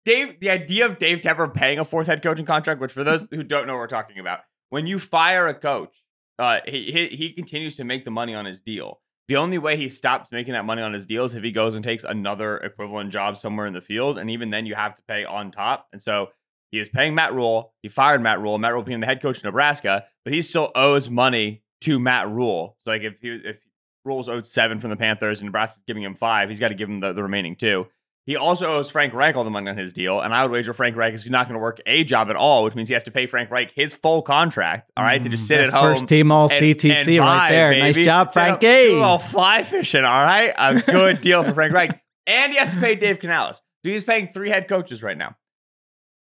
Dave, 0.05 0.39
the 0.39 0.51
idea 0.51 0.85
of 0.85 0.99
Dave 0.99 1.19
Tepper 1.19 1.53
paying 1.53 1.79
a 1.79 1.83
fourth 1.83 2.07
head 2.07 2.23
coaching 2.23 2.45
contract, 2.45 2.79
which 2.79 2.93
for 2.93 3.03
those 3.03 3.27
who 3.29 3.43
don't 3.43 3.67
know 3.67 3.73
what 3.73 3.79
we're 3.79 3.87
talking 3.87 4.19
about 4.19 4.39
when 4.69 4.87
you 4.87 4.99
fire 4.99 5.47
a 5.47 5.53
coach, 5.53 6.03
uh, 6.37 6.59
he, 6.67 6.91
he 6.91 7.15
he 7.15 7.33
continues 7.33 7.75
to 7.77 7.83
make 7.83 8.05
the 8.05 8.11
money 8.11 8.33
on 8.33 8.45
his 8.45 8.61
deal. 8.61 8.99
The 9.27 9.37
only 9.37 9.57
way 9.57 9.75
he 9.75 9.89
stops 9.89 10.31
making 10.31 10.53
that 10.53 10.65
money 10.65 10.81
on 10.81 10.93
his 10.93 11.05
deal 11.05 11.25
is 11.25 11.33
if 11.33 11.43
he 11.43 11.51
goes 11.51 11.73
and 11.73 11.83
takes 11.83 12.03
another 12.03 12.57
equivalent 12.57 13.11
job 13.11 13.37
somewhere 13.37 13.65
in 13.65 13.73
the 13.73 13.81
field, 13.81 14.17
and 14.17 14.29
even 14.29 14.49
then 14.51 14.65
you 14.65 14.75
have 14.75 14.95
to 14.95 15.01
pay 15.07 15.25
on 15.25 15.51
top. 15.51 15.87
And 15.91 16.01
so 16.01 16.27
he 16.71 16.79
is 16.79 16.89
paying 16.89 17.15
Matt 17.15 17.33
Rhule. 17.33 17.73
He 17.81 17.89
fired 17.89 18.21
Matt 18.21 18.39
Rhule. 18.39 18.57
Matt 18.57 18.73
Rhule 18.73 18.83
being 18.83 18.99
the 18.99 19.07
head 19.07 19.21
coach 19.21 19.41
in 19.41 19.47
Nebraska, 19.47 20.05
but 20.23 20.33
he 20.33 20.41
still 20.41 20.71
owes 20.75 21.09
money 21.09 21.63
to 21.81 21.99
Matt 21.99 22.29
Rhule. 22.29 22.77
So 22.83 22.91
like 22.91 23.01
if 23.01 23.15
he 23.21 23.29
if 23.43 23.61
Rhule's 24.03 24.29
owed 24.29 24.45
seven 24.45 24.79
from 24.79 24.91
the 24.91 24.95
Panthers 24.95 25.41
and 25.41 25.47
Nebraska's 25.47 25.83
giving 25.87 26.03
him 26.03 26.15
five, 26.15 26.49
he's 26.49 26.59
got 26.59 26.67
to 26.67 26.75
give 26.75 26.89
him 26.89 26.99
the, 26.99 27.13
the 27.13 27.23
remaining 27.23 27.55
two. 27.55 27.87
He 28.25 28.35
also 28.35 28.65
owes 28.77 28.89
Frank 28.89 29.13
Reich 29.13 29.35
all 29.35 29.43
the 29.43 29.51
money 29.51 29.69
on 29.69 29.77
his 29.77 29.93
deal, 29.93 30.19
and 30.19 30.33
I 30.33 30.41
would 30.41 30.51
wager 30.51 30.73
Frank 30.73 30.95
Reich 30.95 31.13
is 31.13 31.29
not 31.29 31.47
going 31.47 31.53
to 31.53 31.59
work 31.59 31.79
a 31.85 32.03
job 32.03 32.31
at 32.31 32.35
all, 32.35 32.63
which 32.63 32.73
means 32.73 32.89
he 32.89 32.95
has 32.95 33.03
to 33.03 33.11
pay 33.11 33.27
Frank 33.27 33.51
Reich 33.51 33.71
his 33.75 33.93
full 33.93 34.23
contract. 34.23 34.91
All 34.97 35.03
right, 35.03 35.21
mm, 35.21 35.25
to 35.25 35.29
just 35.29 35.47
sit 35.47 35.59
at 35.59 35.71
home. 35.71 35.93
First 35.93 36.07
team 36.07 36.31
all 36.31 36.51
and, 36.51 36.59
CTC 36.59 37.19
and 37.19 37.19
right 37.19 37.51
there. 37.51 37.69
Baby. 37.69 37.81
Nice 37.81 38.05
job, 38.05 38.33
Frankie. 38.33 38.67
A 38.67 38.93
little 38.93 39.19
fly 39.19 39.61
fishing. 39.61 40.03
All 40.03 40.23
right, 40.23 40.53
a 40.57 40.81
good 40.81 41.21
deal 41.21 41.43
for 41.43 41.53
Frank 41.53 41.71
Reich, 41.71 42.01
and 42.27 42.51
he 42.51 42.57
has 42.57 42.73
to 42.73 42.79
pay 42.79 42.95
Dave 42.95 43.19
Canales. 43.19 43.61
So 43.85 43.91
he's 43.91 44.03
paying 44.03 44.27
three 44.27 44.49
head 44.49 44.67
coaches 44.67 45.03
right 45.03 45.17
now. 45.17 45.35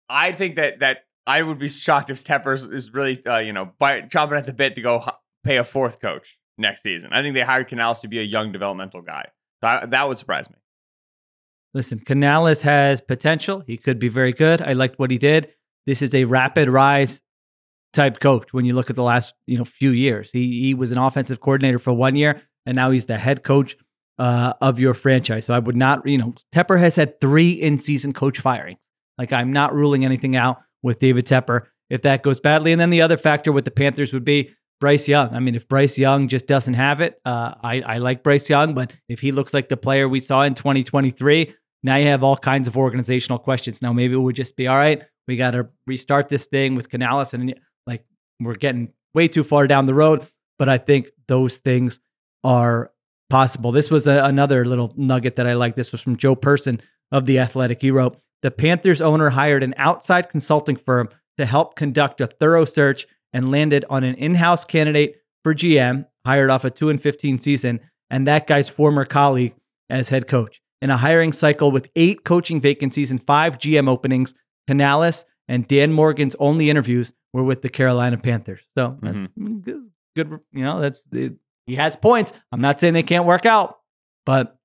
I 0.10 0.34
think 0.34 0.58
that 0.58 0.80
that 0.80 1.06
I 1.26 1.42
would 1.42 1.58
be 1.58 1.70
shocked 1.70 2.10
if 2.10 2.20
Steppers 2.20 2.64
is 2.64 2.94
really 2.94 3.26
uh, 3.26 3.40
you 3.40 3.54
know 3.54 3.72
by, 3.80 4.02
chomping 4.02 4.38
at 4.38 4.46
the 4.46 4.52
bit 4.52 4.76
to 4.76 4.82
go 4.82 5.06
pay 5.46 5.56
a 5.56 5.64
fourth 5.64 6.02
coach 6.02 6.38
next 6.58 6.84
season. 6.84 7.12
I 7.14 7.22
think 7.22 7.34
they 7.34 7.42
hired 7.42 7.70
Canales 7.70 8.02
to 8.02 8.10
be 8.10 8.20
a 8.20 8.24
young 8.24 8.52
developmental 8.52 9.02
guy. 9.02 9.30
So 9.62 9.68
I, 9.68 9.86
that 9.86 10.08
would 10.08 10.18
surprise 10.18 10.50
me. 10.50 10.58
Listen, 11.74 12.00
Canales 12.00 12.62
has 12.62 13.02
potential. 13.02 13.64
He 13.66 13.78
could 13.78 14.00
be 14.00 14.10
very 14.10 14.34
good. 14.34 14.62
I 14.62 14.74
liked 14.74 15.00
what 15.00 15.12
he 15.12 15.18
did. 15.18 15.50
This 15.86 16.02
is 16.02 16.14
a 16.14 16.26
rapid 16.26 16.70
rise 16.70 17.22
type 17.94 18.20
coach 18.20 18.54
when 18.54 18.66
you 18.66 18.74
look 18.74 18.90
at 18.90 18.96
the 18.96 19.04
last 19.04 19.34
you 19.48 19.58
know 19.58 19.66
few 19.66 19.92
years. 19.92 20.32
He 20.32 20.62
he 20.62 20.74
was 20.74 20.92
an 20.92 20.98
offensive 20.98 21.40
coordinator 21.40 21.80
for 21.80 21.94
one 21.94 22.16
year, 22.16 22.42
and 22.66 22.76
now 22.76 22.92
he's 22.92 23.06
the 23.06 23.18
head 23.18 23.44
coach 23.44 23.76
uh, 24.20 24.54
of 24.62 24.80
your 24.80 24.94
franchise. 24.94 25.46
So 25.46 25.54
I 25.54 25.60
would 25.60 25.76
not, 25.76 26.06
you 26.08 26.18
know, 26.18 26.36
Tepper 26.54 26.80
has 26.80 26.96
had 26.96 27.20
three 27.20 27.52
in 27.52 27.80
season 27.80 28.14
coach 28.14 28.40
firings. 28.40 28.80
Like 29.18 29.34
I'm 29.34 29.52
not 29.52 29.74
ruling 29.74 30.06
anything 30.06 30.36
out 30.36 30.62
with 30.82 31.00
David 31.00 31.26
Tepper 31.26 31.68
if 31.90 32.02
that 32.04 32.24
goes 32.24 32.40
badly. 32.40 32.72
And 32.72 32.82
then 32.82 32.90
the 32.90 33.02
other 33.02 33.18
factor 33.18 33.52
with 33.52 33.66
the 33.66 33.72
Panthers 33.72 34.14
would 34.14 34.26
be 34.26 34.52
Bryce 34.80 35.08
Young. 35.08 35.34
I 35.34 35.40
mean, 35.40 35.56
if 35.56 35.68
Bryce 35.68 35.98
Young 35.98 36.28
just 36.28 36.48
doesn't 36.48 36.74
have 36.74 37.02
it, 37.02 37.20
uh, 37.26 37.54
I, 37.64 37.82
I 37.82 37.98
like 38.00 38.24
Bryce 38.24 38.50
Young, 38.50 38.74
but 38.74 38.92
if 39.08 39.20
he 39.20 39.32
looks 39.32 39.54
like 39.54 39.70
the 39.70 39.78
player 39.78 40.10
we 40.10 40.20
saw 40.20 40.42
in 40.42 40.56
2023, 40.56 41.54
now 41.84 41.98
you 41.98 42.08
have 42.08 42.24
all 42.24 42.38
kinds 42.38 42.68
of 42.68 42.78
organizational 42.78 43.38
questions. 43.38 43.82
Now 43.82 43.94
maybe 43.94 44.14
it 44.14 44.20
would 44.20 44.36
just 44.36 44.56
be 44.56 44.68
all 44.68 44.78
right. 44.78 45.04
We 45.28 45.38
got 45.38 45.52
to 45.52 45.68
restart 45.86 46.30
this 46.30 46.46
thing 46.46 46.76
with 46.76 46.90
Canales, 46.90 47.34
and 47.34 47.54
like 47.86 48.06
we're 48.40 48.56
getting 48.56 48.92
way 49.14 49.28
too 49.28 49.44
far 49.44 49.68
down 49.68 49.86
the 49.86 49.94
road. 49.94 50.26
But 50.58 50.70
I 50.70 50.78
think 50.78 51.08
those 51.28 51.58
things 51.58 52.00
are 52.44 52.92
possible. 53.30 53.72
This 53.72 53.90
was 53.90 54.08
a, 54.08 54.24
another 54.24 54.66
little 54.66 54.94
nugget 54.96 55.36
that 55.38 55.48
I 55.48 55.54
like. 55.54 55.76
This 55.76 55.92
was 55.92 56.02
from 56.02 56.18
Joe 56.18 56.36
Person 56.36 56.82
of 57.12 57.26
The 57.26 57.40
Athletic. 57.40 57.82
He 57.82 57.92
wrote 57.92 58.18
The 58.42 58.52
Panthers 58.52 59.02
owner 59.02 59.30
hired 59.30 59.64
an 59.64 59.74
outside 59.78 60.30
consulting 60.30 60.76
firm 60.76 61.10
to 61.38 61.46
help 61.46 61.76
conduct 61.76 62.22
a 62.22 62.28
thorough 62.28 62.66
search 62.66 63.08
and 63.34 63.52
landed 63.52 63.86
on 63.90 64.04
an 64.04 64.16
in 64.16 64.36
house 64.36 64.64
candidate 64.64 65.16
for 65.44 65.56
GM, 65.56 66.06
hired 66.26 66.50
off 66.50 66.64
a 66.64 66.70
2 66.70 66.90
and 66.90 67.02
15 67.02 67.40
season, 67.40 67.80
and 68.10 68.28
that 68.28 68.48
guy's 68.48 68.70
former 68.70 69.06
colleague 69.06 69.56
as 69.90 70.10
head 70.10 70.28
coach. 70.28 70.62
In 70.84 70.90
a 70.90 70.98
hiring 70.98 71.32
cycle 71.32 71.72
with 71.72 71.90
eight 71.96 72.26
coaching 72.26 72.60
vacancies 72.60 73.10
and 73.10 73.26
five 73.26 73.58
GM 73.58 73.88
openings, 73.88 74.36
Canales 74.68 75.26
and 75.48 75.66
Dan 75.68 75.94
Morgan's 75.94 76.36
only 76.40 76.70
interviews 76.70 77.14
were 77.32 77.44
with 77.44 77.62
the 77.62 77.70
Carolina 77.70 78.18
Panthers. 78.18 78.62
So 78.78 78.98
that's 79.02 79.18
Mm-hmm. 79.18 79.60
good, 79.60 79.90
good. 80.16 80.40
You 80.52 80.64
know, 80.64 80.82
that's 80.82 81.08
it, 81.12 81.34
he 81.66 81.76
has 81.76 81.96
points. 81.96 82.34
I'm 82.52 82.60
not 82.62 82.80
saying 82.82 82.94
they 82.94 83.02
can't 83.04 83.26
work 83.26 83.46
out, 83.46 83.80
but 84.26 84.58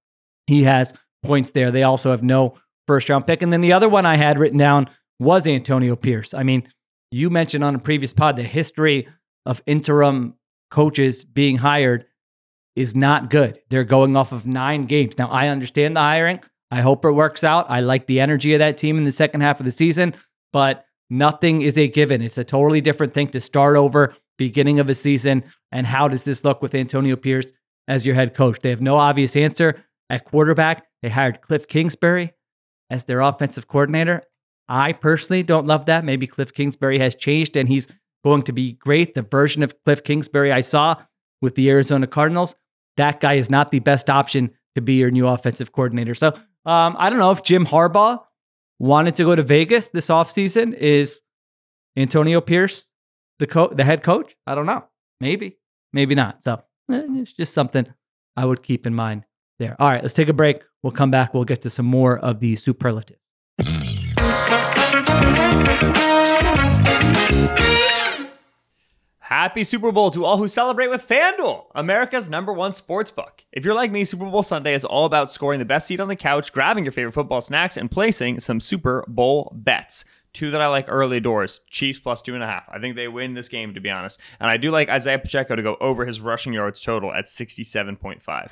he 0.48 0.64
has 0.64 0.92
points 1.22 1.52
there. 1.52 1.70
They 1.70 1.84
also 1.84 2.10
have 2.10 2.22
no 2.24 2.56
first 2.88 3.08
round 3.08 3.24
pick. 3.26 3.40
And 3.42 3.52
then 3.52 3.60
the 3.60 3.72
other 3.72 3.88
one 3.88 4.04
I 4.04 4.16
had 4.16 4.38
written 4.38 4.58
down 4.58 4.90
was 5.20 5.46
Antonio 5.46 5.94
Pierce. 5.94 6.34
I 6.34 6.42
mean, 6.42 6.66
you 7.12 7.30
mentioned 7.30 7.62
on 7.62 7.74
a 7.76 7.78
previous 7.78 8.12
pod 8.12 8.36
the 8.36 8.42
history 8.42 9.06
of 9.46 9.62
interim 9.66 10.34
coaches 10.72 11.22
being 11.22 11.58
hired 11.58 12.06
is 12.78 12.94
not 12.94 13.28
good. 13.28 13.58
They're 13.70 13.84
going 13.84 14.16
off 14.16 14.32
of 14.32 14.46
nine 14.46 14.86
games. 14.86 15.18
Now, 15.18 15.28
I 15.28 15.48
understand 15.48 15.96
the 15.96 16.00
hiring. 16.00 16.40
I 16.70 16.80
hope 16.80 17.04
it 17.04 17.10
works 17.10 17.42
out. 17.42 17.66
I 17.68 17.80
like 17.80 18.06
the 18.06 18.20
energy 18.20 18.54
of 18.54 18.60
that 18.60 18.78
team 18.78 18.98
in 18.98 19.04
the 19.04 19.12
second 19.12 19.40
half 19.40 19.58
of 19.58 19.66
the 19.66 19.72
season, 19.72 20.14
but 20.52 20.84
nothing 21.10 21.62
is 21.62 21.76
a 21.76 21.88
given. 21.88 22.22
It's 22.22 22.38
a 22.38 22.44
totally 22.44 22.80
different 22.80 23.14
thing 23.14 23.28
to 23.28 23.40
start 23.40 23.76
over 23.76 24.14
beginning 24.36 24.78
of 24.78 24.88
a 24.88 24.94
season. 24.94 25.44
And 25.72 25.86
how 25.86 26.08
does 26.08 26.22
this 26.22 26.44
look 26.44 26.62
with 26.62 26.74
Antonio 26.74 27.16
Pierce 27.16 27.52
as 27.88 28.06
your 28.06 28.14
head 28.14 28.34
coach? 28.34 28.60
They 28.60 28.70
have 28.70 28.80
no 28.80 28.96
obvious 28.96 29.34
answer 29.34 29.84
at 30.08 30.24
quarterback. 30.24 30.86
They 31.02 31.08
hired 31.08 31.40
Cliff 31.40 31.66
Kingsbury 31.66 32.32
as 32.90 33.04
their 33.04 33.20
offensive 33.20 33.66
coordinator. 33.66 34.22
I 34.68 34.92
personally 34.92 35.42
don't 35.42 35.66
love 35.66 35.86
that. 35.86 36.04
Maybe 36.04 36.26
Cliff 36.26 36.52
Kingsbury 36.52 36.98
has 36.98 37.14
changed 37.14 37.56
and 37.56 37.68
he's 37.68 37.88
going 38.22 38.42
to 38.42 38.52
be 38.52 38.72
great. 38.72 39.14
The 39.14 39.22
version 39.22 39.62
of 39.62 39.74
Cliff 39.84 40.04
Kingsbury 40.04 40.52
I 40.52 40.60
saw 40.60 40.96
with 41.40 41.54
the 41.54 41.70
Arizona 41.70 42.06
Cardinals, 42.06 42.54
that 42.98 43.20
guy 43.20 43.34
is 43.34 43.48
not 43.48 43.72
the 43.72 43.80
best 43.80 44.10
option 44.10 44.50
to 44.74 44.80
be 44.80 44.94
your 44.94 45.10
new 45.10 45.26
offensive 45.26 45.72
coordinator. 45.72 46.14
So 46.14 46.28
um, 46.66 46.94
I 46.98 47.08
don't 47.10 47.18
know 47.18 47.30
if 47.30 47.42
Jim 47.42 47.66
Harbaugh 47.66 48.20
wanted 48.78 49.16
to 49.16 49.24
go 49.24 49.34
to 49.34 49.42
Vegas 49.42 49.88
this 49.88 50.08
offseason. 50.08 50.74
Is 50.74 51.22
Antonio 51.96 52.40
Pierce 52.40 52.90
the 53.38 53.46
co- 53.46 53.72
the 53.74 53.84
head 53.84 54.02
coach? 54.02 54.36
I 54.46 54.54
don't 54.54 54.66
know. 54.66 54.84
Maybe, 55.20 55.58
maybe 55.92 56.14
not. 56.14 56.44
So 56.44 56.62
eh, 56.92 57.02
it's 57.16 57.32
just 57.32 57.54
something 57.54 57.86
I 58.36 58.44
would 58.44 58.62
keep 58.62 58.86
in 58.86 58.94
mind 58.94 59.24
there. 59.58 59.74
All 59.80 59.88
right, 59.88 60.02
let's 60.02 60.14
take 60.14 60.28
a 60.28 60.32
break. 60.32 60.62
We'll 60.82 60.92
come 60.92 61.10
back. 61.10 61.34
We'll 61.34 61.44
get 61.44 61.62
to 61.62 61.70
some 61.70 61.86
more 61.86 62.18
of 62.18 62.38
the 62.40 62.54
superlative. 62.56 63.16
Happy 69.28 69.62
Super 69.62 69.92
Bowl 69.92 70.10
to 70.12 70.24
all 70.24 70.38
who 70.38 70.48
celebrate 70.48 70.88
with 70.88 71.06
FanDuel, 71.06 71.66
America's 71.74 72.30
number 72.30 72.50
one 72.50 72.72
sports 72.72 73.10
book. 73.10 73.44
If 73.52 73.62
you're 73.62 73.74
like 73.74 73.92
me, 73.92 74.06
Super 74.06 74.24
Bowl 74.24 74.42
Sunday 74.42 74.72
is 74.72 74.86
all 74.86 75.04
about 75.04 75.30
scoring 75.30 75.58
the 75.58 75.66
best 75.66 75.86
seat 75.86 76.00
on 76.00 76.08
the 76.08 76.16
couch, 76.16 76.50
grabbing 76.50 76.82
your 76.82 76.92
favorite 76.92 77.12
football 77.12 77.42
snacks, 77.42 77.76
and 77.76 77.90
placing 77.90 78.40
some 78.40 78.58
Super 78.58 79.04
Bowl 79.06 79.52
bets. 79.54 80.06
Two 80.32 80.50
that 80.52 80.62
I 80.62 80.68
like 80.68 80.86
early 80.88 81.20
doors 81.20 81.60
Chiefs 81.68 81.98
plus 81.98 82.22
two 82.22 82.32
and 82.32 82.42
a 82.42 82.46
half. 82.46 82.64
I 82.70 82.78
think 82.78 82.96
they 82.96 83.06
win 83.06 83.34
this 83.34 83.50
game, 83.50 83.74
to 83.74 83.80
be 83.80 83.90
honest. 83.90 84.18
And 84.40 84.48
I 84.48 84.56
do 84.56 84.70
like 84.70 84.88
Isaiah 84.88 85.18
Pacheco 85.18 85.56
to 85.56 85.62
go 85.62 85.76
over 85.78 86.06
his 86.06 86.22
rushing 86.22 86.54
yards 86.54 86.80
total 86.80 87.12
at 87.12 87.26
67.5. 87.26 88.50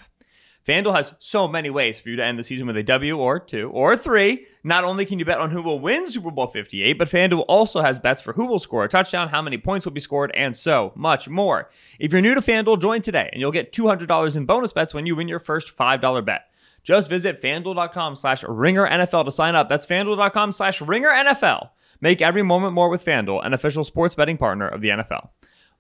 FanDuel 0.67 0.97
has 0.97 1.15
so 1.21 1.47
many 1.47 1.71
ways 1.71 2.01
for 2.01 2.09
you 2.09 2.17
to 2.17 2.25
end 2.25 2.41
the 2.41 2.43
season 2.43 2.67
with 2.67 2.77
a 2.77 2.83
W 2.83 3.17
or 3.17 3.39
two 3.39 3.71
or 3.71 3.97
three. 3.97 4.47
Not 4.65 4.83
only 4.83 5.07
can 5.07 5.21
you 5.21 5.25
bet 5.25 5.39
on 5.39 5.53
who 5.53 5.63
will 5.63 5.79
win 5.79 6.11
Super 6.11 6.33
Bowl 6.33 6.49
58, 6.49 6.95
but 6.95 7.09
FanDuel 7.09 7.45
also 7.47 7.83
has 7.83 8.01
bets 8.01 8.21
for 8.21 8.33
who 8.33 8.47
will 8.47 8.59
score 8.59 8.83
a 8.83 8.89
touchdown, 8.89 9.29
how 9.29 9.41
many 9.41 9.59
points 9.59 9.87
will 9.87 9.93
be 9.93 10.01
scored, 10.01 10.33
and 10.35 10.57
so 10.57 10.93
much 10.97 11.29
more. 11.29 11.71
If 12.01 12.11
you're 12.11 12.21
new 12.21 12.35
to 12.35 12.41
FanDuel, 12.41 12.81
join 12.81 13.01
today 13.01 13.31
and 13.33 13.41
you'll 13.41 13.53
get 13.53 13.73
$200 13.73 14.37
in 14.37 14.45
bonus 14.45 14.73
bets 14.73 14.93
when 14.93 15.07
you 15.07 15.15
win 15.15 15.29
your 15.29 15.39
first 15.39 15.77
$5 15.77 16.25
bet. 16.25 16.47
Just 16.83 17.09
visit 17.09 17.41
fanduel.com 17.41 18.17
slash 18.17 18.43
ringer 18.43 18.89
NFL 18.89 19.25
to 19.27 19.33
sign 19.33 19.55
up. 19.55 19.69
That's 19.69 19.87
fanduel.com 19.87 20.51
slash 20.51 20.81
ringer 20.81 21.11
NFL. 21.11 21.71
Make 22.01 22.21
every 22.21 22.43
moment 22.43 22.75
more 22.75 22.89
with 22.89 23.05
FanDuel, 23.05 23.47
an 23.47 23.55
official 23.55 23.85
sports 23.85 24.17
betting 24.17 24.37
partner 24.37 24.67
of 24.67 24.81
the 24.81 24.89
NFL. 24.89 25.29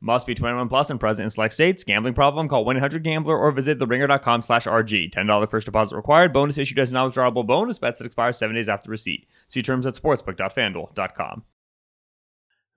Must 0.06 0.24
be 0.24 0.36
21 0.36 0.68
plus 0.68 0.88
and 0.88 1.00
present 1.00 1.24
in 1.24 1.30
select 1.30 1.52
states. 1.52 1.82
Gambling 1.82 2.14
problem? 2.14 2.48
Call 2.48 2.64
1-800-GAMBLER 2.64 3.36
or 3.36 3.50
visit 3.50 3.80
theringer.com 3.80 4.40
slash 4.40 4.64
RG. 4.64 5.12
$10 5.12 5.50
first 5.50 5.64
deposit 5.64 5.96
required. 5.96 6.32
Bonus 6.32 6.58
issued 6.58 6.78
as 6.78 6.92
non-withdrawable 6.92 7.44
bonus 7.44 7.80
bets 7.80 7.98
that 7.98 8.04
expire 8.04 8.30
seven 8.30 8.54
days 8.54 8.68
after 8.68 8.88
receipt. 8.88 9.26
See 9.48 9.62
terms 9.62 9.84
at 9.84 9.94
sportsbook.fanduel.com. 9.94 11.42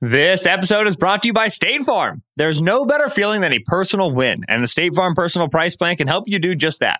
This 0.02 0.48
episode 0.48 0.88
is 0.88 0.96
brought 0.96 1.22
to 1.22 1.28
you 1.28 1.34
by 1.34 1.50
State 1.50 1.84
Farm. 1.84 2.24
There's 2.36 2.64
no 2.64 2.84
better 2.86 3.12
feeling 3.12 3.42
than 3.42 3.54
a 3.54 3.60
personal 3.60 4.12
win, 4.12 4.44
and 4.48 4.64
the 4.64 4.68
State 4.68 4.96
Farm 4.96 5.14
Personal 5.14 5.50
Price 5.50 5.76
Plan 5.76 5.98
can 5.98 6.08
help 6.08 6.24
you 6.26 6.40
do 6.40 6.56
just 6.56 6.80
that. 6.80 7.00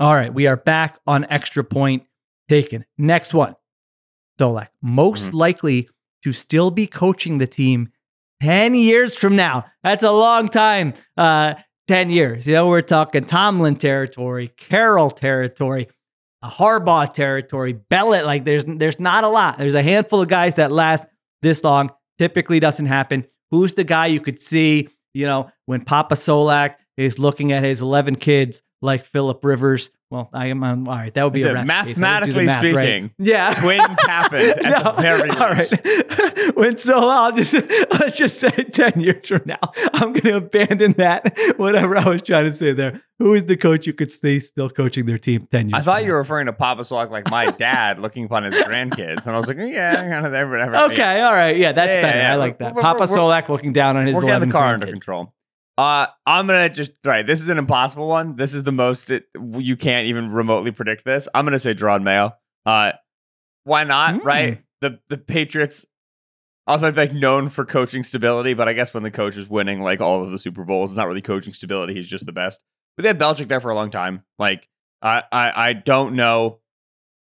All 0.00 0.14
right, 0.14 0.32
we 0.32 0.46
are 0.48 0.56
back 0.56 0.98
on 1.06 1.24
extra 1.30 1.62
point 1.62 2.04
taken. 2.48 2.84
Next 2.98 3.32
one. 3.32 3.54
Solak, 4.40 4.68
most 4.82 5.32
likely 5.32 5.88
to 6.24 6.32
still 6.32 6.72
be 6.72 6.88
coaching 6.88 7.38
the 7.38 7.46
team 7.46 7.90
10 8.42 8.74
years 8.74 9.14
from 9.14 9.36
now. 9.36 9.64
That's 9.84 10.02
a 10.02 10.10
long 10.10 10.48
time. 10.48 10.94
Uh, 11.16 11.54
10 11.86 12.10
years. 12.10 12.46
You 12.46 12.54
know, 12.54 12.66
we're 12.66 12.82
talking 12.82 13.24
Tomlin 13.24 13.76
territory, 13.76 14.48
Carroll 14.48 15.10
territory, 15.10 15.88
Harbaugh 16.42 17.12
territory, 17.12 17.74
Bellet. 17.74 18.24
Like 18.24 18.44
there's 18.44 18.64
there's 18.66 18.98
not 18.98 19.24
a 19.24 19.28
lot. 19.28 19.58
There's 19.58 19.74
a 19.74 19.82
handful 19.82 20.22
of 20.22 20.28
guys 20.28 20.56
that 20.56 20.72
last 20.72 21.04
this 21.42 21.62
long. 21.62 21.90
Typically 22.18 22.60
doesn't 22.60 22.86
happen. 22.86 23.26
Who's 23.50 23.74
the 23.74 23.84
guy 23.84 24.06
you 24.06 24.20
could 24.20 24.40
see, 24.40 24.88
you 25.12 25.26
know, 25.26 25.50
when 25.66 25.84
Papa 25.84 26.14
Solak 26.14 26.76
is 26.96 27.18
looking 27.18 27.52
at 27.52 27.62
his 27.64 27.80
11 27.80 28.16
kids 28.16 28.62
like 28.82 29.04
Philip 29.06 29.44
Rivers? 29.44 29.90
Well, 30.10 30.28
I 30.32 30.46
am 30.46 30.62
um, 30.62 30.86
all 30.86 30.94
right. 30.94 31.12
That 31.12 31.24
would 31.24 31.32
be 31.32 31.40
Is 31.40 31.46
a 31.48 31.64
mathematically 31.64 32.46
math, 32.46 32.62
right? 32.62 32.74
speaking, 32.74 33.10
Yeah. 33.18 33.52
Twins 33.54 34.00
happened 34.02 34.42
at 34.64 34.84
the 34.94 35.02
very 35.02 35.30
all 35.30 35.50
right. 35.50 36.54
when 36.56 36.76
so 36.78 37.08
I'll 37.08 37.32
just 37.32 37.52
let's 37.90 38.16
just 38.16 38.38
say 38.38 38.50
ten 38.50 39.00
years 39.00 39.26
from 39.26 39.42
now, 39.46 39.58
I'm 39.92 40.12
going 40.12 40.22
to 40.22 40.36
abandon 40.36 40.92
that. 40.98 41.36
Whatever 41.56 41.96
I 41.96 42.08
was 42.08 42.22
trying 42.22 42.44
to 42.44 42.54
say 42.54 42.72
there. 42.72 43.00
Who 43.18 43.32
is 43.34 43.44
the 43.44 43.56
coach 43.56 43.86
you 43.86 43.92
could 43.92 44.10
stay 44.10 44.38
still 44.40 44.68
coaching 44.70 45.06
their 45.06 45.18
team 45.18 45.48
ten 45.50 45.68
years? 45.70 45.80
I 45.80 45.82
thought 45.82 46.04
you 46.04 46.12
were 46.12 46.18
referring 46.18 46.46
to 46.46 46.52
Papa 46.52 46.82
Solak 46.82 47.10
like 47.10 47.28
my 47.30 47.46
dad 47.50 47.98
looking 47.98 48.24
upon 48.26 48.44
his 48.44 48.54
grandkids. 48.54 49.26
And 49.26 49.34
I 49.34 49.38
was 49.38 49.48
like, 49.48 49.56
yeah, 49.58 49.94
kind 49.96 50.26
of 50.26 50.30
there, 50.32 50.48
whatever. 50.48 50.76
Okay, 50.92 51.20
all 51.22 51.32
right, 51.32 51.56
yeah, 51.56 51.72
that's 51.72 51.94
Yeah, 51.96 52.02
better. 52.02 52.18
yeah, 52.18 52.32
I 52.32 52.36
like 52.36 52.58
that. 52.58 52.74
we're- 52.74 52.82
Papa 52.82 53.06
we're- 53.08 53.12
Solak 53.18 53.48
looking 53.48 53.72
down 53.72 53.96
on 53.96 54.06
his 54.06 54.14
We're 54.14 54.22
getting 54.22 54.48
the 54.48 54.52
car 54.52 54.74
under 54.74 54.86
control. 54.86 55.32
Uh, 55.76 56.06
I'm 56.24 56.46
gonna 56.46 56.68
just 56.68 56.92
right. 57.04 57.26
This 57.26 57.40
is 57.40 57.48
an 57.48 57.58
impossible 57.58 58.06
one. 58.06 58.36
This 58.36 58.54
is 58.54 58.62
the 58.62 58.72
most 58.72 59.10
it, 59.10 59.24
you 59.58 59.76
can't 59.76 60.06
even 60.06 60.30
remotely 60.30 60.70
predict 60.70 61.04
this. 61.04 61.26
I'm 61.34 61.44
gonna 61.44 61.58
say 61.58 61.74
Jerod 61.74 62.02
Mayo. 62.02 62.36
Uh, 62.64 62.92
why 63.64 63.84
not? 63.84 64.14
Mm. 64.14 64.24
Right. 64.24 64.62
The 64.80 65.00
the 65.08 65.18
Patriots 65.18 65.84
also 66.66 66.92
like 66.92 67.12
known 67.12 67.48
for 67.48 67.64
coaching 67.64 68.04
stability, 68.04 68.54
but 68.54 68.68
I 68.68 68.72
guess 68.72 68.94
when 68.94 69.02
the 69.02 69.10
coach 69.10 69.36
is 69.36 69.48
winning 69.48 69.82
like 69.82 70.00
all 70.00 70.22
of 70.22 70.30
the 70.30 70.38
Super 70.38 70.64
Bowls, 70.64 70.92
it's 70.92 70.96
not 70.96 71.08
really 71.08 71.22
coaching 71.22 71.52
stability. 71.52 71.94
He's 71.94 72.08
just 72.08 72.26
the 72.26 72.32
best. 72.32 72.62
But 72.96 73.02
they 73.02 73.08
had 73.08 73.18
Belichick 73.18 73.48
there 73.48 73.60
for 73.60 73.70
a 73.70 73.74
long 73.74 73.90
time. 73.90 74.22
Like 74.38 74.68
I, 75.02 75.24
I, 75.32 75.68
I 75.68 75.72
don't 75.72 76.14
know 76.14 76.60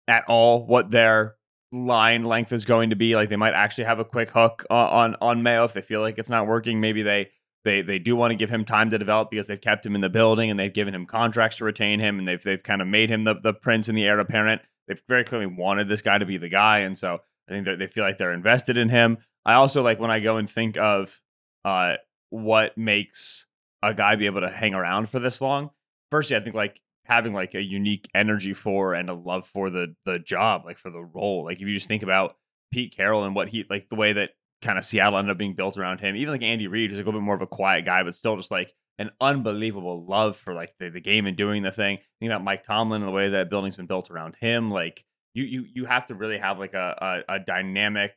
at 0.08 0.26
all 0.28 0.66
what 0.66 0.92
their 0.92 1.36
line 1.72 2.26
length 2.26 2.52
is 2.52 2.66
going 2.66 2.90
to 2.90 2.96
be. 2.96 3.16
Like 3.16 3.30
they 3.30 3.36
might 3.36 3.54
actually 3.54 3.84
have 3.86 4.00
a 4.00 4.06
quick 4.06 4.32
hook 4.32 4.66
on 4.70 4.88
on, 4.88 5.16
on 5.22 5.44
Mayo 5.44 5.64
if 5.66 5.74
they 5.74 5.82
feel 5.82 6.02
like 6.02 6.18
it's 6.18 6.30
not 6.30 6.48
working. 6.48 6.82
Maybe 6.82 7.04
they 7.04 7.30
they 7.64 7.82
they 7.82 8.00
do 8.00 8.16
want 8.16 8.32
to 8.32 8.36
give 8.36 8.50
him 8.50 8.66
time 8.66 8.90
to 8.90 8.98
develop 8.98 9.30
because 9.30 9.48
they've 9.48 9.62
kept 9.62 9.86
him 9.86 9.96
in 9.96 10.02
the 10.02 10.10
building 10.10 10.50
and 10.50 10.60
they've 10.60 10.74
given 10.74 10.96
him 10.96 11.06
contracts 11.06 11.58
to 11.58 11.66
retain 11.66 12.00
him 12.00 12.20
and 12.20 12.28
they've 12.28 12.44
they've 12.44 12.64
kind 12.64 12.82
of 12.82 12.88
made 12.88 13.10
him 13.10 13.24
the, 13.24 13.36
the 13.36 13.54
prince 13.54 13.88
and 13.88 13.98
the 13.98 14.06
heir 14.06 14.20
apparent. 14.20 14.62
They've 14.88 15.02
very 15.08 15.24
clearly 15.24 15.48
wanted 15.48 15.88
this 15.88 16.02
guy 16.02 16.18
to 16.18 16.26
be 16.26 16.38
the 16.38 16.50
guy, 16.50 16.80
and 16.80 16.98
so 16.98 17.20
I 17.48 17.52
think 17.52 17.66
that 17.66 17.80
they 17.80 17.88
feel 17.88 18.04
like 18.04 18.18
they're 18.18 18.34
invested 18.34 18.78
in 18.78 18.90
him. 18.90 19.20
I 19.46 19.54
also 19.54 19.82
like 19.82 20.00
when 20.00 20.12
I 20.12 20.20
go 20.20 20.38
and 20.38 20.50
think 20.50 20.78
of 20.78 21.20
uh, 21.66 21.96
what 22.30 22.78
makes 22.78 23.46
a 23.84 23.94
guy 23.94 24.16
be 24.16 24.26
able 24.26 24.42
to 24.42 24.50
hang 24.50 24.74
around 24.74 25.10
for 25.10 25.20
this 25.20 25.42
long. 25.42 25.72
Firstly, 26.10 26.36
I 26.36 26.40
think 26.40 26.56
like 26.56 26.80
having 27.06 27.34
like 27.34 27.56
a 27.56 27.62
unique 27.62 28.08
energy 28.14 28.54
for 28.54 28.94
and 28.94 29.10
a 29.10 29.14
love 29.14 29.48
for 29.48 29.70
the 29.70 29.96
the 30.06 30.20
job, 30.20 30.66
like 30.66 30.78
for 30.78 30.90
the 30.90 31.02
role. 31.02 31.46
Like 31.46 31.62
if 31.62 31.68
you 31.68 31.74
just 31.74 31.88
think 31.88 32.04
about 32.04 32.36
Pete 32.72 32.96
Carroll 32.96 33.24
and 33.24 33.36
what 33.36 33.50
he 33.50 33.66
like 33.70 33.90
the 33.90 33.96
way 33.96 34.14
that 34.14 34.32
kind 34.62 34.78
of 34.78 34.86
Seattle 34.86 35.18
ended 35.18 35.32
up 35.32 35.38
being 35.38 35.56
built 35.56 35.78
around 35.78 36.00
him. 36.00 36.16
Even 36.16 36.34
like 36.34 36.44
Andy 36.44 36.68
Reid, 36.68 36.90
who's 36.90 37.00
like 37.00 37.06
a 37.06 37.10
little 37.10 37.22
bit 37.22 37.26
more 37.26 37.36
of 37.36 37.42
a 37.42 37.48
quiet 37.48 37.86
guy, 37.86 38.04
but 38.04 38.16
still 38.16 38.38
just 38.38 38.52
like 38.52 38.74
an 39.00 39.10
unbelievable 39.20 40.06
love 40.06 40.38
for 40.38 40.54
like 40.54 40.74
the, 40.80 40.90
the 40.90 41.02
game 41.02 41.26
and 41.26 41.36
doing 41.36 41.64
the 41.64 41.72
thing. 41.72 41.98
Think 42.20 42.32
about 42.32 42.44
Mike 42.44 42.64
Tomlin 42.64 43.02
and 43.02 43.08
the 43.08 43.14
way 43.14 43.30
that 43.30 43.50
building's 43.50 43.76
been 43.76 43.88
built 43.88 44.12
around 44.12 44.36
him. 44.40 44.70
Like 44.70 45.04
you 45.34 45.44
you 45.44 45.66
you 45.74 45.86
have 45.86 46.06
to 46.08 46.16
really 46.16 46.38
have 46.38 46.60
like 46.60 46.74
a 46.74 47.24
a, 47.28 47.36
a 47.36 47.40
dynamic 47.40 48.14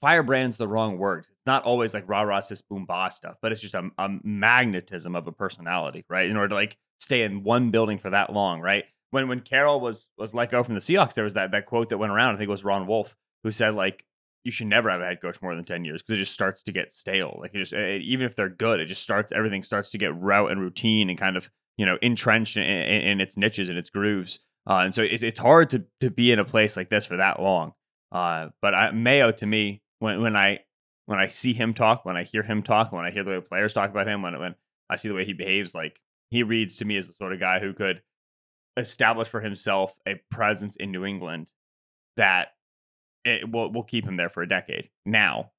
firebrand's 0.00 0.56
the 0.56 0.68
wrong 0.68 0.98
words. 0.98 1.30
It's 1.30 1.46
not 1.46 1.64
always 1.64 1.94
like 1.94 2.08
rah 2.08 2.22
rah 2.22 2.40
sis 2.40 2.60
boom 2.60 2.84
bah 2.86 3.08
stuff, 3.08 3.36
but 3.40 3.52
it's 3.52 3.60
just 3.60 3.74
a, 3.74 3.90
a 3.98 4.08
magnetism 4.22 5.16
of 5.16 5.26
a 5.26 5.32
personality, 5.32 6.04
right? 6.08 6.28
In 6.28 6.36
order 6.36 6.48
to 6.48 6.54
like 6.54 6.76
stay 6.98 7.22
in 7.22 7.42
one 7.42 7.70
building 7.70 7.98
for 7.98 8.10
that 8.10 8.32
long, 8.32 8.60
right? 8.60 8.84
When 9.10 9.28
when 9.28 9.40
Carroll 9.40 9.80
was 9.80 10.08
was 10.18 10.34
let 10.34 10.50
go 10.50 10.62
from 10.62 10.74
the 10.74 10.80
Seahawks, 10.80 11.14
there 11.14 11.24
was 11.24 11.34
that 11.34 11.52
that 11.52 11.66
quote 11.66 11.88
that 11.88 11.98
went 11.98 12.12
around. 12.12 12.34
I 12.34 12.38
think 12.38 12.48
it 12.48 12.50
was 12.50 12.64
Ron 12.64 12.86
Wolf 12.86 13.16
who 13.42 13.50
said 13.50 13.74
like 13.74 14.04
you 14.44 14.50
should 14.50 14.66
never 14.66 14.90
have 14.90 15.00
a 15.00 15.04
head 15.04 15.20
coach 15.20 15.40
more 15.40 15.54
than 15.54 15.64
10 15.64 15.84
years 15.84 16.02
because 16.02 16.18
it 16.18 16.22
just 16.22 16.34
starts 16.34 16.62
to 16.62 16.72
get 16.72 16.92
stale. 16.92 17.38
Like 17.40 17.54
it 17.54 17.58
just, 17.58 17.72
it, 17.72 18.02
even 18.02 18.26
if 18.26 18.34
they're 18.34 18.48
good, 18.48 18.80
it 18.80 18.86
just 18.86 19.02
starts, 19.02 19.32
everything 19.32 19.62
starts 19.62 19.90
to 19.90 19.98
get 19.98 20.16
route 20.16 20.50
and 20.50 20.60
routine 20.60 21.10
and 21.10 21.18
kind 21.18 21.36
of, 21.36 21.50
you 21.76 21.86
know, 21.86 21.98
entrenched 22.02 22.56
in, 22.56 22.64
in, 22.64 23.02
in 23.02 23.20
its 23.20 23.36
niches 23.36 23.68
and 23.68 23.78
its 23.78 23.90
grooves. 23.90 24.40
Uh, 24.68 24.78
and 24.78 24.94
so 24.94 25.02
it, 25.02 25.22
it's 25.22 25.40
hard 25.40 25.70
to, 25.70 25.84
to 26.00 26.10
be 26.10 26.32
in 26.32 26.38
a 26.38 26.44
place 26.44 26.76
like 26.76 26.90
this 26.90 27.04
for 27.04 27.16
that 27.16 27.40
long. 27.40 27.72
Uh, 28.10 28.48
but 28.60 28.74
I, 28.74 28.90
Mayo 28.90 29.30
to 29.32 29.46
me, 29.46 29.82
when, 30.00 30.20
when 30.20 30.36
I, 30.36 30.60
when 31.06 31.18
I 31.18 31.28
see 31.28 31.52
him 31.52 31.74
talk, 31.74 32.04
when 32.04 32.16
I 32.16 32.24
hear 32.24 32.42
him 32.42 32.62
talk, 32.62 32.92
when 32.92 33.04
I 33.04 33.10
hear 33.10 33.24
the 33.24 33.30
way 33.30 33.40
players 33.40 33.72
talk 33.72 33.90
about 33.90 34.08
him, 34.08 34.22
when, 34.22 34.38
when 34.38 34.54
I 34.90 34.96
see 34.96 35.08
the 35.08 35.14
way 35.14 35.24
he 35.24 35.32
behaves, 35.32 35.74
like 35.74 36.00
he 36.30 36.42
reads 36.42 36.78
to 36.78 36.84
me 36.84 36.96
as 36.96 37.06
the 37.06 37.14
sort 37.14 37.32
of 37.32 37.40
guy 37.40 37.60
who 37.60 37.72
could 37.72 38.02
establish 38.76 39.28
for 39.28 39.40
himself 39.40 39.92
a 40.06 40.20
presence 40.30 40.76
in 40.76 40.90
New 40.90 41.04
England 41.04 41.50
that 42.16 42.48
it 43.24 43.50
will 43.50 43.72
will 43.72 43.82
keep 43.82 44.06
him 44.06 44.16
there 44.16 44.28
for 44.28 44.42
a 44.42 44.48
decade. 44.48 44.88
Now, 45.06 45.52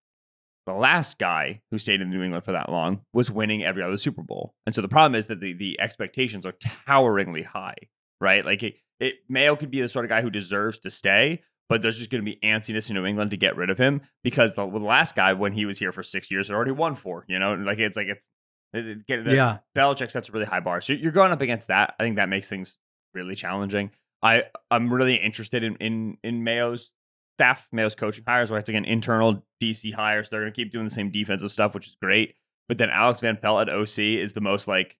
the 0.65 0.73
last 0.73 1.17
guy 1.17 1.61
who 1.71 1.77
stayed 1.77 2.01
in 2.01 2.09
New 2.09 2.23
England 2.23 2.45
for 2.45 2.53
that 2.53 2.69
long 2.69 3.01
was 3.13 3.29
winning 3.29 3.63
every 3.63 3.83
other 3.83 3.97
Super 3.97 4.23
Bowl, 4.23 4.53
and 4.65 4.73
so 4.73 4.81
the 4.81 4.87
problem 4.87 5.15
is 5.15 5.27
that 5.27 5.39
the 5.39 5.53
the 5.53 5.79
expectations 5.79 6.45
are 6.45 6.53
toweringly 6.87 7.43
high, 7.43 7.75
right? 8.21 8.45
Like 8.45 8.63
it, 8.63 8.75
it 8.99 9.15
Mayo 9.29 9.55
could 9.55 9.71
be 9.71 9.81
the 9.81 9.89
sort 9.89 10.05
of 10.05 10.09
guy 10.09 10.21
who 10.21 10.29
deserves 10.29 10.79
to 10.79 10.91
stay, 10.91 11.41
but 11.69 11.81
there's 11.81 11.97
just 11.97 12.09
going 12.09 12.23
to 12.23 12.29
be 12.29 12.39
antsiness 12.43 12.89
in 12.89 12.95
New 12.95 13.05
England 13.05 13.31
to 13.31 13.37
get 13.37 13.57
rid 13.57 13.69
of 13.69 13.77
him 13.77 14.01
because 14.23 14.55
the, 14.55 14.65
the 14.65 14.79
last 14.79 15.15
guy 15.15 15.33
when 15.33 15.53
he 15.53 15.65
was 15.65 15.79
here 15.79 15.91
for 15.91 16.03
six 16.03 16.31
years 16.31 16.47
had 16.47 16.55
already 16.55 16.71
won 16.71 16.95
four. 16.95 17.25
You 17.27 17.39
know, 17.39 17.53
like 17.53 17.79
it's 17.79 17.97
like 17.97 18.07
it's. 18.07 18.29
It, 18.75 19.03
it, 19.07 19.27
yeah, 19.27 19.59
Belichick 19.75 20.09
sets 20.09 20.29
a 20.29 20.31
really 20.31 20.47
high 20.47 20.59
bar, 20.59 20.81
so 20.81 20.93
you're 20.93 21.11
going 21.11 21.31
up 21.31 21.41
against 21.41 21.67
that. 21.67 21.93
I 21.99 22.03
think 22.03 22.15
that 22.15 22.27
makes 22.27 22.49
things 22.49 22.77
really 23.13 23.35
challenging. 23.35 23.91
I 24.23 24.45
I'm 24.71 24.91
really 24.91 25.15
interested 25.15 25.63
in 25.63 25.75
in 25.75 26.17
in 26.23 26.43
Mayo's 26.43 26.93
staff, 27.37 27.67
Mayo's 27.71 27.95
coaching 27.95 28.23
hires, 28.27 28.49
where 28.49 28.59
it's 28.59 28.69
again 28.69 28.85
internal 28.85 29.43
DC 29.61 29.93
hires. 29.93 30.29
They're 30.29 30.41
going 30.41 30.51
to 30.51 30.55
keep 30.55 30.71
doing 30.71 30.85
the 30.85 30.91
same 30.91 31.11
defensive 31.11 31.51
stuff, 31.51 31.73
which 31.73 31.87
is 31.87 31.97
great. 32.01 32.35
But 32.67 32.77
then 32.77 32.89
Alex 32.89 33.19
Van 33.19 33.37
Pelt 33.37 33.67
at 33.67 33.73
OC 33.73 33.99
is 33.99 34.33
the 34.33 34.41
most 34.41 34.67
like, 34.67 34.97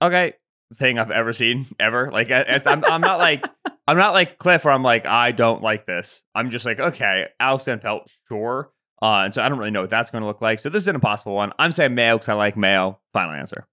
okay, 0.00 0.34
thing 0.74 0.98
I've 0.98 1.10
ever 1.10 1.32
seen 1.32 1.66
ever. 1.78 2.10
Like, 2.10 2.30
I'm, 2.30 2.84
I'm 2.84 3.00
not 3.00 3.18
like, 3.18 3.46
I'm 3.88 3.96
not 3.96 4.12
like 4.12 4.38
Cliff, 4.38 4.64
where 4.64 4.72
I'm 4.72 4.82
like, 4.82 5.06
I 5.06 5.32
don't 5.32 5.62
like 5.62 5.86
this. 5.86 6.22
I'm 6.34 6.50
just 6.50 6.64
like, 6.64 6.78
okay, 6.78 7.26
Alex 7.40 7.64
Van 7.64 7.80
Pelt, 7.80 8.08
sure. 8.28 8.70
Uh, 9.02 9.22
and 9.24 9.34
so 9.34 9.42
I 9.42 9.48
don't 9.48 9.58
really 9.58 9.70
know 9.70 9.80
what 9.80 9.90
that's 9.90 10.10
going 10.10 10.22
to 10.22 10.28
look 10.28 10.40
like. 10.40 10.60
So 10.60 10.68
this 10.68 10.82
is 10.82 10.88
an 10.88 10.94
impossible 10.94 11.34
one. 11.34 11.52
I'm 11.58 11.72
saying 11.72 11.94
Mayo 11.94 12.16
because 12.16 12.28
I 12.28 12.34
like 12.34 12.56
Mayo. 12.56 13.00
Final 13.12 13.34
answer. 13.34 13.66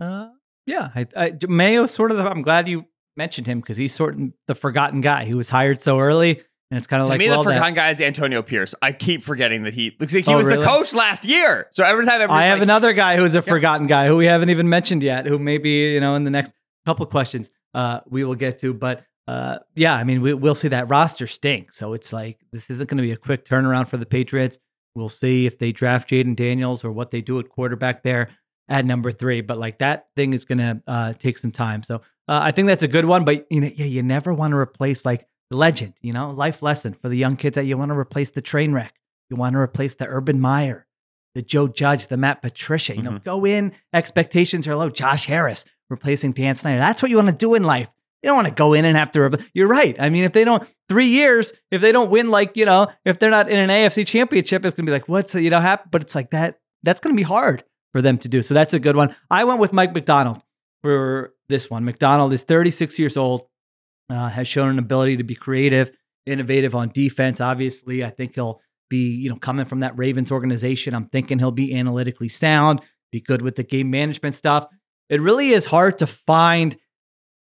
Uh, 0.00 0.28
yeah, 0.66 0.90
I, 0.94 1.06
I, 1.16 1.32
Mayo 1.48 1.86
sort 1.86 2.10
of. 2.10 2.18
The, 2.18 2.28
I'm 2.28 2.42
glad 2.42 2.68
you 2.68 2.86
mentioned 3.16 3.46
him 3.46 3.60
because 3.60 3.76
he's 3.76 3.94
sort 3.94 4.14
of 4.18 4.32
the 4.46 4.54
forgotten 4.54 5.00
guy. 5.00 5.24
He 5.24 5.34
was 5.34 5.48
hired 5.48 5.80
so 5.80 5.98
early. 6.00 6.42
And 6.70 6.78
it's 6.78 6.86
kind 6.86 7.02
of 7.02 7.10
like 7.10 7.18
me, 7.18 7.28
well, 7.28 7.42
the 7.42 7.50
forgotten 7.50 7.74
that, 7.74 7.80
guy 7.80 7.90
is 7.90 8.00
Antonio 8.00 8.40
Pierce. 8.40 8.74
I 8.80 8.92
keep 8.92 9.22
forgetting 9.22 9.64
that 9.64 9.74
he 9.74 9.94
looks 10.00 10.14
like 10.14 10.24
he 10.24 10.32
Oh, 10.32 10.38
was 10.38 10.46
really? 10.46 10.60
the 10.60 10.64
coach 10.66 10.94
last 10.94 11.26
year. 11.26 11.66
So 11.72 11.84
every 11.84 12.06
time 12.06 12.30
I 12.30 12.44
have 12.44 12.58
like, 12.58 12.62
another 12.62 12.94
guy 12.94 13.18
who's 13.18 13.34
a 13.34 13.42
forgotten 13.42 13.86
guy 13.86 14.06
who 14.06 14.16
we 14.16 14.24
haven't 14.24 14.48
even 14.48 14.70
mentioned 14.70 15.02
yet, 15.02 15.26
who 15.26 15.38
maybe 15.38 15.68
you 15.68 16.00
know 16.00 16.14
in 16.14 16.24
the 16.24 16.30
next 16.30 16.54
couple 16.86 17.04
questions 17.04 17.50
uh, 17.74 18.00
we 18.08 18.24
will 18.24 18.34
get 18.34 18.58
to. 18.60 18.72
But 18.72 19.04
uh, 19.28 19.58
yeah, 19.74 19.94
I 19.94 20.04
mean 20.04 20.22
we, 20.22 20.32
we'll 20.32 20.54
see 20.54 20.68
that 20.68 20.88
roster 20.88 21.26
stink. 21.26 21.72
So 21.72 21.92
it's 21.92 22.10
like 22.10 22.38
this 22.52 22.70
isn't 22.70 22.88
going 22.88 22.96
to 22.96 23.02
be 23.02 23.12
a 23.12 23.18
quick 23.18 23.44
turnaround 23.44 23.88
for 23.88 23.98
the 23.98 24.06
Patriots. 24.06 24.58
We'll 24.94 25.10
see 25.10 25.44
if 25.44 25.58
they 25.58 25.72
draft 25.72 26.08
Jayden 26.08 26.36
Daniels 26.36 26.86
or 26.86 26.92
what 26.92 27.10
they 27.10 27.20
do 27.20 27.38
at 27.38 27.50
quarterback 27.50 28.02
there 28.02 28.30
at 28.70 28.86
number 28.86 29.12
three. 29.12 29.42
But 29.42 29.58
like 29.58 29.78
that 29.80 30.06
thing 30.16 30.32
is 30.32 30.46
going 30.46 30.58
to 30.58 30.82
uh, 30.86 31.12
take 31.14 31.36
some 31.36 31.50
time. 31.52 31.82
So 31.82 32.00
uh, 32.28 32.40
I 32.42 32.52
think 32.52 32.68
that's 32.68 32.82
a 32.82 32.88
good 32.88 33.04
one. 33.04 33.24
But 33.24 33.46
you 33.50 33.60
know, 33.60 33.70
yeah, 33.74 33.86
you 33.86 34.02
never 34.02 34.32
want 34.32 34.52
to 34.52 34.56
replace 34.56 35.04
like 35.04 35.26
the 35.50 35.56
legend. 35.56 35.94
You 36.00 36.12
know, 36.12 36.30
life 36.30 36.62
lesson 36.62 36.94
for 36.94 37.08
the 37.08 37.16
young 37.16 37.36
kids 37.36 37.54
that 37.56 37.64
you 37.64 37.76
want 37.76 37.90
to 37.90 37.98
replace 37.98 38.30
the 38.30 38.40
train 38.40 38.72
wreck. 38.72 38.94
You 39.30 39.36
want 39.36 39.54
to 39.54 39.58
replace 39.58 39.94
the 39.94 40.06
Urban 40.06 40.40
Meyer, 40.40 40.86
the 41.34 41.42
Joe 41.42 41.68
Judge, 41.68 42.08
the 42.08 42.16
Matt 42.16 42.42
Patricia. 42.42 42.94
You 42.94 43.02
know, 43.02 43.18
go 43.18 43.44
in 43.44 43.72
expectations 43.92 44.68
are 44.68 44.76
low. 44.76 44.90
Josh 44.90 45.26
Harris 45.26 45.64
replacing 45.88 46.32
Dan 46.32 46.54
Snyder. 46.54 46.78
That's 46.78 47.02
what 47.02 47.10
you 47.10 47.16
want 47.16 47.28
to 47.28 47.32
do 47.32 47.54
in 47.54 47.62
life. 47.62 47.88
You 48.22 48.28
don't 48.28 48.36
want 48.36 48.48
to 48.48 48.54
go 48.54 48.72
in 48.72 48.84
and 48.84 48.96
have 48.96 49.10
to. 49.12 49.28
Re- 49.28 49.44
You're 49.52 49.68
right. 49.68 49.96
I 49.98 50.08
mean, 50.10 50.24
if 50.24 50.32
they 50.32 50.44
don't 50.44 50.66
three 50.88 51.08
years, 51.08 51.52
if 51.70 51.80
they 51.80 51.90
don't 51.90 52.10
win, 52.10 52.30
like 52.30 52.56
you 52.56 52.64
know, 52.64 52.86
if 53.04 53.18
they're 53.18 53.30
not 53.30 53.50
in 53.50 53.58
an 53.58 53.68
AFC 53.68 54.06
Championship, 54.06 54.64
it's 54.64 54.76
gonna 54.76 54.86
be 54.86 54.92
like 54.92 55.08
what's 55.08 55.34
you 55.34 55.50
know 55.50 55.60
happen. 55.60 55.88
But 55.90 56.02
it's 56.02 56.14
like 56.14 56.30
that. 56.30 56.60
That's 56.84 57.00
gonna 57.00 57.16
be 57.16 57.22
hard 57.22 57.64
for 57.92 58.00
them 58.00 58.18
to 58.18 58.28
do. 58.28 58.42
So 58.42 58.54
that's 58.54 58.74
a 58.74 58.78
good 58.78 58.96
one. 58.96 59.14
I 59.30 59.44
went 59.44 59.60
with 59.60 59.72
Mike 59.72 59.92
Macdonald 59.92 60.40
for 60.82 61.32
this 61.52 61.70
one. 61.70 61.84
Macdonald 61.84 62.32
is 62.32 62.42
36 62.42 62.98
years 62.98 63.16
old, 63.16 63.42
uh, 64.10 64.28
has 64.28 64.48
shown 64.48 64.70
an 64.70 64.78
ability 64.78 65.18
to 65.18 65.24
be 65.24 65.36
creative, 65.36 65.92
innovative 66.26 66.74
on 66.74 66.88
defense. 66.88 67.40
Obviously, 67.40 68.02
I 68.02 68.10
think 68.10 68.34
he'll 68.34 68.60
be, 68.90 69.14
you 69.14 69.30
know, 69.30 69.36
coming 69.36 69.66
from 69.66 69.80
that 69.80 69.96
Ravens 69.96 70.32
organization. 70.32 70.94
I'm 70.94 71.06
thinking 71.06 71.38
he'll 71.38 71.52
be 71.52 71.74
analytically 71.74 72.28
sound, 72.28 72.80
be 73.12 73.20
good 73.20 73.42
with 73.42 73.56
the 73.56 73.62
game 73.62 73.90
management 73.90 74.34
stuff. 74.34 74.66
It 75.08 75.20
really 75.20 75.50
is 75.50 75.66
hard 75.66 75.98
to 75.98 76.06
find. 76.06 76.76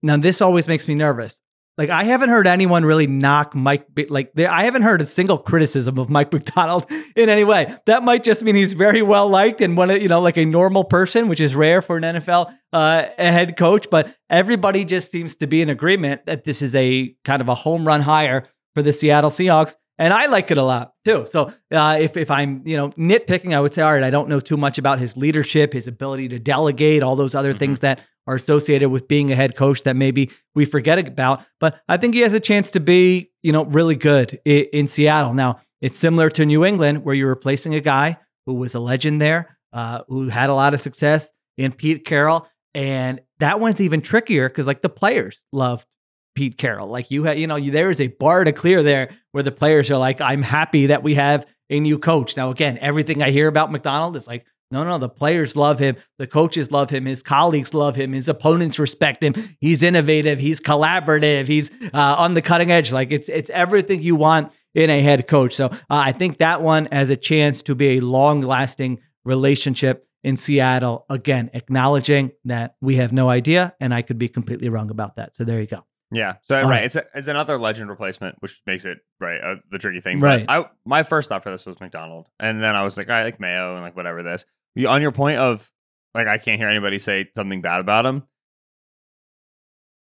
Now, 0.03 0.17
this 0.17 0.41
always 0.41 0.67
makes 0.67 0.87
me 0.87 0.95
nervous. 0.95 1.41
Like 1.81 1.89
I 1.89 2.03
haven't 2.03 2.29
heard 2.29 2.45
anyone 2.45 2.85
really 2.85 3.07
knock 3.07 3.55
Mike. 3.55 3.87
Like 4.09 4.31
I 4.37 4.65
haven't 4.65 4.83
heard 4.83 5.01
a 5.01 5.05
single 5.07 5.39
criticism 5.39 5.97
of 5.97 6.11
Mike 6.11 6.31
Macdonald 6.33 6.85
in 7.15 7.27
any 7.27 7.43
way. 7.43 7.75
That 7.87 8.03
might 8.03 8.23
just 8.23 8.43
mean 8.43 8.53
he's 8.53 8.73
very 8.73 9.01
well 9.01 9.27
liked 9.27 9.61
and 9.61 9.75
one, 9.75 9.89
of- 9.89 9.99
you 9.99 10.07
know, 10.07 10.21
like 10.21 10.37
a 10.37 10.45
normal 10.45 10.83
person, 10.83 11.27
which 11.27 11.39
is 11.41 11.55
rare 11.55 11.81
for 11.81 11.97
an 11.97 12.03
NFL 12.03 12.53
uh, 12.71 13.05
head 13.17 13.57
coach. 13.57 13.87
But 13.89 14.15
everybody 14.29 14.85
just 14.85 15.11
seems 15.11 15.35
to 15.37 15.47
be 15.47 15.63
in 15.63 15.69
agreement 15.71 16.27
that 16.27 16.43
this 16.43 16.61
is 16.61 16.75
a 16.75 17.15
kind 17.25 17.41
of 17.41 17.49
a 17.49 17.55
home 17.55 17.87
run 17.87 18.01
hire 18.01 18.47
for 18.75 18.83
the 18.83 18.93
Seattle 18.93 19.31
Seahawks, 19.31 19.75
and 19.97 20.13
I 20.13 20.27
like 20.27 20.51
it 20.51 20.57
a 20.59 20.63
lot 20.63 20.93
too. 21.03 21.25
So 21.27 21.51
uh, 21.71 21.97
if 21.99 22.15
if 22.15 22.29
I'm 22.29 22.61
you 22.65 22.77
know 22.77 22.89
nitpicking, 22.91 23.55
I 23.55 23.59
would 23.59 23.73
say, 23.73 23.81
all 23.81 23.91
right, 23.91 24.03
I 24.03 24.11
don't 24.11 24.29
know 24.29 24.39
too 24.39 24.55
much 24.55 24.77
about 24.77 24.99
his 24.99 25.17
leadership, 25.17 25.73
his 25.73 25.87
ability 25.87 26.29
to 26.29 26.39
delegate, 26.39 27.01
all 27.03 27.15
those 27.15 27.33
other 27.35 27.53
things 27.53 27.79
that 27.81 27.99
are 28.27 28.35
associated 28.35 28.89
with 28.89 29.07
being 29.07 29.31
a 29.31 29.35
head 29.35 29.55
coach 29.55 29.83
that 29.83 29.95
maybe 29.95 30.31
we 30.55 30.65
forget 30.65 30.99
about. 30.99 31.43
But 31.59 31.81
I 31.87 31.97
think 31.97 32.13
he 32.13 32.21
has 32.21 32.33
a 32.33 32.39
chance 32.39 32.71
to 32.71 32.79
be, 32.79 33.31
you 33.41 33.51
know, 33.51 33.65
really 33.65 33.95
good 33.95 34.39
in, 34.45 34.65
in 34.73 34.87
Seattle. 34.87 35.33
Now, 35.33 35.59
it's 35.81 35.97
similar 35.97 36.29
to 36.31 36.45
New 36.45 36.63
England, 36.63 37.03
where 37.03 37.15
you're 37.15 37.29
replacing 37.29 37.73
a 37.73 37.81
guy 37.81 38.17
who 38.45 38.53
was 38.53 38.75
a 38.75 38.79
legend 38.79 39.21
there, 39.21 39.57
uh, 39.73 40.01
who 40.07 40.29
had 40.29 40.49
a 40.49 40.53
lot 40.53 40.73
of 40.73 40.81
success 40.81 41.31
in 41.57 41.71
Pete 41.71 42.05
Carroll. 42.05 42.47
And 42.73 43.21
that 43.39 43.59
one's 43.59 43.81
even 43.81 44.01
trickier 44.01 44.47
because, 44.47 44.67
like, 44.67 44.81
the 44.81 44.89
players 44.89 45.43
loved 45.51 45.87
Pete 46.35 46.57
Carroll. 46.57 46.87
Like, 46.87 47.11
you 47.11 47.23
had, 47.23 47.39
you 47.39 47.47
know, 47.47 47.55
you, 47.55 47.71
there 47.71 47.89
is 47.89 47.99
a 47.99 48.07
bar 48.07 48.43
to 48.43 48.53
clear 48.53 48.83
there 48.83 49.15
where 49.31 49.43
the 49.43 49.51
players 49.51 49.89
are 49.89 49.97
like, 49.97 50.21
I'm 50.21 50.43
happy 50.43 50.87
that 50.87 51.03
we 51.03 51.15
have 51.15 51.45
a 51.69 51.79
new 51.79 51.97
coach. 51.97 52.37
Now, 52.37 52.51
again, 52.51 52.77
everything 52.79 53.23
I 53.23 53.31
hear 53.31 53.47
about 53.47 53.71
Macdonald 53.71 54.15
is 54.15 54.27
like, 54.27 54.45
no, 54.71 54.83
no, 54.83 54.97
the 54.97 55.09
players 55.09 55.55
love 55.55 55.79
him. 55.79 55.97
The 56.17 56.27
coaches 56.27 56.71
love 56.71 56.89
him. 56.89 57.05
His 57.05 57.21
colleagues 57.21 57.73
love 57.73 57.95
him. 57.95 58.13
His 58.13 58.27
opponents 58.27 58.79
respect 58.79 59.23
him. 59.23 59.33
He's 59.59 59.83
innovative. 59.83 60.39
He's 60.39 60.59
collaborative. 60.59 61.47
He's 61.47 61.69
uh, 61.93 62.15
on 62.17 62.33
the 62.33 62.41
cutting 62.41 62.71
edge. 62.71 62.91
Like 62.91 63.11
it's 63.11 63.29
it's 63.29 63.49
everything 63.49 64.01
you 64.01 64.15
want 64.15 64.53
in 64.73 64.89
a 64.89 65.01
head 65.01 65.27
coach. 65.27 65.53
So 65.55 65.65
uh, 65.65 65.77
I 65.89 66.11
think 66.11 66.37
that 66.37 66.61
one 66.61 66.87
has 66.91 67.09
a 67.09 67.17
chance 67.17 67.63
to 67.63 67.75
be 67.75 67.97
a 67.97 67.99
long 67.99 68.41
lasting 68.41 68.99
relationship 69.25 70.05
in 70.23 70.37
Seattle. 70.37 71.05
Again, 71.09 71.49
acknowledging 71.53 72.31
that 72.45 72.75
we 72.81 72.95
have 72.95 73.11
no 73.11 73.29
idea, 73.29 73.75
and 73.79 73.93
I 73.93 74.01
could 74.01 74.17
be 74.17 74.29
completely 74.29 74.69
wrong 74.69 74.89
about 74.89 75.17
that. 75.17 75.35
So 75.35 75.43
there 75.43 75.59
you 75.59 75.67
go. 75.67 75.85
Yeah. 76.11 76.35
So 76.43 76.61
right. 76.61 76.83
it's 76.83 76.95
a, 76.95 77.05
it's 77.15 77.27
another 77.29 77.57
legend 77.57 77.89
replacement, 77.89 78.35
which 78.39 78.61
makes 78.65 78.83
it 78.83 78.97
right 79.19 79.39
uh, 79.41 79.55
the 79.71 79.77
tricky 79.77 80.01
thing. 80.01 80.19
Right. 80.19 80.45
But 80.45 80.53
I 80.53 80.69
my 80.85 81.03
first 81.03 81.29
thought 81.29 81.41
for 81.41 81.51
this 81.51 81.65
was 81.65 81.79
Macdonald, 81.79 82.29
and 82.39 82.61
then 82.61 82.75
I 82.75 82.83
was 82.83 82.97
like, 82.97 83.07
all 83.07 83.15
right, 83.15 83.23
like 83.23 83.39
Mayo 83.39 83.75
and 83.75 83.81
like 83.81 83.95
whatever 83.95 84.21
this. 84.21 84.45
You, 84.75 84.87
on 84.87 85.01
your 85.01 85.11
point 85.11 85.37
of 85.37 85.69
like, 86.13 86.27
I 86.27 86.37
can't 86.37 86.59
hear 86.59 86.69
anybody 86.69 86.99
say 86.99 87.29
something 87.35 87.61
bad 87.61 87.79
about 87.79 88.05
him. 88.05 88.23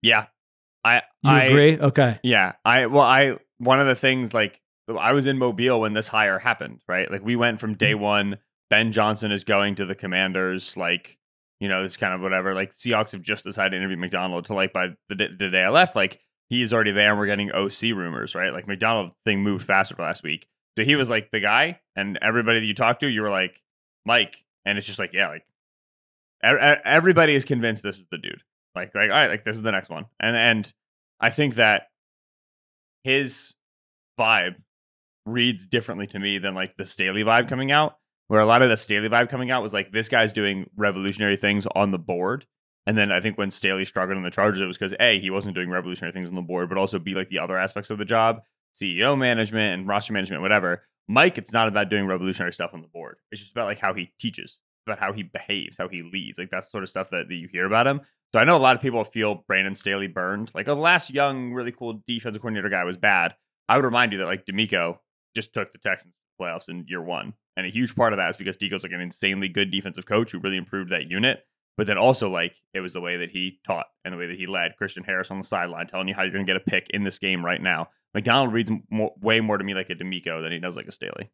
Yeah, 0.03 0.27
I 0.85 1.03
You 1.23 1.31
I 1.31 1.43
agree? 1.45 1.79
Okay. 1.79 2.21
Yeah, 2.23 2.53
I 2.65 2.87
well, 2.87 3.03
I 3.03 3.37
one 3.59 3.81
of 3.81 3.87
the 3.87 3.97
things 3.97 4.33
like 4.33 4.61
I 4.97 5.13
was 5.13 5.27
in 5.27 5.39
Mobile 5.39 5.81
when 5.81 5.93
this 5.93 6.09
hire 6.09 6.39
happened, 6.39 6.81
right? 6.89 7.11
Like 7.11 7.25
we 7.25 7.37
went 7.37 7.61
from 7.61 7.75
day 7.75 7.93
mm-hmm. 7.93 8.03
one. 8.03 8.39
Ben 8.71 8.93
Johnson 8.93 9.33
is 9.33 9.45
going 9.45 9.77
to 9.77 9.87
the 9.87 9.95
Commanders, 9.95 10.77
like 10.77 11.19
you 11.61 11.69
know, 11.69 11.83
this 11.83 11.97
kind 11.97 12.15
of 12.15 12.21
whatever. 12.21 12.55
Like 12.55 12.75
Seahawks 12.75 13.13
have 13.13 13.23
just 13.23 13.45
decided 13.45 13.71
to 13.71 13.77
interview 13.77 13.97
Macdonald 13.97 14.45
to 14.47 14.55
like 14.55 14.73
by 14.73 14.89
the, 15.09 15.15
d- 15.17 15.35
the 15.37 15.49
day 15.49 15.63
I 15.63 15.71
left, 15.71 15.97
like 15.97 16.21
he's 16.49 16.73
already 16.73 16.93
there, 16.93 17.11
and 17.11 17.19
we're 17.19 17.27
getting 17.27 17.51
OC 17.51 17.83
rumors, 17.97 18.35
right? 18.35 18.53
Like 18.53 18.69
Macdonald 18.69 19.13
thing 19.25 19.43
moved 19.43 19.67
faster 19.67 19.97
last 19.99 20.23
week, 20.23 20.47
so 20.77 20.85
he 20.85 20.95
was 20.95 21.11
like 21.11 21.31
the 21.33 21.41
guy, 21.41 21.81
and 21.97 22.19
everybody 22.23 22.61
that 22.61 22.67
you 22.67 22.75
talked 22.75 23.01
to, 23.01 23.09
you 23.09 23.23
were 23.23 23.31
like 23.31 23.61
Mike, 24.05 24.45
and 24.65 24.79
it's 24.79 24.87
just 24.87 24.99
like 24.99 25.13
yeah, 25.13 25.29
like 25.29 25.45
everybody 26.43 27.35
is 27.35 27.45
convinced 27.45 27.83
this 27.83 27.99
is 27.99 28.07
the 28.11 28.19
dude. 28.19 28.43
Like 28.75 28.95
like 28.95 29.11
all 29.11 29.17
right, 29.17 29.31
like 29.31 29.45
this 29.45 29.57
is 29.57 29.63
the 29.63 29.73
next 29.73 29.91
one, 29.91 30.07
and 30.21 30.37
and 30.37 30.73
I 31.21 31.31
think 31.31 31.57
that 31.57 31.89
his 33.05 33.55
vibe 34.19 34.57
reads 35.27 35.67
differently 35.67 36.07
to 36.09 36.19
me 36.19 36.39
than 36.39 36.55
like 36.55 36.77
the 36.77 36.87
Staley 36.87 37.23
vibe 37.23 37.49
coming 37.49 37.71
out, 37.71 37.97
where 38.29 38.41
a 38.41 38.47
lot 38.47 38.63
of 38.63 38.71
the 38.71 38.77
Staley 38.77 39.09
vibe 39.09 39.29
coming 39.29 39.51
out 39.51 39.63
was 39.63 39.73
like 39.73 39.93
this 39.93 40.09
guy's 40.09 40.33
doing 40.33 40.69
revolutionary 40.77 41.37
things 41.37 41.67
on 41.75 41.91
the 41.91 41.99
board. 41.99 42.47
And 42.87 42.97
then 42.97 43.13
I 43.13 43.21
think 43.21 43.37
when 43.37 43.51
Staley 43.51 43.85
struggled 43.85 44.17
in 44.17 44.25
the 44.25 44.31
Chargers, 44.31 44.63
it 44.63 44.67
was 44.67 44.79
because 44.79 44.95
A, 44.99 45.21
he 45.21 45.29
wasn't 45.29 45.55
doing 45.55 45.69
revolutionary 45.69 46.13
things 46.13 46.29
on 46.29 46.35
the 46.35 46.41
board, 46.41 46.71
but 46.71 46.79
also 46.79 46.99
B, 46.99 47.15
like 47.15 47.29
the 47.29 47.39
other 47.39 47.59
aspects 47.59 47.91
of 47.91 47.99
the 47.99 48.05
job, 48.07 48.41
CEO 48.75 49.19
management 49.19 49.75
and 49.75 49.87
roster 49.87 50.15
management, 50.15 50.41
whatever. 50.41 50.85
Mike, 51.09 51.39
it's 51.39 51.53
not 51.53 51.69
about 51.69 51.89
doing 51.89 52.07
revolutionary 52.07 52.53
stuff 52.53 52.71
on 52.75 52.83
the 52.83 52.89
board. 52.89 53.17
It's 53.33 53.41
just 53.41 53.53
about 53.53 53.67
like 53.67 53.79
how 53.79 53.95
he 53.95 54.13
teaches, 54.21 54.59
about 54.87 54.99
how 54.99 55.13
he 55.13 55.23
behaves, 55.23 55.79
how 55.79 55.89
he 55.89 56.03
leads. 56.03 56.39
Like 56.39 56.51
that's 56.51 56.71
sort 56.71 56.83
of 56.83 56.91
stuff 56.91 57.11
that, 57.11 57.29
that 57.29 57.35
you 57.35 57.49
hear 57.51 57.67
about 57.67 57.87
him. 57.87 58.03
So 58.33 58.39
I 58.39 58.45
know 58.45 58.57
a 58.57 58.59
lot 58.59 58.77
of 58.77 58.83
people 58.83 59.03
feel 59.05 59.43
Brandon 59.47 59.75
Staley 59.75 60.07
burned. 60.07 60.53
Like, 60.55 60.69
oh, 60.69 60.75
the 60.75 60.81
last 60.81 61.13
young, 61.13 61.53
really 61.55 61.73
cool 61.73 62.03
defensive 62.07 62.43
coordinator 62.43 62.69
guy 62.69 62.85
was 62.85 62.99
bad. 62.99 63.35
I 63.69 63.77
would 63.77 63.87
remind 63.87 64.13
you 64.13 64.19
that 64.19 64.27
like 64.27 64.45
DeMeco 64.45 64.99
just 65.35 65.55
took 65.55 65.73
the 65.73 65.79
Texans 65.79 66.15
playoffs 66.41 66.69
in 66.69 66.85
year 66.89 67.03
one, 67.03 67.35
and 67.57 67.67
a 67.67 67.71
huge 67.71 67.97
part 67.97 68.13
of 68.13 68.19
that 68.19 68.31
is 68.31 68.37
because 68.37 68.57
DeMeco's 68.59 68.83
like 68.83 68.93
an 68.93 69.01
insanely 69.01 69.49
good 69.49 69.71
defensive 69.71 70.07
coach 70.07 70.31
who 70.31 70.39
really 70.39 70.57
improved 70.57 70.93
that 70.93 71.11
unit. 71.11 71.45
But 71.79 71.87
then 71.87 71.97
also 71.97 72.29
like 72.29 72.57
it 72.75 72.81
was 72.81 72.93
the 72.93 73.01
way 73.01 73.19
that 73.19 73.31
he 73.31 73.61
taught 73.65 73.87
and 74.05 74.13
the 74.13 74.19
way 74.19 74.27
that 74.27 74.37
he 74.37 74.47
led. 74.47 74.77
Christian 74.77 75.05
Harris 75.05 75.31
on 75.31 75.39
the 75.39 75.45
sideline 75.45 75.87
telling 75.87 76.09
you 76.09 76.15
how 76.15 76.23
you're 76.23 76.33
going 76.33 76.45
to 76.45 76.53
get 76.53 76.61
a 76.61 76.71
pick 76.71 76.89
in 76.91 77.05
this 77.05 77.21
game 77.21 77.45
right 77.45 77.63
now. 77.63 77.89
Macdonald 78.15 78.53
reads 78.53 78.71
more, 78.91 79.13
way 79.21 79.41
more 79.41 79.59
to 79.59 79.65
me 79.65 79.75
like 79.75 79.91
a 79.91 79.95
DeMeco 79.95 80.43
than 80.43 80.53
he 80.53 80.59
does 80.59 80.77
like 80.77 80.87
a 80.87 80.93
Staley. 80.93 81.31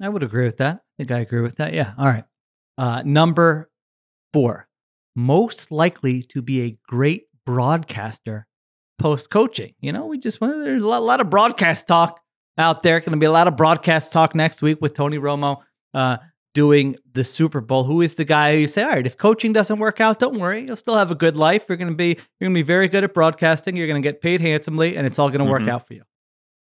I 0.00 0.08
would 0.08 0.22
agree 0.22 0.44
with 0.44 0.58
that. 0.58 0.76
I 0.76 0.80
think 0.98 1.10
I 1.10 1.20
agree 1.20 1.40
with 1.40 1.56
that. 1.56 1.72
Yeah. 1.72 1.92
All 1.96 2.06
right. 2.06 2.24
Uh, 2.78 3.02
number 3.04 3.70
four, 4.32 4.68
most 5.14 5.70
likely 5.70 6.22
to 6.22 6.42
be 6.42 6.62
a 6.62 6.78
great 6.88 7.24
broadcaster 7.44 8.46
post 8.98 9.30
coaching. 9.30 9.74
You 9.80 9.92
know, 9.92 10.06
we 10.06 10.18
just 10.18 10.40
well, 10.40 10.58
there's 10.58 10.82
a 10.82 10.86
lot, 10.86 11.02
lot 11.02 11.20
of 11.20 11.30
broadcast 11.30 11.86
talk 11.86 12.20
out 12.58 12.82
there. 12.82 13.00
Going 13.00 13.12
to 13.12 13.18
be 13.18 13.26
a 13.26 13.32
lot 13.32 13.48
of 13.48 13.56
broadcast 13.56 14.12
talk 14.12 14.34
next 14.34 14.62
week 14.62 14.78
with 14.80 14.94
Tony 14.94 15.18
Romo 15.18 15.58
uh, 15.94 16.18
doing 16.54 16.96
the 17.12 17.24
Super 17.24 17.60
Bowl. 17.60 17.84
Who 17.84 18.02
is 18.02 18.16
the 18.16 18.24
guy 18.24 18.52
who 18.52 18.60
you 18.60 18.66
say, 18.66 18.82
all 18.82 18.90
right, 18.90 19.06
if 19.06 19.16
coaching 19.16 19.52
doesn't 19.52 19.78
work 19.78 20.00
out, 20.00 20.18
don't 20.18 20.38
worry, 20.38 20.64
you'll 20.66 20.76
still 20.76 20.96
have 20.96 21.10
a 21.10 21.14
good 21.14 21.36
life. 21.36 21.64
You're 21.68 21.78
going 21.78 21.90
to 21.90 21.96
be 21.96 22.18
you're 22.40 22.50
to 22.50 22.54
be 22.54 22.62
very 22.62 22.88
good 22.88 23.04
at 23.04 23.14
broadcasting. 23.14 23.76
You're 23.76 23.86
going 23.86 24.02
to 24.02 24.06
get 24.06 24.20
paid 24.20 24.40
handsomely, 24.40 24.96
and 24.96 25.06
it's 25.06 25.18
all 25.18 25.28
going 25.28 25.44
to 25.44 25.50
work 25.50 25.62
mm-hmm. 25.62 25.70
out 25.70 25.86
for 25.86 25.94
you. 25.94 26.02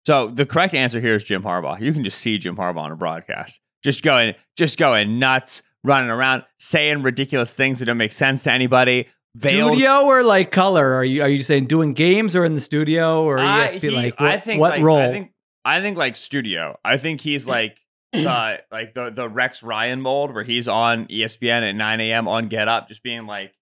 So 0.06 0.30
the 0.30 0.46
correct 0.46 0.74
answer 0.74 1.00
here 1.00 1.16
is 1.16 1.24
Jim 1.24 1.44
Harbaugh. 1.44 1.80
You 1.80 1.94
can 1.94 2.04
just 2.04 2.20
see 2.20 2.38
Jim 2.38 2.56
Harbaugh 2.56 2.78
on 2.78 2.92
a 2.92 2.96
broadcast, 2.96 3.60
just 3.84 4.02
going, 4.02 4.34
just 4.58 4.80
going 4.80 5.20
nuts, 5.20 5.62
running 5.84 6.10
around, 6.10 6.44
saying 6.58 7.04
ridiculous 7.04 7.54
things 7.54 7.80
that 7.80 7.86
don't 7.86 7.98
make 7.98 8.14
sense 8.14 8.44
to 8.44 8.52
anybody. 8.52 9.08
Veiled 9.36 9.74
Studio 9.74 10.06
or 10.06 10.24
like 10.24 10.52
color? 10.52 10.94
Are 10.94 11.06
you 11.06 11.22
are 11.22 11.30
you 11.30 11.44
saying 11.44 11.68
doing 11.68 11.94
games 11.94 12.36
or 12.36 12.44
in 12.44 12.56
the 12.56 12.62
studio 12.62 13.24
or 13.24 13.40
I- 13.40 13.68
ESP? 13.68 13.82
he- 13.82 13.90
like 13.92 14.20
what, 14.20 14.30
I 14.30 14.38
think 14.38 14.60
what 14.60 14.72
like, 14.72 14.84
role? 14.84 14.98
I 14.98 15.12
think 15.12 15.32
I 15.64 15.82
think 15.82 15.98
like 15.98 16.16
studio. 16.16 16.78
I 16.84 16.98
think 16.98 17.22
he's 17.22 17.48
like 17.58 17.78
uh, 18.14 18.58
like 18.72 18.94
the 18.94 19.10
the 19.10 19.30
Rex 19.30 19.64
Ryan 19.64 20.02
mold 20.02 20.34
where 20.34 20.44
he's 20.44 20.68
on 20.68 21.06
ESPN 21.08 21.68
at 21.70 21.76
9 21.76 22.02
a.m. 22.02 22.28
on 22.28 22.48
Get 22.48 22.68
Up, 22.68 22.88
just 22.88 23.04
being 23.04 23.26
like, 23.26 23.54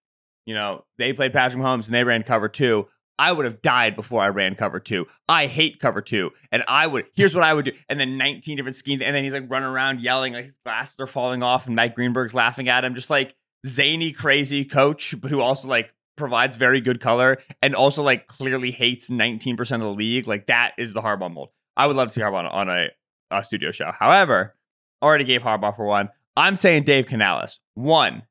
you 0.46 0.54
know, 0.54 0.84
they 0.98 1.12
played 1.12 1.32
Patrick 1.32 1.62
Mahomes 1.62 1.86
and 1.86 1.94
they 1.94 2.04
ran 2.04 2.22
cover 2.22 2.48
two. 2.48 2.86
I 3.20 3.32
would 3.32 3.44
have 3.44 3.60
died 3.60 3.96
before 3.96 4.22
I 4.22 4.28
ran 4.28 4.54
cover 4.54 4.80
two. 4.80 5.06
I 5.28 5.46
hate 5.46 5.78
cover 5.78 6.00
two. 6.00 6.30
And 6.50 6.64
I 6.66 6.86
would, 6.86 7.04
here's 7.12 7.34
what 7.34 7.44
I 7.44 7.52
would 7.52 7.66
do. 7.66 7.72
And 7.86 8.00
then 8.00 8.16
19 8.16 8.56
different 8.56 8.76
schemes. 8.76 9.02
And 9.02 9.14
then 9.14 9.22
he's 9.22 9.34
like 9.34 9.44
running 9.50 9.68
around 9.68 10.00
yelling, 10.00 10.32
like 10.32 10.46
his 10.46 10.58
glasses 10.64 10.96
are 11.00 11.06
falling 11.06 11.42
off. 11.42 11.66
And 11.66 11.76
Mike 11.76 11.94
Greenberg's 11.94 12.32
laughing 12.32 12.70
at 12.70 12.82
him. 12.82 12.94
Just 12.94 13.10
like 13.10 13.34
zany, 13.66 14.12
crazy 14.12 14.64
coach, 14.64 15.14
but 15.20 15.30
who 15.30 15.42
also 15.42 15.68
like 15.68 15.92
provides 16.16 16.56
very 16.56 16.80
good 16.80 16.98
color 16.98 17.36
and 17.60 17.74
also 17.74 18.02
like 18.02 18.26
clearly 18.26 18.70
hates 18.70 19.10
19% 19.10 19.60
of 19.70 19.80
the 19.80 19.90
league. 19.90 20.26
Like 20.26 20.46
that 20.46 20.72
is 20.78 20.94
the 20.94 21.02
Harbaugh 21.02 21.30
mold. 21.30 21.50
I 21.76 21.86
would 21.86 21.96
love 21.96 22.08
to 22.08 22.14
see 22.14 22.22
Harbaugh 22.22 22.38
on, 22.38 22.46
on 22.46 22.70
a, 22.70 22.88
a 23.30 23.44
studio 23.44 23.70
show. 23.70 23.92
However, 23.98 24.56
already 25.02 25.24
gave 25.24 25.42
Harbaugh 25.42 25.76
for 25.76 25.86
one. 25.86 26.10
I'm 26.36 26.56
saying 26.56 26.84
Dave 26.84 27.06
Canales. 27.06 27.60
One, 27.74 28.22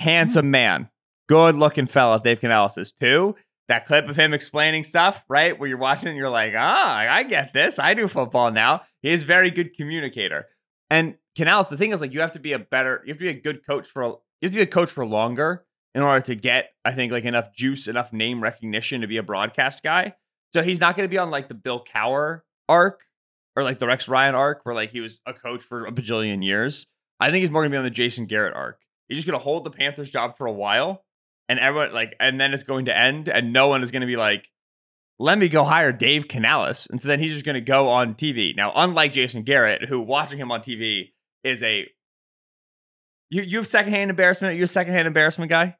handsome 0.00 0.50
man, 0.50 0.88
good 1.28 1.56
looking 1.56 1.86
fella. 1.86 2.20
Dave 2.22 2.40
Canales 2.40 2.78
is 2.78 2.92
two. 2.92 3.36
That 3.68 3.86
clip 3.86 4.08
of 4.08 4.16
him 4.16 4.34
explaining 4.34 4.84
stuff, 4.84 5.24
right? 5.28 5.58
Where 5.58 5.68
you're 5.68 5.78
watching 5.78 6.08
and 6.08 6.18
you're 6.18 6.28
like, 6.28 6.52
ah, 6.56 6.98
I 6.98 7.22
get 7.22 7.54
this. 7.54 7.78
I 7.78 7.94
do 7.94 8.08
football 8.08 8.50
now. 8.50 8.82
He 9.00 9.10
is 9.10 9.22
a 9.22 9.26
very 9.26 9.50
good 9.50 9.74
communicator. 9.74 10.46
And 10.90 11.14
Canales, 11.34 11.70
the 11.70 11.78
thing 11.78 11.90
is, 11.90 12.00
like, 12.00 12.12
you 12.12 12.20
have 12.20 12.32
to 12.32 12.40
be 12.40 12.52
a 12.52 12.58
better, 12.58 13.02
you 13.04 13.12
have 13.12 13.18
to 13.18 13.24
be 13.24 13.30
a 13.30 13.40
good 13.40 13.66
coach 13.66 13.88
for, 13.88 14.04
you 14.04 14.18
have 14.42 14.52
to 14.52 14.56
be 14.56 14.62
a 14.62 14.66
coach 14.66 14.90
for 14.90 15.06
longer 15.06 15.64
in 15.94 16.02
order 16.02 16.20
to 16.26 16.34
get, 16.34 16.74
I 16.84 16.92
think, 16.92 17.10
like 17.10 17.24
enough 17.24 17.54
juice, 17.54 17.88
enough 17.88 18.12
name 18.12 18.42
recognition 18.42 19.00
to 19.00 19.06
be 19.06 19.16
a 19.16 19.22
broadcast 19.22 19.82
guy. 19.82 20.14
So 20.52 20.62
he's 20.62 20.80
not 20.80 20.94
going 20.96 21.08
to 21.08 21.10
be 21.10 21.18
on 21.18 21.30
like 21.30 21.48
the 21.48 21.54
Bill 21.54 21.82
Cowher 21.82 22.42
arc 22.68 23.04
or 23.56 23.62
like 23.62 23.78
the 23.78 23.86
Rex 23.86 24.08
Ryan 24.08 24.34
arc, 24.34 24.60
where 24.64 24.74
like 24.74 24.90
he 24.90 25.00
was 25.00 25.20
a 25.26 25.32
coach 25.32 25.62
for 25.62 25.86
a 25.86 25.92
bajillion 25.92 26.44
years. 26.44 26.86
I 27.20 27.30
think 27.30 27.42
he's 27.42 27.50
more 27.50 27.62
gonna 27.62 27.70
be 27.70 27.76
on 27.76 27.84
the 27.84 27.90
Jason 27.90 28.26
Garrett 28.26 28.54
arc. 28.54 28.80
He's 29.08 29.18
just 29.18 29.26
gonna 29.26 29.38
hold 29.38 29.64
the 29.64 29.70
Panthers 29.70 30.10
job 30.10 30.36
for 30.36 30.46
a 30.46 30.52
while, 30.52 31.04
and 31.48 31.58
everyone 31.58 31.92
like, 31.92 32.14
and 32.20 32.40
then 32.40 32.52
it's 32.52 32.62
going 32.62 32.86
to 32.86 32.96
end, 32.96 33.28
and 33.28 33.52
no 33.52 33.68
one 33.68 33.82
is 33.82 33.90
gonna 33.90 34.06
be 34.06 34.16
like, 34.16 34.48
"Let 35.18 35.38
me 35.38 35.48
go 35.48 35.64
hire 35.64 35.92
Dave 35.92 36.28
Canales," 36.28 36.86
and 36.90 37.00
so 37.00 37.08
then 37.08 37.20
he's 37.20 37.32
just 37.32 37.44
gonna 37.44 37.60
go 37.60 37.88
on 37.88 38.14
TV. 38.14 38.54
Now, 38.56 38.72
unlike 38.74 39.12
Jason 39.12 39.42
Garrett, 39.42 39.84
who 39.84 40.00
watching 40.00 40.38
him 40.38 40.50
on 40.50 40.60
TV 40.60 41.12
is 41.42 41.62
a 41.62 41.86
you 43.30 43.42
you 43.42 43.58
have 43.58 43.66
secondhand 43.66 44.10
embarrassment. 44.10 44.56
You 44.56 44.64
a 44.64 44.68
secondhand 44.68 45.06
embarrassment 45.06 45.50
guy. 45.50 45.76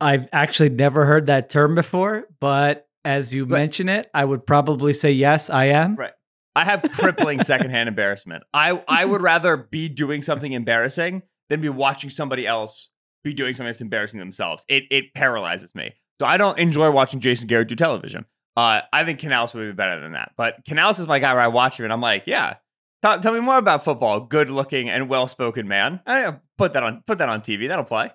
I've 0.00 0.28
actually 0.32 0.68
never 0.70 1.06
heard 1.06 1.26
that 1.26 1.48
term 1.48 1.74
before, 1.74 2.24
but 2.40 2.85
as 3.06 3.32
you 3.32 3.46
But- 3.46 3.56
mention 3.56 3.88
it, 3.88 4.10
I 4.12 4.24
would 4.24 4.46
probably 4.46 4.92
say 4.92 5.12
yes, 5.12 5.48
I 5.48 5.66
am. 5.66 5.96
Right. 5.96 6.12
I 6.54 6.64
have 6.64 6.82
crippling 6.82 7.42
secondhand 7.42 7.88
embarrassment. 7.88 8.42
I 8.52 8.82
I 8.88 9.04
would 9.04 9.20
rather 9.22 9.56
be 9.56 9.88
doing 9.88 10.22
something 10.22 10.52
embarrassing 10.52 11.22
than 11.48 11.60
be 11.60 11.68
watching 11.68 12.10
somebody 12.10 12.46
else 12.46 12.90
be 13.22 13.32
doing 13.34 13.54
something 13.54 13.66
that's 13.68 13.80
embarrassing 13.80 14.18
themselves. 14.20 14.64
It 14.68 14.84
it 14.90 15.14
paralyzes 15.14 15.74
me. 15.74 15.92
So 16.20 16.26
I 16.26 16.36
don't 16.38 16.58
enjoy 16.58 16.90
watching 16.90 17.20
Jason 17.20 17.46
Garrett 17.46 17.68
do 17.68 17.74
television. 17.76 18.24
Uh, 18.56 18.80
I 18.90 19.04
think 19.04 19.18
Canales 19.18 19.52
would 19.52 19.66
be 19.66 19.72
better 19.72 20.00
than 20.00 20.12
that. 20.12 20.32
But 20.38 20.64
Canales 20.66 20.98
is 20.98 21.06
my 21.06 21.18
guy 21.18 21.34
where 21.34 21.42
I 21.42 21.48
watch 21.48 21.78
him 21.78 21.84
and 21.84 21.92
I'm 21.92 22.00
like, 22.00 22.22
yeah, 22.26 22.54
tell, 23.02 23.20
tell 23.20 23.34
me 23.34 23.40
more 23.40 23.58
about 23.58 23.84
football. 23.84 24.20
Good 24.20 24.48
looking 24.48 24.88
and 24.88 25.10
well 25.10 25.26
spoken 25.26 25.68
man. 25.68 26.00
I, 26.06 26.36
put 26.56 26.72
that 26.72 26.82
on 26.82 27.02
put 27.06 27.18
that 27.18 27.28
on 27.28 27.42
TV. 27.42 27.68
That'll 27.68 27.84
play. 27.84 28.10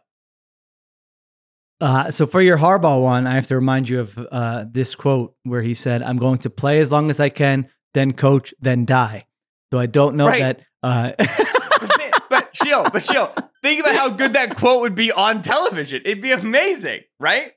Uh, 1.81 2.11
so 2.11 2.27
for 2.27 2.41
your 2.41 2.57
Harbaugh 2.57 3.01
one, 3.01 3.25
I 3.27 3.33
have 3.35 3.47
to 3.47 3.55
remind 3.55 3.89
you 3.89 4.01
of 4.01 4.17
uh, 4.31 4.65
this 4.71 4.93
quote 4.95 5.35
where 5.43 5.61
he 5.63 5.73
said, 5.73 6.01
"I'm 6.03 6.17
going 6.17 6.37
to 6.39 6.49
play 6.49 6.79
as 6.79 6.91
long 6.91 7.09
as 7.09 7.19
I 7.19 7.29
can, 7.29 7.67
then 7.93 8.13
coach, 8.13 8.53
then 8.61 8.85
die." 8.85 9.25
So 9.73 9.79
I 9.79 9.87
don't 9.87 10.15
know 10.15 10.27
Right. 10.27 10.39
that. 10.41 10.61
Uh, 10.83 11.11
but, 11.17 12.23
but 12.29 12.55
Sheil, 12.55 12.83
but 12.91 13.01
Sheil, 13.03 13.33
think 13.61 13.79
about 13.81 13.95
how 13.95 14.09
good 14.09 14.33
that 14.33 14.55
quote 14.57 14.81
would 14.81 14.95
be 14.95 15.11
on 15.11 15.41
television. 15.41 16.01
It'd 16.05 16.21
be 16.21 16.31
amazing, 16.31 17.01
right? 17.19 17.51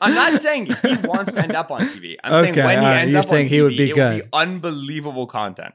I'm 0.00 0.14
not 0.14 0.40
saying 0.40 0.66
he 0.66 0.96
wants 1.04 1.32
to 1.32 1.40
end 1.42 1.52
up 1.52 1.70
on 1.70 1.80
TV. 1.80 2.16
I'm 2.22 2.32
saying 2.44 2.52
Okay, 2.52 2.64
when 2.64 2.78
he 2.80 2.84
right, 2.86 2.96
ends 2.98 3.14
up 3.14 3.24
saying 3.26 3.46
on 3.46 3.48
TV, 3.48 3.50
he 3.50 3.62
would 3.62 3.76
be 3.76 3.90
it 3.90 3.94
good. 3.94 4.14
would 4.16 4.22
be 4.24 4.28
unbelievable 4.32 5.26
content. 5.26 5.74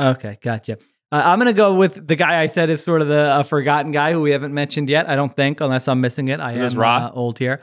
okay, 0.00 0.38
gotcha. 0.40 0.78
Uh, 1.10 1.22
I'm 1.24 1.38
gonna 1.38 1.52
go 1.54 1.74
with 1.74 2.06
the 2.06 2.16
guy 2.16 2.40
I 2.40 2.48
said 2.48 2.68
is 2.70 2.82
sort 2.82 3.00
of 3.00 3.08
the 3.08 3.20
uh, 3.22 3.42
forgotten 3.42 3.92
guy 3.92 4.12
who 4.12 4.20
we 4.20 4.30
haven't 4.32 4.52
mentioned 4.52 4.88
yet. 4.90 5.08
I 5.08 5.16
don't 5.16 5.34
think, 5.34 5.60
unless 5.60 5.88
I'm 5.88 6.00
missing 6.00 6.28
it. 6.28 6.40
I 6.40 6.52
Is 6.52 6.60
this 6.60 6.74
am 6.74 6.80
uh, 6.80 7.10
old 7.12 7.38
here. 7.38 7.62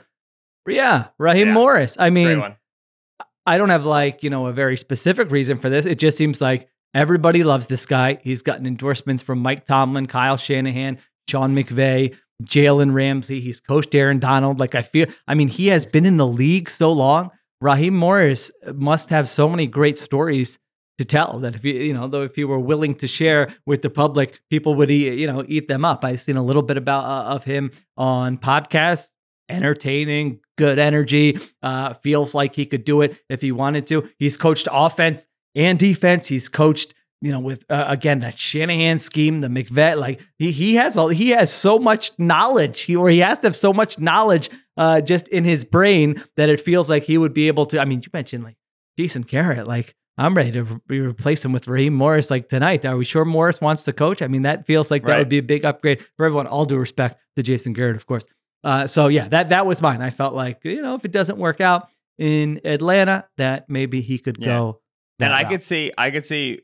Yeah, 0.68 1.08
Raheem 1.18 1.48
Yeah. 1.48 1.54
Morris. 1.54 1.96
I 1.98 2.10
mean. 2.10 2.54
I 3.48 3.58
don't 3.58 3.68
have 3.68 3.84
like, 3.84 4.24
you 4.24 4.30
know, 4.30 4.46
a 4.46 4.52
very 4.52 4.76
specific 4.76 5.30
reason 5.30 5.56
for 5.56 5.70
this. 5.70 5.86
It 5.86 6.00
just 6.00 6.18
seems 6.18 6.40
like 6.40 6.68
everybody 6.94 7.44
loves 7.44 7.68
this 7.68 7.86
guy. 7.86 8.18
He's 8.24 8.42
gotten 8.42 8.66
endorsements 8.66 9.22
from 9.22 9.38
Mike 9.38 9.64
Tomlin, 9.64 10.06
Kyle 10.08 10.36
Shanahan, 10.36 10.98
Sean 11.28 11.54
McVay, 11.54 12.16
Jalen 12.42 12.92
Ramsey. 12.92 13.40
He's 13.40 13.60
coached 13.60 13.94
Aaron 13.94 14.18
Donald. 14.18 14.58
Like 14.58 14.74
I 14.74 14.82
feel, 14.82 15.06
I 15.28 15.34
mean, 15.34 15.46
he 15.46 15.68
has 15.68 15.86
been 15.86 16.04
in 16.04 16.16
the 16.16 16.26
league 16.26 16.68
so 16.68 16.90
long. 16.90 17.30
Raheem 17.60 17.94
Morris 17.94 18.50
must 18.74 19.10
have 19.10 19.28
so 19.28 19.48
many 19.48 19.68
great 19.68 19.96
stories 19.96 20.58
to 20.98 21.04
tell 21.04 21.38
that 21.40 21.54
if 21.54 21.64
you 21.64 21.74
you 21.74 21.92
know 21.92 22.08
though 22.08 22.22
if 22.22 22.38
you 22.38 22.48
were 22.48 22.58
willing 22.58 22.94
to 22.94 23.06
share 23.06 23.54
with 23.66 23.82
the 23.82 23.90
public 23.90 24.40
people 24.50 24.74
would 24.74 24.90
eat 24.90 25.18
you 25.18 25.26
know 25.26 25.44
eat 25.48 25.68
them 25.68 25.84
up. 25.84 26.04
I've 26.04 26.20
seen 26.20 26.36
a 26.36 26.42
little 26.42 26.62
bit 26.62 26.76
about 26.76 27.04
uh, 27.04 27.34
of 27.34 27.44
him 27.44 27.70
on 27.96 28.38
podcasts. 28.38 29.10
Entertaining 29.48 30.40
good 30.58 30.80
energy 30.80 31.38
uh 31.62 31.94
feels 31.94 32.34
like 32.34 32.56
he 32.56 32.66
could 32.66 32.84
do 32.84 33.02
it 33.02 33.16
if 33.28 33.40
he 33.40 33.52
wanted 33.52 33.86
to. 33.86 34.08
He's 34.18 34.36
coached 34.36 34.66
offense 34.72 35.28
and 35.54 35.78
defense. 35.78 36.26
He's 36.26 36.48
coached 36.48 36.94
you 37.20 37.30
know 37.30 37.38
with 37.38 37.64
uh, 37.70 37.84
again 37.86 38.20
that 38.20 38.36
Shanahan 38.38 38.98
scheme 38.98 39.40
the 39.42 39.48
McVay 39.48 39.96
like 39.96 40.20
he 40.36 40.50
he 40.50 40.74
has 40.74 40.96
all 40.96 41.08
he 41.08 41.30
has 41.30 41.52
so 41.52 41.78
much 41.78 42.10
knowledge. 42.18 42.80
He 42.80 42.96
or 42.96 43.08
he 43.08 43.20
has 43.20 43.38
to 43.40 43.46
have 43.46 43.56
so 43.56 43.72
much 43.72 44.00
knowledge 44.00 44.50
uh 44.76 45.00
just 45.00 45.28
in 45.28 45.44
his 45.44 45.64
brain 45.64 46.24
that 46.36 46.48
it 46.48 46.60
feels 46.60 46.90
like 46.90 47.04
he 47.04 47.16
would 47.16 47.32
be 47.32 47.46
able 47.46 47.66
to 47.66 47.80
I 47.80 47.84
mean 47.84 48.02
you 48.02 48.08
mentioned 48.12 48.42
like 48.42 48.56
Jason 48.98 49.22
Garrett 49.22 49.68
like 49.68 49.94
I'm 50.18 50.34
ready 50.34 50.52
to 50.52 50.80
re- 50.88 51.00
replace 51.00 51.44
him 51.44 51.52
with 51.52 51.68
Raheem 51.68 51.92
Morris 51.94 52.30
like 52.30 52.48
tonight. 52.48 52.84
Are 52.86 52.96
we 52.96 53.04
sure 53.04 53.24
Morris 53.24 53.60
wants 53.60 53.82
to 53.84 53.92
coach? 53.92 54.22
I 54.22 54.28
mean, 54.28 54.42
that 54.42 54.66
feels 54.66 54.90
like 54.90 55.02
that 55.02 55.08
Right. 55.12 55.18
would 55.18 55.28
be 55.28 55.38
a 55.38 55.42
big 55.42 55.64
upgrade 55.64 56.02
for 56.16 56.24
everyone. 56.26 56.46
All 56.46 56.64
due 56.64 56.78
respect 56.78 57.18
to 57.36 57.42
Jason 57.42 57.72
Garrett, 57.74 57.96
of 57.96 58.06
course. 58.06 58.24
Uh, 58.64 58.86
so 58.86 59.08
yeah, 59.08 59.28
that 59.28 59.50
that 59.50 59.66
was 59.66 59.82
mine. 59.82 60.00
I 60.02 60.10
felt 60.10 60.34
like 60.34 60.60
you 60.64 60.80
know 60.82 60.94
if 60.94 61.04
it 61.04 61.12
doesn't 61.12 61.38
work 61.38 61.60
out 61.60 61.88
in 62.18 62.60
Atlanta, 62.64 63.26
that 63.36 63.68
maybe 63.68 64.00
he 64.00 64.18
could 64.18 64.38
Yeah. 64.40 64.46
go. 64.46 64.80
And 65.20 65.32
I 65.34 65.42
route. 65.42 65.50
could 65.50 65.62
see 65.62 65.92
I 65.98 66.10
could 66.10 66.24
see 66.24 66.62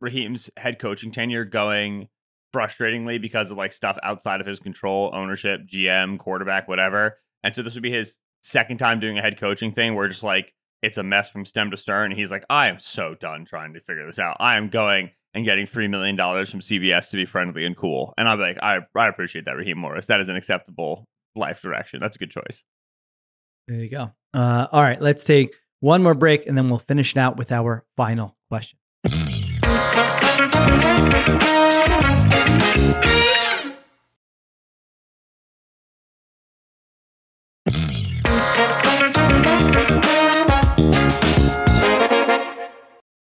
Raheem's 0.00 0.50
head 0.56 0.78
coaching 0.78 1.12
tenure 1.12 1.44
going 1.44 2.08
frustratingly 2.54 3.20
because 3.20 3.50
of 3.50 3.56
like 3.56 3.72
stuff 3.72 3.98
outside 4.02 4.40
of 4.40 4.46
his 4.46 4.58
control, 4.60 5.10
ownership, 5.14 5.62
GM, 5.66 6.18
quarterback, 6.18 6.66
whatever. 6.68 7.18
And 7.44 7.54
so 7.54 7.62
this 7.62 7.74
would 7.74 7.82
be 7.82 7.90
his 7.92 8.18
second 8.42 8.78
time 8.78 9.00
doing 9.00 9.18
a 9.18 9.22
head 9.22 9.38
coaching 9.38 9.72
thing 9.72 9.94
where 9.94 10.08
just 10.08 10.22
like 10.22 10.54
it's 10.82 10.98
a 10.98 11.02
mess 11.02 11.28
from 11.28 11.44
stem 11.44 11.70
to 11.70 11.76
stern. 11.76 12.12
And 12.12 12.18
he's 12.18 12.30
like, 12.30 12.44
I 12.48 12.68
am 12.68 12.80
so 12.80 13.14
done 13.14 13.44
trying 13.44 13.74
to 13.74 13.80
figure 13.80 14.06
this 14.06 14.18
out. 14.18 14.36
I 14.40 14.56
am 14.56 14.68
going 14.68 15.10
and 15.34 15.44
getting 15.44 15.66
three 15.66 15.88
million 15.88 16.16
dollars 16.16 16.50
from 16.50 16.60
CBS 16.60 17.10
to 17.10 17.16
be 17.16 17.26
friendly 17.26 17.64
and 17.64 17.76
cool. 17.76 18.14
And 18.16 18.28
I'm 18.28 18.40
like, 18.40 18.58
I 18.62 18.80
I 18.94 19.08
appreciate 19.08 19.44
that, 19.44 19.56
Raheem 19.56 19.78
Morris. 19.78 20.06
That 20.06 20.20
is 20.20 20.28
an 20.28 20.36
acceptable 20.36 21.04
life 21.36 21.62
direction. 21.62 22.00
That's 22.00 22.16
a 22.16 22.18
good 22.18 22.30
choice. 22.30 22.64
There 23.66 23.78
you 23.78 23.90
go. 23.90 24.12
Uh, 24.32 24.66
all 24.72 24.82
right, 24.82 25.00
let's 25.00 25.24
take 25.24 25.54
one 25.80 26.02
more 26.02 26.14
break 26.14 26.46
and 26.46 26.56
then 26.56 26.68
we'll 26.68 26.78
finish 26.78 27.12
it 27.12 27.18
out 27.18 27.36
with 27.36 27.52
our 27.52 27.84
final 27.96 28.36
question. 28.48 28.78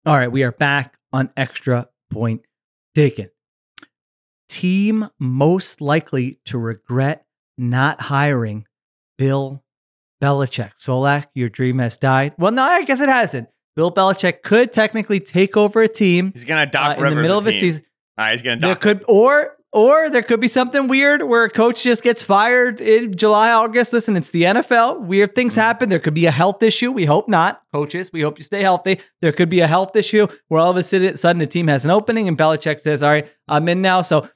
All 0.07 0.15
right, 0.15 0.31
we 0.31 0.43
are 0.43 0.51
back 0.51 0.97
on 1.11 1.31
extra 1.35 1.89
point 2.11 2.45
taken. 2.93 3.31
Team 4.47 5.09
most 5.19 5.81
likely 5.81 6.39
to 6.45 6.59
regret 6.59 7.25
not 7.57 7.99
hiring 8.01 8.67
Bill 9.17 9.63
Belichick. 10.21 10.73
Solak, 10.79 11.25
your 11.33 11.49
dream 11.49 11.79
has 11.79 11.97
died. 11.97 12.33
Well, 12.37 12.51
no, 12.51 12.61
I 12.61 12.83
guess 12.83 12.99
it 13.01 13.09
hasn't. 13.09 13.49
Bill 13.75 13.91
Belichick 13.91 14.43
could 14.43 14.71
technically 14.71 15.19
take 15.19 15.57
over 15.57 15.81
a 15.81 15.87
team 15.87 16.31
He's 16.33 16.45
gonna 16.45 16.61
uh, 16.61 16.65
Doc 16.65 16.97
in 16.97 17.03
Rivers 17.03 17.15
the 17.15 17.21
middle 17.23 17.39
of 17.39 17.47
a 17.47 17.51
team. 17.51 17.59
season. 17.59 17.83
All 18.17 18.25
right, 18.25 18.31
he's 18.33 18.43
gonna 18.43 18.61
There 18.61 18.75
could 18.75 19.03
or 19.07 19.55
or 19.75 20.09
there 20.09 20.23
could 20.23 20.39
be 20.39 20.47
something 20.47 20.87
weird 20.87 21.21
where 21.23 21.43
a 21.43 21.49
coach 21.49 21.83
just 21.83 22.01
gets 22.01 22.23
fired 22.23 22.79
in 22.81 23.15
July, 23.15 23.51
August. 23.51 23.91
Listen, 23.93 24.15
it's 24.15 24.29
the 24.29 24.43
NFL. 24.43 25.01
Weird 25.05 25.35
things 25.35 25.53
Mm-hmm. 25.53 25.61
happen. 25.61 25.89
There 25.89 25.99
could 25.99 26.13
be 26.13 26.25
a 26.25 26.31
health 26.31 26.63
issue. 26.63 26.91
We 26.91 27.05
hope 27.05 27.27
not, 27.27 27.61
coaches. 27.73 28.11
We 28.13 28.21
hope 28.21 28.37
you 28.39 28.43
stay 28.43 28.61
healthy. 28.61 28.99
There 29.21 29.31
could 29.33 29.49
be 29.49 29.59
a 29.59 29.67
health 29.67 29.95
issue 29.95 30.27
where 30.47 30.61
all 30.61 30.71
of 30.71 30.77
a 30.77 30.83
sudden, 30.83 31.41
a 31.41 31.45
team 31.47 31.67
has 31.67 31.85
an 31.85 31.91
opening 31.91 32.27
and 32.27 32.37
Belichick 32.37 32.79
says, 32.79 33.03
"All 33.03 33.09
right, 33.09 33.27
I'm 33.47 33.67
in 33.69 33.81
now." 33.81 34.01
So, 34.01 34.29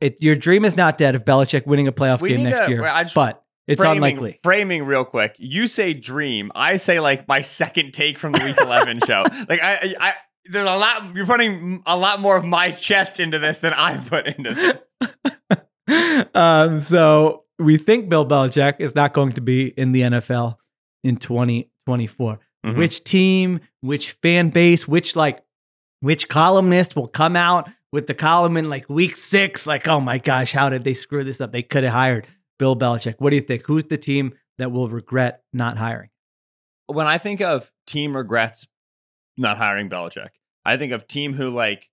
it, 0.00 0.20
your 0.22 0.34
dream 0.36 0.64
is 0.64 0.76
not 0.76 0.98
dead 0.98 1.14
of 1.14 1.24
Belichick 1.24 1.66
winning 1.66 1.86
a 1.86 1.92
playoff 1.92 2.20
We 2.20 2.30
game 2.30 2.42
next 2.42 2.64
to- 2.66 2.70
year, 2.70 2.80
just- 2.82 3.14
but 3.14 3.42
it's 3.68 3.80
framing, 3.82 3.98
unlikely. 3.98 4.40
Framing 4.42 4.84
real 4.84 5.04
quick. 5.04 5.36
You 5.38 5.68
say 5.68 5.94
dream. 5.94 6.50
I 6.56 6.74
say 6.76 6.98
like 6.98 7.28
my 7.28 7.40
second 7.42 7.92
take 7.92 8.18
from 8.18 8.32
the 8.32 8.42
week 8.44 8.56
eleven 8.60 8.98
show. 9.06 9.22
Like 9.48 9.60
I, 9.62 9.94
I, 10.00 10.14
there's 10.46 10.66
a 10.66 10.76
lot. 10.76 11.14
You're 11.14 11.26
putting 11.26 11.82
a 11.86 11.96
lot 11.96 12.20
more 12.20 12.36
of 12.36 12.44
my 12.44 12.70
chest 12.70 13.20
into 13.20 13.38
this 13.38 13.58
than 13.58 13.72
I 13.72 13.96
put 13.98 14.26
into 14.26 14.54
this. 15.88 16.28
um, 16.34 16.80
so 16.80 17.44
we 17.58 17.76
think 17.76 18.08
Bill 18.08 18.26
Belichick 18.26 18.76
is 18.78 18.94
not 18.94 19.12
going 19.12 19.32
to 19.32 19.40
be 19.40 19.68
in 19.68 19.92
the 19.92 20.02
NFL 20.02 20.56
in 21.04 21.16
2024. 21.16 22.38
Mhm. 22.64 22.76
Which 22.76 23.04
team, 23.04 23.60
which 23.80 24.12
fan 24.22 24.50
base, 24.50 24.86
which 24.86 25.16
like 25.16 25.42
which 26.00 26.28
columnist 26.28 26.96
will 26.96 27.08
come 27.08 27.36
out 27.36 27.68
with 27.92 28.06
the 28.06 28.14
column 28.14 28.56
in 28.56 28.68
like 28.68 28.88
week 28.88 29.16
six? 29.16 29.66
Like, 29.66 29.88
oh 29.88 30.00
my 30.00 30.18
gosh, 30.18 30.52
how 30.52 30.68
did 30.68 30.84
they 30.84 30.94
screw 30.94 31.24
this 31.24 31.40
up? 31.40 31.52
They 31.52 31.62
could 31.62 31.84
have 31.84 31.92
hired 31.92 32.26
Bill 32.58 32.76
Belichick. 32.76 33.14
What 33.18 33.30
do 33.30 33.36
you 33.36 33.42
think? 33.42 33.64
Who's 33.66 33.84
the 33.84 33.96
team 33.98 34.34
that 34.58 34.72
will 34.72 34.88
regret 34.88 35.42
not 35.52 35.78
hiring? 35.78 36.10
When 36.86 37.06
I 37.06 37.18
think 37.18 37.40
of 37.40 37.70
team 37.86 38.16
regrets 38.16 38.66
not 39.40 39.58
hiring 39.58 39.88
Belichick, 39.88 40.30
I 40.64 40.76
think 40.76 40.92
of 40.92 41.08
team 41.08 41.34
who 41.34 41.50
like 41.50 41.90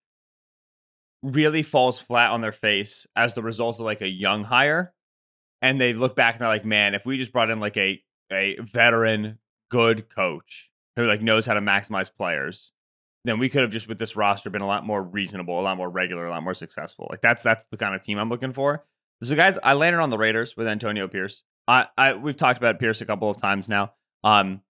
really 1.23 1.63
falls 1.63 1.99
flat 1.99 2.31
on 2.31 2.41
their 2.41 2.51
face 2.51 3.07
as 3.15 3.33
the 3.33 3.41
result 3.41 3.79
of 3.79 3.85
like 3.85 4.01
a 4.01 4.07
young 4.07 4.43
hire, 4.43 4.93
and 5.61 5.79
they 5.81 5.93
look 5.93 6.15
back 6.15 6.35
and 6.35 6.41
they're 6.41 6.49
like, 6.49 6.65
man, 6.65 6.93
if 6.93 7.05
we 7.05 7.17
just 7.17 7.33
brought 7.33 7.49
in 7.49 7.59
like 7.59 7.77
a 7.77 8.01
a 8.31 8.57
veteran 8.59 9.39
good 9.69 10.09
coach 10.09 10.69
who 10.95 11.05
like 11.05 11.21
knows 11.21 11.45
how 11.45 11.53
to 11.53 11.61
maximize 11.61 12.13
players, 12.13 12.71
then 13.23 13.39
we 13.39 13.49
could 13.49 13.61
have 13.61 13.71
just 13.71 13.87
with 13.87 13.99
this 13.99 14.15
roster 14.15 14.49
been 14.49 14.61
a 14.61 14.67
lot 14.67 14.85
more 14.85 15.01
reasonable, 15.01 15.59
a 15.59 15.61
lot 15.61 15.77
more 15.77 15.89
regular, 15.89 16.25
a 16.25 16.29
lot 16.29 16.43
more 16.43 16.53
successful. 16.53 17.07
Like 17.09 17.21
that's 17.21 17.43
that's 17.43 17.65
the 17.71 17.77
kind 17.77 17.95
of 17.95 18.01
team 18.01 18.17
I'm 18.17 18.29
looking 18.29 18.53
for. 18.53 18.85
So 19.23 19.35
guys, 19.35 19.57
I 19.63 19.73
landed 19.73 19.99
on 19.99 20.09
the 20.09 20.17
Raiders 20.17 20.55
with 20.55 20.67
Antonio 20.67 21.07
Pierce. 21.07 21.43
I, 21.67 21.87
I 21.97 22.13
we've 22.13 22.37
talked 22.37 22.57
about 22.57 22.79
Pierce 22.79 23.01
a 23.01 23.05
couple 23.05 23.29
of 23.29 23.37
times 23.37 23.67
now. 23.67 23.93
Um, 24.23 24.61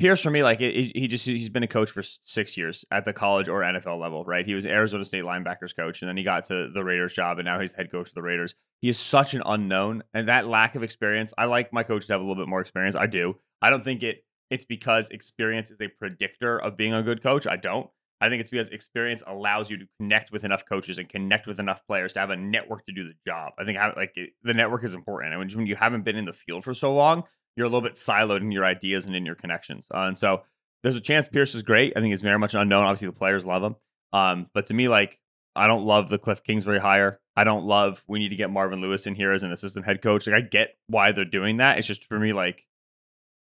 Pierce 0.00 0.22
for 0.22 0.30
me, 0.30 0.42
like 0.42 0.60
he 0.60 1.06
just 1.08 1.26
he's 1.26 1.50
been 1.50 1.62
a 1.62 1.68
coach 1.68 1.90
for 1.90 2.02
six 2.02 2.56
years 2.56 2.86
at 2.90 3.04
the 3.04 3.12
college 3.12 3.48
or 3.50 3.60
NFL 3.60 4.00
level, 4.00 4.24
right? 4.24 4.46
He 4.46 4.54
was 4.54 4.64
Arizona 4.64 5.04
State 5.04 5.24
linebackers 5.24 5.76
coach, 5.76 6.00
and 6.00 6.08
then 6.08 6.16
he 6.16 6.22
got 6.22 6.46
to 6.46 6.70
the 6.72 6.82
Raiders 6.82 7.14
job, 7.14 7.38
and 7.38 7.44
now 7.44 7.60
he's 7.60 7.72
head 7.72 7.92
coach 7.92 8.08
of 8.08 8.14
the 8.14 8.22
Raiders. 8.22 8.54
He 8.80 8.88
is 8.88 8.98
such 8.98 9.34
an 9.34 9.42
unknown, 9.44 10.02
and 10.14 10.26
that 10.28 10.48
lack 10.48 10.74
of 10.74 10.82
experience. 10.82 11.34
I 11.36 11.44
like 11.44 11.70
my 11.70 11.82
coach 11.82 12.06
to 12.06 12.14
have 12.14 12.20
a 12.20 12.24
little 12.24 12.42
bit 12.42 12.48
more 12.48 12.62
experience. 12.62 12.96
I 12.96 13.06
do. 13.06 13.36
I 13.60 13.68
don't 13.68 13.84
think 13.84 14.02
it 14.02 14.24
it's 14.48 14.64
because 14.64 15.10
experience 15.10 15.70
is 15.70 15.80
a 15.82 15.88
predictor 15.88 16.58
of 16.58 16.78
being 16.78 16.94
a 16.94 17.02
good 17.02 17.22
coach. 17.22 17.46
I 17.46 17.56
don't. 17.56 17.88
I 18.22 18.28
think 18.28 18.40
it's 18.40 18.50
because 18.50 18.70
experience 18.70 19.22
allows 19.26 19.70
you 19.70 19.78
to 19.78 19.86
connect 19.98 20.32
with 20.32 20.44
enough 20.44 20.64
coaches 20.66 20.98
and 20.98 21.08
connect 21.08 21.46
with 21.46 21.58
enough 21.58 21.86
players 21.86 22.14
to 22.14 22.20
have 22.20 22.30
a 22.30 22.36
network 22.36 22.84
to 22.86 22.92
do 22.92 23.04
the 23.04 23.14
job. 23.26 23.52
I 23.58 23.64
think 23.64 23.78
like 23.96 24.14
the 24.42 24.54
network 24.54 24.82
is 24.82 24.94
important, 24.94 25.34
and 25.34 25.54
when 25.54 25.66
you 25.66 25.76
haven't 25.76 26.04
been 26.04 26.16
in 26.16 26.24
the 26.24 26.32
field 26.32 26.64
for 26.64 26.74
so 26.74 26.94
long, 26.94 27.24
you're 27.60 27.66
a 27.66 27.70
little 27.70 27.86
bit 27.86 27.94
siloed 27.94 28.40
in 28.40 28.50
your 28.50 28.64
ideas 28.64 29.04
and 29.04 29.14
in 29.14 29.26
your 29.26 29.34
connections. 29.34 29.86
Uh, 29.94 30.00
and 30.08 30.16
so 30.16 30.42
there's 30.82 30.96
a 30.96 31.00
chance 31.00 31.28
Pierce 31.28 31.54
is 31.54 31.62
great. 31.62 31.92
I 31.94 32.00
think 32.00 32.10
he's 32.10 32.22
very 32.22 32.38
much 32.38 32.54
unknown. 32.54 32.84
Obviously, 32.86 33.08
the 33.08 33.12
players 33.12 33.44
love 33.44 33.62
him. 33.62 33.76
Um, 34.14 34.46
but 34.54 34.66
to 34.68 34.74
me, 34.74 34.88
like 34.88 35.20
I 35.54 35.66
don't 35.66 35.84
love 35.84 36.08
the 36.08 36.16
Cliff 36.18 36.42
Kingsbury 36.42 36.78
hire. 36.78 37.20
I 37.36 37.44
don't 37.44 37.66
love 37.66 38.02
we 38.08 38.18
need 38.18 38.30
to 38.30 38.36
get 38.36 38.50
Marvin 38.50 38.80
Lewis 38.80 39.06
in 39.06 39.14
here 39.14 39.32
as 39.32 39.42
an 39.42 39.52
assistant 39.52 39.84
head 39.84 40.00
coach. 40.00 40.26
Like 40.26 40.36
I 40.36 40.40
get 40.40 40.76
why 40.86 41.12
they're 41.12 41.24
doing 41.26 41.58
that. 41.58 41.76
It's 41.78 41.86
just 41.86 42.04
for 42.06 42.18
me 42.18 42.32
like 42.32 42.66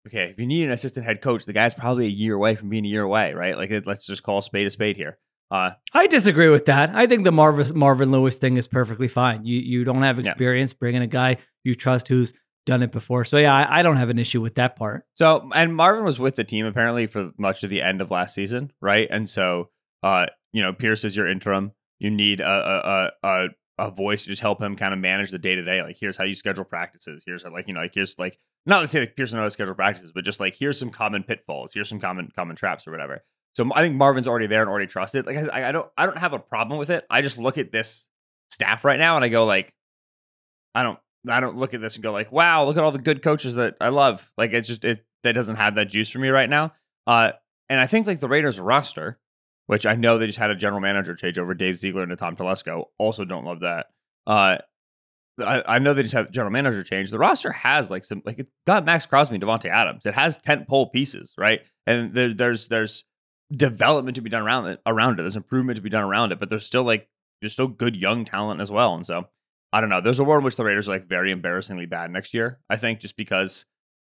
okay, 0.07 0.29
if 0.31 0.39
you 0.39 0.47
need 0.47 0.63
an 0.65 0.71
assistant 0.71 1.05
head 1.05 1.21
coach, 1.21 1.45
the 1.45 1.53
guy's 1.53 1.73
probably 1.73 2.05
a 2.05 2.09
year 2.09 2.33
away 2.33 2.55
from 2.55 2.69
being 2.69 2.85
a 2.85 2.89
year 2.89 3.03
away, 3.03 3.33
right? 3.33 3.55
Like 3.57 3.71
let's 3.85 4.07
just 4.07 4.23
call 4.23 4.39
a 4.39 4.41
spade 4.41 4.65
a 4.65 4.69
spade 4.71 4.97
here. 4.97 5.17
Uh, 5.51 5.71
I 5.93 6.07
disagree 6.07 6.49
with 6.49 6.65
that. 6.65 6.93
I 6.93 7.07
think 7.07 7.23
the 7.23 7.31
Marvin 7.31 7.77
Marvin 7.77 8.11
Lewis 8.11 8.35
thing 8.37 8.57
is 8.57 8.67
perfectly 8.67 9.07
fine. 9.07 9.45
You 9.45 9.59
you 9.59 9.83
don't 9.83 10.01
have 10.01 10.19
Yeah. 10.19 10.31
experience. 10.31 10.73
Bring 10.73 10.95
in 10.95 11.01
a 11.03 11.07
guy 11.07 11.37
you 11.63 11.75
trust 11.75 12.07
who's 12.07 12.33
done 12.67 12.83
it 12.83 12.91
before. 12.91 13.23
So 13.23 13.37
yeah, 13.37 13.55
I, 13.55 13.79
I 13.79 13.81
don't 13.81 13.95
have 13.95 14.09
an 14.09 14.19
issue 14.19 14.41
with 14.41 14.55
that 14.55 14.75
part. 14.75 15.05
So, 15.15 15.49
and 15.55 15.73
Marvin 15.73 16.03
was 16.03 16.19
with 16.19 16.35
the 16.35 16.43
team 16.43 16.67
apparently 16.67 17.07
for 17.07 17.31
much 17.37 17.63
of 17.63 17.71
the 17.71 17.81
end 17.81 18.01
of 18.01 18.11
last 18.11 18.35
season, 18.35 18.71
right? 18.81 19.07
And 19.09 19.27
so, 19.27 19.69
uh, 20.03 20.27
you 20.53 20.61
know, 20.61 20.73
Pierce 20.73 21.03
is 21.03 21.15
your 21.15 21.27
interim. 21.27 21.71
You 21.97 22.11
need 22.11 22.41
a 22.41 23.11
a 23.23 23.27
a, 23.27 23.47
a, 23.79 23.91
voice 23.91 24.23
to 24.23 24.29
just 24.29 24.41
help 24.41 24.61
him 24.61 24.75
kind 24.75 24.93
of 24.93 24.99
manage 24.99 25.31
the 25.31 25.39
day 25.39 25.55
to 25.55 25.63
day. 25.63 25.81
Like, 25.81 25.97
here's 25.99 26.17
how 26.17 26.25
you 26.25 26.35
schedule 26.35 26.65
practices. 26.65 27.23
Here's 27.25 27.41
how, 27.41 27.51
like, 27.51 27.67
you 27.67 27.73
know, 27.73 27.79
like 27.79 27.95
here's 27.95 28.19
like 28.19 28.37
not 28.67 28.81
to 28.81 28.87
say 28.87 28.99
like 28.99 29.15
Pierce 29.15 29.33
knows 29.33 29.53
schedule 29.53 29.73
practices, 29.73 30.11
but 30.13 30.25
just 30.25 30.39
like 30.39 30.55
here's 30.55 30.77
some 30.77 30.91
common 30.91 31.23
pitfalls. 31.23 31.73
Here's 31.73 31.89
some 31.89 31.99
common 31.99 32.29
common 32.35 32.55
traps 32.55 32.85
or 32.85 32.91
whatever. 32.91 33.23
So 33.53 33.67
I 33.73 33.81
think 33.81 33.95
Marvin's 33.95 34.27
already 34.27 34.45
there 34.45 34.61
and 34.61 34.69
already 34.69 34.87
trusted. 34.87 35.25
Like 35.25 35.37
I 35.37 35.69
I 35.69 35.71
don't 35.71 35.89
I 35.97 36.05
don't 36.05 36.17
have 36.17 36.33
a 36.33 36.39
problem 36.39 36.77
with 36.77 36.91
it. 36.91 37.05
I 37.09 37.21
just 37.21 37.37
look 37.37 37.57
at 37.57 37.71
this 37.71 38.07
staff 38.51 38.85
right 38.85 38.99
now 38.99 39.15
and 39.15 39.25
I 39.25 39.29
go 39.29 39.45
like, 39.45 39.73
I 40.75 40.83
don't 40.83 40.99
I 41.29 41.39
don't 41.39 41.57
look 41.57 41.73
at 41.73 41.81
this 41.81 41.95
and 41.95 42.03
go 42.03 42.11
like, 42.11 42.31
wow, 42.31 42.65
look 42.65 42.77
at 42.77 42.83
all 42.83 42.91
the 42.91 42.99
good 42.99 43.21
coaches 43.21 43.55
that 43.55 43.75
I 43.81 43.89
love. 43.89 44.31
Like 44.37 44.53
it's 44.53 44.67
just 44.67 44.83
it 44.83 45.05
that 45.23 45.33
doesn't 45.33 45.55
have 45.55 45.75
that 45.75 45.89
juice 45.89 46.09
for 46.09 46.19
me 46.19 46.29
right 46.29 46.49
now. 46.49 46.73
Uh, 47.05 47.31
and 47.69 47.79
I 47.79 47.87
think 47.87 48.07
like 48.07 48.19
the 48.19 48.29
Raiders 48.29 48.59
roster, 48.59 49.19
which 49.65 49.85
I 49.85 49.95
know 49.95 50.17
they 50.17 50.27
just 50.27 50.37
had 50.37 50.49
a 50.49 50.55
general 50.55 50.79
manager 50.79 51.15
change 51.15 51.37
over 51.37 51.53
Dave 51.53 51.77
Ziegler 51.77 52.03
into 52.03 52.15
Tom 52.15 52.35
Telesco. 52.35 52.85
Also, 52.97 53.25
don't 53.25 53.45
love 53.45 53.61
that. 53.61 53.87
Uh, 54.25 54.57
I, 55.39 55.63
I 55.67 55.79
know 55.79 55.93
they 55.93 56.01
just 56.01 56.13
had 56.13 56.31
general 56.31 56.51
manager 56.51 56.83
change. 56.83 57.11
The 57.11 57.19
roster 57.19 57.51
has 57.51 57.91
like 57.91 58.05
some 58.05 58.21
like 58.25 58.39
it 58.39 58.47
got 58.65 58.85
Maxx 58.85 59.05
Crosby, 59.05 59.37
Davante 59.37 59.69
Adams. 59.69 60.05
It 60.05 60.15
has 60.15 60.37
tent 60.37 60.67
pole 60.67 60.89
pieces, 60.89 61.33
right? 61.37 61.61
And 61.85 62.13
there, 62.13 62.33
there's 62.33 62.67
there's 62.67 63.03
development 63.51 64.15
to 64.15 64.21
be 64.21 64.29
done 64.29 64.43
around 64.43 64.67
it. 64.67 64.81
Around 64.85 65.19
it, 65.19 65.23
there's 65.23 65.35
improvement 65.35 65.75
to 65.75 65.81
be 65.81 65.89
done 65.89 66.03
around 66.03 66.31
it. 66.31 66.39
But 66.39 66.49
there's 66.49 66.65
still 66.65 66.83
like 66.83 67.07
there's 67.41 67.53
still 67.53 67.67
good 67.67 67.95
young 67.95 68.25
talent 68.25 68.61
as 68.61 68.71
well. 68.71 68.95
And 68.95 69.05
so 69.05 69.27
I 69.77 69.81
don't 69.81 69.91
know. 69.91 70.01
There's 70.01 70.17
a 70.17 70.23
world 70.23 70.39
in 70.39 70.45
which 70.45 70.55
the 70.55 70.63
Raiders 70.63 70.89
are 70.89 70.93
like 70.93 71.07
very 71.07 71.31
embarrassingly 71.31 71.85
bad 71.85 72.09
next 72.09 72.33
year. 72.33 72.59
I 72.67 72.77
think 72.77 72.99
just 72.99 73.15
because 73.15 73.63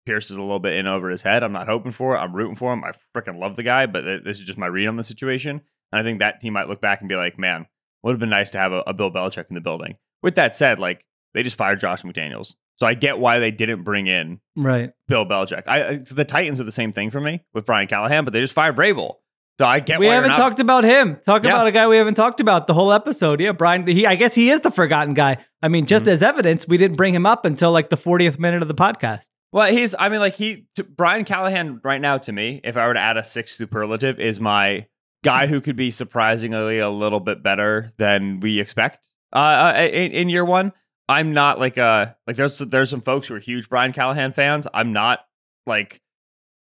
Pierce 0.05 0.31
is 0.31 0.37
a 0.37 0.43
little 0.43 0.59
bit 0.59 0.75
in 0.75 0.87
over 0.87 1.09
his 1.09 1.23
head. 1.23 1.43
I'm 1.43 1.53
not 1.53 1.69
hoping 1.69 1.91
for 1.91 2.15
it. 2.15 2.19
I'm 2.19 2.37
rooting 2.37 2.55
for 2.55 2.71
him. 2.71 2.85
I 2.85 2.93
freaking 3.17 3.41
love 3.41 3.57
the 3.57 3.62
guy, 3.62 3.87
but 3.87 4.05
this 4.25 4.39
is 4.39 4.45
just 4.45 4.59
my 4.59 4.67
read 4.67 4.89
on 4.89 4.97
the 4.97 5.05
situation. 5.05 5.62
And 5.91 5.99
I 5.99 6.03
think 6.03 6.19
that 6.19 6.43
team 6.43 6.53
might 6.53 6.69
look 6.69 6.83
back 6.83 7.01
and 7.01 7.09
be 7.09 7.17
like, 7.17 7.39
man, 7.39 7.67
would 8.03 8.12
have 8.12 8.21
been 8.21 8.29
nice 8.29 8.51
to 8.51 8.59
have 8.59 8.73
a, 8.73 8.81
a 8.87 8.93
Bill 8.93 9.11
Belichick 9.11 9.47
in 9.49 9.55
the 9.55 9.62
building. 9.62 9.97
With 10.23 10.35
that 10.35 10.55
said, 10.55 10.79
like 10.79 11.07
they 11.33 11.43
just 11.43 11.57
fired 11.57 11.81
Josh 11.81 12.03
McDaniels. 12.03 12.57
So 12.77 12.87
I 12.87 12.93
get 12.93 13.19
why 13.19 13.39
they 13.39 13.51
didn't 13.51 13.85
bring 13.85 14.07
in 14.07 14.41
right 14.57 14.91
Bill 15.09 15.25
Belichick. 15.25 15.62
I 15.67 16.03
the 16.11 16.25
Titans 16.25 16.61
are 16.61 16.65
the 16.65 16.73
same 16.73 16.93
thing 16.93 17.11
for 17.11 17.21
me 17.21 17.43
with 17.55 17.65
Brian 17.65 17.89
Callahan, 17.89 18.25
but 18.25 18.35
they 18.35 18.41
just 18.41 18.53
fired 18.53 18.77
Vrabel. 18.77 19.15
So 19.59 19.65
I 19.67 19.81
get. 19.81 20.01
We 20.01 20.07
haven't 20.07 20.31
not- 20.31 20.37
talked 20.39 20.59
about 20.61 20.85
him. 20.85 21.17
Talk 21.25 21.45
Yeah. 21.45 21.51
about 21.51 21.67
a 21.69 21.73
guy 21.73 21.87
we 21.87 21.97
haven't 21.97 22.15
talked 22.15 22.41
about 22.41 22.67
the 22.67 22.75
whole 22.75 22.93
episode. 22.93 23.41
Yeah, 23.41 23.53
Brian. 23.53 23.87
He, 23.87 24.07
I 24.07 24.17
guess 24.17 24.35
he 24.35 24.51
is 24.51 24.61
the 24.61 24.71
forgotten 24.71 25.15
guy. 25.15 25.37
I 25.63 25.69
mean, 25.69 25.87
just 25.87 26.07
Mhm. 26.07 26.13
as 26.13 26.23
evidence, 26.23 26.67
we 26.67 26.77
didn't 26.77 26.97
bring 26.97 27.15
him 27.15 27.25
up 27.27 27.45
until 27.45 27.71
like 27.71 27.89
the 27.89 27.97
40th 27.97 28.39
minute 28.39 28.63
of 28.63 28.69
the 28.69 28.75
podcast. 28.75 29.27
Well, 29.53 29.71
he's. 29.71 29.95
I 29.97 30.09
mean, 30.09 30.19
like 30.21 30.35
he. 30.35 30.67
To, 30.75 30.83
Brian 30.85 31.25
Callahan 31.25 31.81
right 31.85 32.01
now 32.01 32.19
to 32.19 32.33
me, 32.33 32.61
if 32.65 32.77
I 32.77 32.87
were 32.89 32.95
to 32.95 33.01
add 33.01 33.17
a 33.17 33.23
sixth 33.23 33.57
superlative, 33.57 34.19
is 34.19 34.41
my 34.41 34.87
guy 35.23 35.47
who 35.47 35.61
could 35.61 35.77
be 35.77 35.91
surprisingly 35.93 36.81
a 36.81 36.91
little 36.91 37.21
bit 37.21 37.43
better 37.43 37.93
than 37.97 38.41
we 38.41 38.59
expect. 38.61 39.07
Uh, 39.33 39.39
uh 39.77 39.81
in, 39.81 40.11
in 40.13 40.29
year 40.29 40.45
one, 40.45 40.73
I'm 41.09 41.33
not 41.33 41.61
like 41.61 41.79
uh 41.79 42.07
like 42.27 42.35
there's 42.37 42.59
there's 42.59 42.91
some 42.91 43.01
folks 43.03 43.29
who 43.29 43.35
are 43.37 43.39
huge 43.39 43.69
Brian 43.69 43.93
Callahan 43.93 44.33
fans. 44.33 44.67
I'm 44.75 44.93
not 44.93 45.21
like 45.67 46.01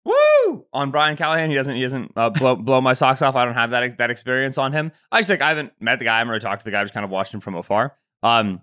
woo 0.05 0.66
on 0.72 0.90
Brian 0.90 1.16
Callahan. 1.16 1.51
He 1.51 1.57
doesn't 1.57 1.76
he 1.76 1.82
doesn't 1.82 2.12
uh, 2.16 2.30
blow 2.30 2.57
blow 2.57 2.80
my 2.80 2.92
socks 2.92 3.22
off. 3.22 3.34
I 3.36 3.44
don't 3.44 3.55
have 3.55 3.70
that 3.70 3.98
that 3.98 4.11
experience 4.11 4.59
on 4.59 4.72
him. 4.72 4.92
I 5.12 5.20
just 5.20 5.30
like 5.30 5.42
I 5.42 5.48
haven't 5.48 5.72
met 5.80 5.98
the 5.98 6.05
guy. 6.07 6.14
I 6.14 6.18
haven't 6.18 6.30
really 6.30 6.40
talked 6.40 6.61
to 6.61 6.64
the 6.64 6.70
guy. 6.70 6.80
I've 6.80 6.86
just 6.86 6.94
kind 6.94 7.05
of 7.05 7.11
watched 7.11 7.32
him 7.34 7.40
from 7.40 7.55
afar. 7.55 7.96
Um, 8.22 8.62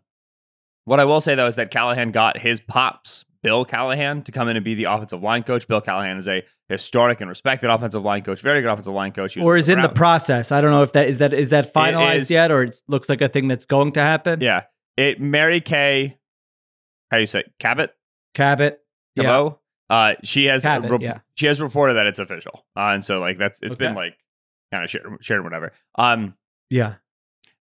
what 0.86 1.00
I 1.00 1.06
will 1.06 1.22
say 1.22 1.36
though 1.36 1.48
is 1.48 1.56
that 1.56 1.72
Callahan 1.72 2.12
got 2.12 2.40
his 2.40 2.60
pops, 2.60 3.26
Bill 3.44 3.66
Callahan, 3.66 4.24
to 4.24 4.32
come 4.32 4.48
in 4.48 4.56
and 4.56 4.64
be 4.64 4.74
the 4.74 4.86
offensive 4.86 5.22
line 5.22 5.44
coach. 5.44 5.68
Bill 5.68 5.82
Callahan 5.82 6.18
is 6.18 6.28
a 6.28 6.44
historic 6.70 7.22
and 7.22 7.30
respected 7.30 7.70
offensive 7.70 8.04
line 8.04 8.22
coach, 8.22 8.42
very 8.42 8.62
good 8.62 8.70
offensive 8.72 8.94
line 8.94 9.12
coach. 9.12 9.38
Or 9.38 9.58
is 9.58 9.70
in 9.70 9.82
the 9.82 9.90
process. 9.90 10.52
I 10.52 10.62
don't 10.62 10.72
know 10.72 10.84
if 10.84 10.94
that 10.94 11.08
is 11.08 11.18
that 11.20 11.34
is 11.34 11.50
that 11.50 11.74
finalized 11.74 12.16
is- 12.18 12.32
yet, 12.32 12.52
or 12.52 12.64
it 12.64 12.76
looks 12.88 13.10
like 13.10 13.22
a 13.22 13.30
thing 13.30 13.48
that's 13.48 13.66
going 13.66 13.92
to 13.94 14.02
happen. 14.02 14.42
Yeah, 14.42 14.64
it 14.96 15.20
Mary 15.20 15.62
Kay, 15.62 16.18
how 17.12 17.18
do 17.18 17.22
you 17.22 17.28
say 17.28 17.40
it? 17.42 17.54
Cabot? 17.60 17.94
Cabot. 18.34 18.80
Yeah. 19.16 19.50
Uh, 19.90 20.16
she 20.24 20.46
has 20.46 20.64
Cabot, 20.64 20.92
rep- 20.92 21.02
yeah. 21.02 21.20
she 21.36 21.46
has 21.46 21.62
reported 21.62 21.94
that 21.96 22.08
it's 22.08 22.20
official, 22.20 22.66
uh, 22.76 22.92
and 22.94 23.04
so 23.06 23.20
like 23.20 23.38
that's 23.38 23.60
it's 23.62 23.76
been 23.76 23.96
like 23.96 24.18
kind 24.72 24.84
of 24.84 24.90
shared, 24.90 25.06
shared 25.22 25.44
whatever. 25.44 25.72
Um, 25.96 26.36
Yeah. 26.70 26.96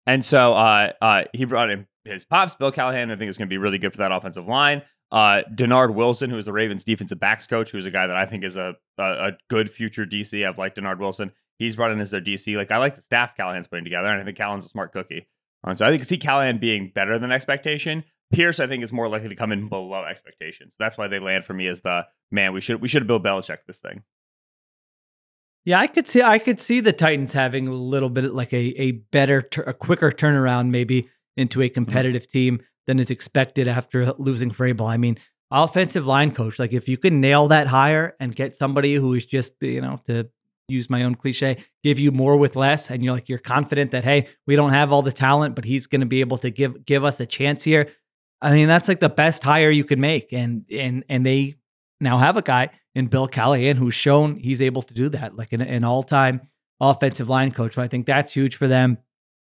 and 0.06 0.24
so 0.24 0.54
uh, 0.54 0.92
uh, 1.00 1.24
he 1.32 1.44
brought 1.44 1.70
in 1.70 1.86
his 2.04 2.24
pops, 2.24 2.54
Bill 2.54 2.72
Callahan. 2.72 3.10
I 3.10 3.16
think 3.16 3.28
is 3.30 3.38
going 3.38 3.48
to 3.48 3.52
be 3.52 3.58
really 3.58 3.78
good 3.78 3.92
for 3.92 3.98
that 3.98 4.10
offensive 4.12 4.46
line. 4.48 4.82
Uh, 5.12 5.42
Dennard 5.54 5.94
Wilson, 5.94 6.30
who 6.30 6.36
is 6.38 6.46
the 6.46 6.52
Ravens 6.52 6.82
defensive 6.84 7.20
backs 7.20 7.46
coach, 7.46 7.70
who's 7.70 7.86
a 7.86 7.92
guy 7.92 8.08
that 8.08 8.16
I 8.16 8.26
think 8.26 8.42
is 8.42 8.56
a 8.56 8.74
a, 8.98 9.04
a 9.28 9.32
good 9.48 9.70
future 9.70 10.04
DC. 10.04 10.44
I've 10.46 10.58
liked 10.58 10.76
Dennard 10.78 10.98
Wilson. 10.98 11.30
He's 11.60 11.76
brought 11.76 11.92
in 11.92 12.00
as 12.00 12.10
their 12.10 12.20
DC. 12.20 12.56
Like 12.56 12.72
I 12.72 12.78
like 12.78 12.96
the 12.96 13.02
staff 13.02 13.36
Callahan's 13.36 13.68
putting 13.68 13.84
together, 13.84 14.08
and 14.08 14.20
I 14.20 14.24
think 14.24 14.36
Callahan's 14.36 14.64
a 14.64 14.68
smart 14.68 14.92
cookie. 14.92 15.28
Um, 15.62 15.76
so 15.76 15.86
I 15.86 15.90
think 15.90 16.04
see 16.04 16.18
Callahan 16.18 16.58
being 16.58 16.90
better 16.94 17.18
than 17.20 17.30
expectation. 17.30 18.02
Pierce, 18.32 18.58
I 18.58 18.66
think, 18.66 18.82
is 18.82 18.92
more 18.92 19.08
likely 19.08 19.28
to 19.28 19.36
come 19.36 19.52
in 19.52 19.68
below 19.68 20.04
expectations. 20.04 20.74
That's 20.78 20.98
why 20.98 21.08
they 21.08 21.18
land 21.18 21.44
for 21.44 21.54
me 21.54 21.66
as 21.68 21.80
the 21.82 22.06
man. 22.30 22.52
We 22.52 22.60
should 22.60 22.80
we 22.80 22.88
should 22.88 23.02
have 23.02 23.06
Bill 23.06 23.20
Belichick 23.20 23.58
this 23.66 23.78
thing. 23.78 24.02
Yeah, 25.64 25.80
I 25.80 25.86
could 25.86 26.06
see 26.06 26.22
I 26.22 26.38
could 26.38 26.60
see 26.60 26.80
the 26.80 26.92
Titans 26.92 27.32
having 27.32 27.68
a 27.68 27.72
little 27.72 28.08
bit 28.08 28.32
like 28.34 28.52
a 28.52 28.80
a 28.80 28.92
better 28.92 29.48
a 29.66 29.72
quicker 29.72 30.10
turnaround 30.10 30.70
maybe 30.70 31.08
into 31.36 31.62
a 31.62 31.66
mm-hmm. 31.66 31.74
competitive 31.74 32.28
team 32.28 32.60
than 32.86 32.98
is 32.98 33.10
expected 33.10 33.68
after 33.68 34.12
losing 34.12 34.50
Vrabel. 34.50 34.88
I 34.88 34.96
mean, 34.96 35.18
offensive 35.50 36.06
line 36.06 36.32
coach, 36.32 36.58
like 36.58 36.72
if 36.72 36.88
you 36.88 36.96
can 36.96 37.20
nail 37.20 37.48
that 37.48 37.66
hire 37.66 38.14
and 38.20 38.34
get 38.34 38.54
somebody 38.54 38.94
who 38.94 39.14
is 39.14 39.26
just, 39.26 39.54
you 39.60 39.80
know, 39.80 39.96
to 40.04 40.28
use 40.68 40.90
my 40.90 41.02
own 41.04 41.14
cliche, 41.14 41.58
give 41.82 41.98
you 41.98 42.10
more 42.10 42.36
with 42.36 42.56
less 42.56 42.90
and 42.90 43.04
you're 43.04 43.14
like 43.14 43.28
you're 43.28 43.38
confident 43.38 43.92
that 43.92 44.04
hey, 44.04 44.28
we 44.46 44.56
don't 44.56 44.72
have 44.72 44.92
all 44.92 45.02
the 45.02 45.12
talent, 45.12 45.54
but 45.54 45.64
he's 45.64 45.86
going 45.86 46.00
to 46.00 46.06
be 46.06 46.20
able 46.20 46.38
to 46.38 46.50
give 46.50 46.84
give 46.84 47.04
us 47.04 47.20
a 47.20 47.26
chance 47.26 47.62
here. 47.62 47.88
I 48.42 48.52
mean, 48.52 48.68
that's 48.68 48.88
like 48.88 49.00
the 49.00 49.08
best 49.08 49.42
hire 49.42 49.70
you 49.70 49.84
could 49.84 49.98
make 49.98 50.32
and 50.32 50.64
and 50.70 51.04
and 51.08 51.24
they 51.24 51.56
now 52.00 52.18
have 52.18 52.36
a 52.36 52.42
guy 52.42 52.70
in 52.94 53.06
Bill 53.06 53.28
Callahan 53.28 53.76
who's 53.76 53.94
shown 53.94 54.36
he's 54.36 54.62
able 54.62 54.82
to 54.82 54.94
do 54.94 55.08
that, 55.10 55.36
like 55.36 55.52
an, 55.52 55.60
an 55.60 55.84
all 55.84 56.02
time 56.02 56.42
offensive 56.80 57.28
line 57.28 57.52
coach. 57.52 57.74
So 57.74 57.82
I 57.82 57.88
think 57.88 58.06
that's 58.06 58.32
huge 58.32 58.56
for 58.56 58.68
them. 58.68 58.98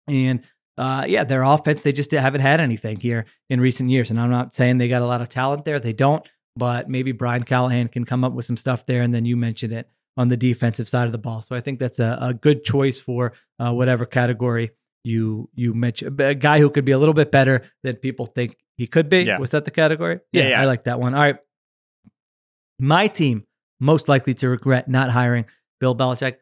And 0.07 0.43
uh, 0.77 1.05
yeah, 1.07 1.23
their 1.23 1.43
offense, 1.43 1.84
they 1.84 1.91
just 1.91 2.11
haven't 2.11 2.41
had 2.41 2.59
anything 2.59 2.99
here 2.99 3.25
in 3.49 3.61
recent 3.61 3.89
years. 3.89 4.11
And 4.11 4.19
I'm 4.19 4.29
not 4.29 4.55
saying 4.55 4.77
they 4.77 4.88
got 4.88 5.01
a 5.01 5.05
lot 5.05 5.21
of 5.21 5.29
talent 5.29 5.65
there. 5.65 5.79
They 5.79 5.93
don't, 5.93 6.27
but 6.55 6.89
maybe 6.89 7.11
Brian 7.11 7.43
Callahan 7.43 7.88
can 7.88 8.05
come 8.05 8.23
up 8.23 8.34
with 8.34 8.45
some 8.45 8.57
stuff 8.57 8.86
there. 8.86 9.01
And 9.01 9.13
then 9.13 9.25
you 9.25 9.38
mentioned 9.38 9.73
it 9.73 9.89
on 10.17 10.29
the 10.29 10.38
defensive 10.38 10.89
side 10.89 11.05
of 11.05 11.11
the 11.11 11.17
ball. 11.17 11.41
So 11.41 11.55
I 11.55 11.61
think 11.61 11.79
that's 11.79 11.99
a, 11.99 12.17
a 12.21 12.34
good 12.34 12.63
choice 12.63 12.97
for 12.99 13.34
uh, 13.59 13.71
whatever 13.71 14.05
category 14.05 14.71
you 15.03 15.49
you 15.53 15.73
mentioned. 15.73 16.19
A 16.19 16.35
guy 16.35 16.59
who 16.59 16.69
could 16.69 16.85
be 16.85 16.91
a 16.91 16.99
little 16.99 17.13
bit 17.13 17.31
better 17.31 17.63
than 17.83 17.95
people 17.97 18.25
think 18.25 18.55
he 18.77 18.87
could 18.87 19.09
be. 19.09 19.23
Yeah. 19.23 19.39
Was 19.39 19.51
that 19.51 19.65
the 19.65 19.71
category? 19.71 20.19
Yeah, 20.31 20.49
yeah. 20.49 20.61
I 20.61 20.65
like 20.65 20.85
that 20.85 20.99
one. 20.99 21.13
All 21.13 21.21
right. 21.21 21.37
My 22.79 23.07
team 23.07 23.45
most 23.79 24.07
likely 24.07 24.33
to 24.35 24.49
regret 24.49 24.87
not 24.87 25.11
hiring 25.11 25.45
Bill 25.79 25.95
Belichick. 25.95 26.37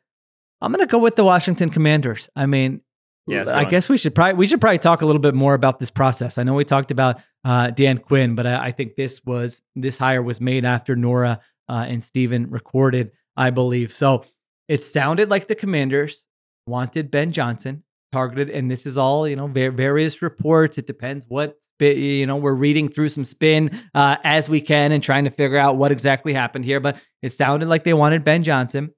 I'm 0.62 0.72
going 0.72 0.86
to 0.86 0.92
go 0.92 1.00
with 1.00 1.16
the 1.16 1.24
Washington 1.24 1.70
Commanders. 1.72 2.30
I 2.36 2.46
mean, 2.46 2.82
Yeah, 3.28 3.46
I 3.48 3.66
guess 3.66 3.90
we 3.90 3.98
should 3.98 4.14
probably 4.14 4.36
we 4.36 4.48
should 4.48 4.62
probably 4.62 4.78
talk 4.80 5.02
a 5.02 5.06
little 5.06 5.22
bit 5.22 5.34
more 5.34 5.54
about 5.54 5.80
this 5.80 5.92
process. 5.92 6.38
I 6.38 6.44
know 6.44 6.54
we 6.54 6.66
talked 6.66 6.92
about 6.92 7.20
uh, 7.44 7.72
Dan 7.72 7.98
Quinn, 7.98 8.36
but 8.36 8.46
I, 8.46 8.68
I 8.68 8.72
think 8.72 8.96
this 8.96 9.22
was 9.26 9.62
this 9.76 9.98
hire 9.98 10.22
was 10.22 10.40
made 10.40 10.66
after 10.66 10.96
Nora 10.96 11.40
uh, 11.68 11.86
and 11.88 12.04
Steven 12.04 12.50
recorded, 12.52 13.12
I 13.36 13.50
believe. 13.50 13.96
So 13.96 14.26
it 14.68 14.84
sounded 14.84 15.30
like 15.30 15.48
the 15.48 15.56
Commanders 15.56 16.28
wanted 16.68 17.10
Ben 17.10 17.32
Johnson 17.32 17.84
targeted, 18.12 18.50
and 18.50 18.70
this 18.70 18.86
is 18.86 18.98
all 18.98 19.28
you 19.28 19.36
know, 19.36 19.48
va- 19.48 19.72
various 19.72 20.22
reports. 20.22 20.78
It 20.78 20.88
depends 20.88 21.26
what 21.28 21.58
you 21.80 22.26
know. 22.26 22.36
We're 22.36 22.54
reading 22.54 22.90
through 22.90 23.10
some 23.10 23.24
spin 23.24 23.80
uh, 23.94 24.18
as 24.24 24.50
we 24.50 24.62
can 24.62 24.92
and 24.92 25.02
trying 25.02 25.26
to 25.26 25.32
figure 25.32 25.58
out 25.58 25.78
what 25.78 25.92
exactly 25.92 26.34
happened 26.34 26.66
here. 26.66 26.80
But 26.80 26.98
it 27.22 27.34
sounded 27.34 27.68
like 27.68 27.84
they 27.84 27.94
wanted 27.94 28.24
Ben 28.24 28.44
Johnson. 28.44 28.94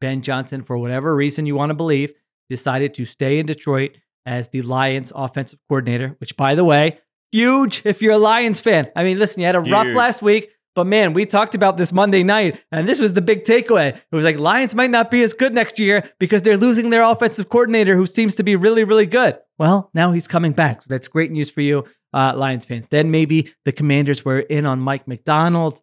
Ben 0.00 0.22
Johnson, 0.22 0.62
for 0.62 0.78
whatever 0.78 1.14
reason 1.14 1.46
you 1.46 1.56
want 1.56 1.70
to 1.70 1.74
believe, 1.74 2.12
decided 2.48 2.94
to 2.94 3.04
stay 3.04 3.38
in 3.38 3.46
Detroit 3.46 3.96
as 4.24 4.48
the 4.48 4.62
Lions 4.62 5.12
offensive 5.14 5.58
coordinator, 5.68 6.14
which, 6.18 6.36
by 6.36 6.54
the 6.54 6.64
way, 6.64 6.98
huge 7.32 7.82
if 7.84 8.00
you're 8.02 8.12
a 8.12 8.18
Lions 8.18 8.60
fan. 8.60 8.90
I 8.94 9.02
mean, 9.02 9.18
listen, 9.18 9.40
you 9.40 9.46
had 9.46 9.56
a 9.56 9.60
rough 9.60 9.86
last 9.94 10.22
week, 10.22 10.50
but 10.74 10.86
man, 10.86 11.12
we 11.12 11.26
talked 11.26 11.54
about 11.54 11.76
this 11.76 11.92
Monday 11.92 12.22
night, 12.22 12.62
and 12.70 12.88
this 12.88 13.00
was 13.00 13.12
the 13.12 13.20
big 13.20 13.44
takeaway. 13.44 13.96
It 13.96 14.04
was 14.12 14.24
like 14.24 14.38
Lions 14.38 14.74
might 14.74 14.90
not 14.90 15.10
be 15.10 15.22
as 15.22 15.34
good 15.34 15.54
next 15.54 15.78
year 15.78 16.08
because 16.18 16.42
they're 16.42 16.56
losing 16.56 16.90
their 16.90 17.02
offensive 17.02 17.48
coordinator 17.48 17.96
who 17.96 18.06
seems 18.06 18.34
to 18.36 18.42
be 18.42 18.56
really, 18.56 18.84
really 18.84 19.06
good. 19.06 19.38
Well, 19.58 19.90
now 19.92 20.12
he's 20.12 20.28
coming 20.28 20.52
back. 20.52 20.82
So 20.82 20.86
that's 20.88 21.08
great 21.08 21.32
news 21.32 21.50
for 21.50 21.60
you, 21.62 21.84
uh, 22.12 22.34
Lions 22.36 22.64
fans. 22.64 22.88
Then 22.88 23.10
maybe 23.10 23.52
the 23.64 23.72
commanders 23.72 24.24
were 24.24 24.40
in 24.40 24.66
on 24.66 24.78
Mike 24.78 25.08
Macdonald. 25.08 25.82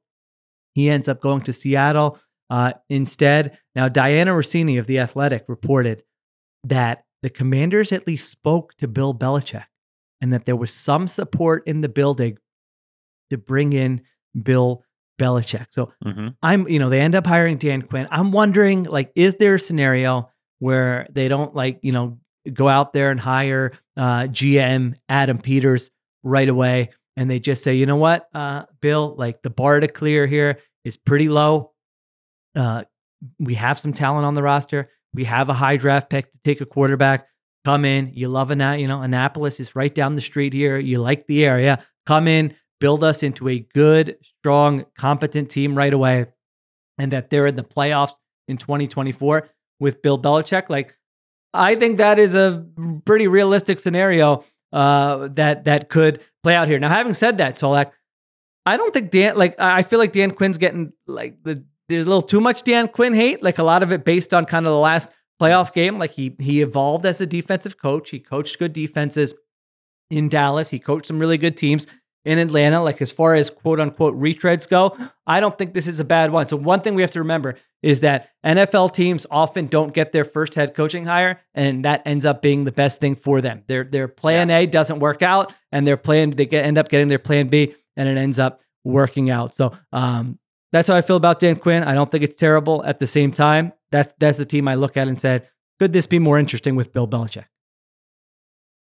He 0.74 0.90
ends 0.90 1.10
up 1.10 1.22
going 1.22 1.42
to 1.42 1.54
Seattle 1.54 2.20
uh, 2.50 2.74
instead. 2.90 3.58
Now, 3.76 3.90
Dianna 3.90 4.28
Russini 4.28 4.80
of 4.80 4.88
The 4.88 5.00
Athletic 5.00 5.46
reported 5.48 6.04
that 6.64 7.06
the 7.22 7.30
commanders 7.30 7.92
at 7.92 8.08
least 8.08 8.30
spoke 8.30 8.76
to 8.76 8.88
Bill 8.88 9.14
Belichick 9.14 9.66
and 10.22 10.32
that 10.32 10.46
there 10.46 10.56
was 10.56 10.74
some 10.74 11.08
support 11.08 11.64
in 11.68 11.82
the 11.82 11.90
building 11.90 12.38
to 13.30 13.38
bring 13.38 13.74
in 13.74 14.02
Bill 14.42 14.84
Belichick. 15.20 15.68
So 15.72 15.92
Mm-hmm. 16.04 16.28
I'm, 16.44 16.68
you 16.68 16.80
know, 16.80 16.90
they 16.90 17.02
end 17.02 17.16
up 17.16 17.26
hiring 17.26 17.58
Dan 17.58 17.82
Quinn. 17.82 18.08
I'm 18.12 18.32
wondering, 18.32 18.84
like, 18.84 19.12
is 19.16 19.36
there 19.36 19.56
a 19.56 19.60
scenario 19.60 20.30
where 20.60 21.08
they 21.12 21.28
don't 21.28 21.56
like, 21.56 21.80
you 21.82 21.92
know, 21.92 22.20
go 22.54 22.68
out 22.68 22.94
there 22.94 23.12
and 23.12 23.20
hire 23.20 23.72
uh, 23.98 24.24
GM 24.24 24.96
Adam 25.10 25.40
Peters 25.40 25.90
right 26.24 26.48
away, 26.48 26.90
and 27.18 27.30
they 27.30 27.40
just 27.40 27.64
say, 27.64 27.76
you 27.76 27.86
know 27.86 27.96
what, 27.96 28.28
uh, 28.34 28.64
Bill, 28.82 29.16
like 29.18 29.42
the 29.42 29.50
bar 29.50 29.80
to 29.80 29.88
clear 29.88 30.28
here 30.28 30.60
is 30.84 30.98
pretty 30.98 31.30
low. 31.30 31.72
Uh, 32.56 32.84
we 33.40 33.56
have 33.56 33.80
some 33.80 33.94
talent 33.94 34.26
on 34.26 34.36
the 34.36 34.44
roster. 34.44 34.90
We 35.14 35.24
have 35.24 35.50
a 35.50 35.54
high 35.54 35.78
draft 35.78 36.10
pick 36.10 36.32
to 36.32 36.40
take 36.44 36.62
a 36.62 36.66
quarterback. 36.66 37.26
Come 37.64 37.86
in. 37.86 38.12
You 38.14 38.28
love 38.30 38.52
Anna, 38.52 38.76
you 38.76 38.88
know, 38.88 39.02
Annapolis 39.02 39.60
is 39.60 39.76
right 39.76 39.94
down 39.94 40.16
the 40.16 40.22
street 40.22 40.54
here. 40.54 40.78
You 40.78 41.00
like 41.00 41.26
the 41.26 41.46
area. 41.46 41.84
Come 42.06 42.28
in, 42.28 42.54
build 42.80 43.04
us 43.04 43.24
into 43.24 43.50
a 43.50 43.60
good, 43.60 44.18
strong, 44.40 44.86
competent 44.98 45.50
team 45.50 45.78
right 45.78 45.94
away. 45.94 46.28
And 46.98 47.12
that 47.12 47.30
they're 47.30 47.48
in 47.48 47.56
the 47.56 47.64
playoffs 47.64 48.14
in 48.48 48.58
2024 48.58 49.50
with 49.80 50.02
Bill 50.02 50.18
Belichick. 50.18 50.70
Like, 50.70 50.96
I 51.54 51.76
think 51.76 51.98
that 51.98 52.20
is 52.20 52.34
a 52.34 52.66
pretty 53.06 53.28
realistic 53.28 53.80
scenario 53.80 54.44
uh, 54.72 55.30
that 55.34 55.66
that 55.66 55.90
could 55.90 56.22
play 56.44 56.56
out 56.56 56.68
here. 56.68 56.80
Now, 56.80 56.90
having 56.90 57.14
said 57.14 57.38
that, 57.38 57.56
Solak, 57.56 57.92
I 58.66 58.78
don't 58.78 58.94
think 58.94 59.12
Dan 59.12 59.36
like 59.36 59.56
I 59.60 59.84
feel 59.84 60.00
like 60.00 60.12
Dan 60.12 60.32
Quinn's 60.32 60.58
getting 60.58 60.94
like 61.08 61.42
the 61.44 61.64
there's 61.88 62.06
a 62.06 62.10
little 62.10 62.22
too 62.22 62.42
much 62.42 62.64
Dan 62.64 62.88
Quinn 62.88 63.14
hate. 63.14 63.44
Like 63.44 63.58
a 63.58 63.64
lot 63.64 63.84
of 63.84 63.92
it 63.92 64.04
based 64.04 64.34
on 64.34 64.46
kind 64.46 64.66
of 64.66 64.72
the 64.72 64.80
last 64.80 65.10
playoff 65.42 65.74
game. 65.74 66.00
Like 66.00 66.12
he 66.12 66.36
he 66.40 66.62
evolved 66.62 67.06
as 67.06 67.22
a 67.22 67.26
defensive 67.26 67.78
coach. 67.78 68.10
He 68.10 68.20
coached 68.20 68.60
good 68.60 68.74
defenses 68.74 69.34
in 70.10 70.30
Dallas. 70.30 70.70
He 70.70 70.80
coached 70.80 71.08
some 71.08 71.20
really 71.20 71.38
good 71.38 71.58
teams 71.58 71.88
in 72.26 72.40
Atlanta. 72.40 72.84
Like 72.84 73.02
as 73.02 73.12
far 73.12 73.36
as 73.36 73.50
quote 73.50 73.80
unquote 73.80 74.20
retreads 74.20 74.68
go, 74.68 74.98
I 75.26 75.40
don't 75.40 75.58
think 75.58 75.74
this 75.74 75.88
is 75.88 76.00
a 76.00 76.04
bad 76.04 76.32
one. 76.32 76.48
So 76.48 76.58
one 76.58 76.82
thing 76.82 76.96
we 76.96 77.02
have 77.02 77.12
to 77.12 77.20
remember 77.20 77.56
is 77.82 78.00
that 78.00 78.32
NFL 78.44 78.94
teams 78.94 79.26
often 79.30 79.68
don't 79.68 79.94
get 79.94 80.12
their 80.12 80.26
first 80.26 80.56
head 80.56 80.74
coaching 80.74 81.06
hire, 81.06 81.40
and 81.54 81.86
that 81.86 82.02
ends 82.06 82.26
up 82.26 82.42
being 82.42 82.64
the 82.64 82.72
best 82.72 83.00
thing 83.00 83.16
for 83.16 83.42
them. 83.42 83.64
Their 83.68 83.84
their 83.84 84.08
plan 84.08 84.50
yeah. 84.50 84.58
A 84.58 84.66
doesn't 84.66 85.00
work 85.00 85.22
out, 85.22 85.54
and 85.72 85.88
their 85.88 85.98
plan 85.98 86.32
they 86.32 86.48
get 86.48 86.66
end 86.66 86.78
up 86.78 86.90
getting 86.90 87.08
their 87.08 87.20
plan 87.20 87.48
B, 87.48 87.76
and 87.96 88.10
it 88.10 88.18
ends 88.18 88.40
up 88.40 88.62
working 88.84 89.30
out. 89.30 89.54
So 89.54 89.78
um, 89.94 90.40
that's 90.72 90.88
how 90.88 90.96
I 90.96 91.02
feel 91.02 91.16
about 91.16 91.40
Dan 91.40 91.56
Quinn. 91.56 91.84
I 91.84 91.94
don't 91.94 92.12
think 92.12 92.24
it's 92.24 92.36
terrible. 92.36 92.84
At 92.86 93.00
the 93.00 93.08
same 93.08 93.32
time, 93.32 93.72
that's 93.92 94.14
that's 94.20 94.38
the 94.38 94.46
team 94.46 94.68
I 94.68 94.76
look 94.76 94.98
at 94.98 95.08
and 95.08 95.22
said, 95.22 95.48
could 95.80 95.94
this 95.94 96.08
be 96.08 96.20
more 96.20 96.40
interesting 96.40 96.76
with 96.76 96.92
Bill 96.92 97.08
Belichick? 97.08 97.46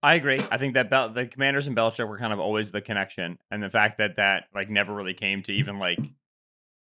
I 0.07 0.15
agree. 0.15 0.41
I 0.53 0.57
think 0.57 0.75
that 0.75 0.89
Bel- 0.89 1.13
the 1.13 1.27
Commanders 1.27 1.67
and 1.67 1.77
Belichick 1.77 2.07
were 2.07 2.17
kind 2.17 2.33
of 2.33 2.39
always 2.39 2.71
the 2.71 2.81
connection, 2.81 3.41
and 3.51 3.61
the 3.61 3.69
fact 3.69 3.99
that 3.99 4.15
that 4.19 4.45
like 4.55 4.71
never 4.71 4.95
really 4.95 5.15
came 5.15 5.43
to 5.43 5.53
even 5.53 5.81
like 5.81 5.99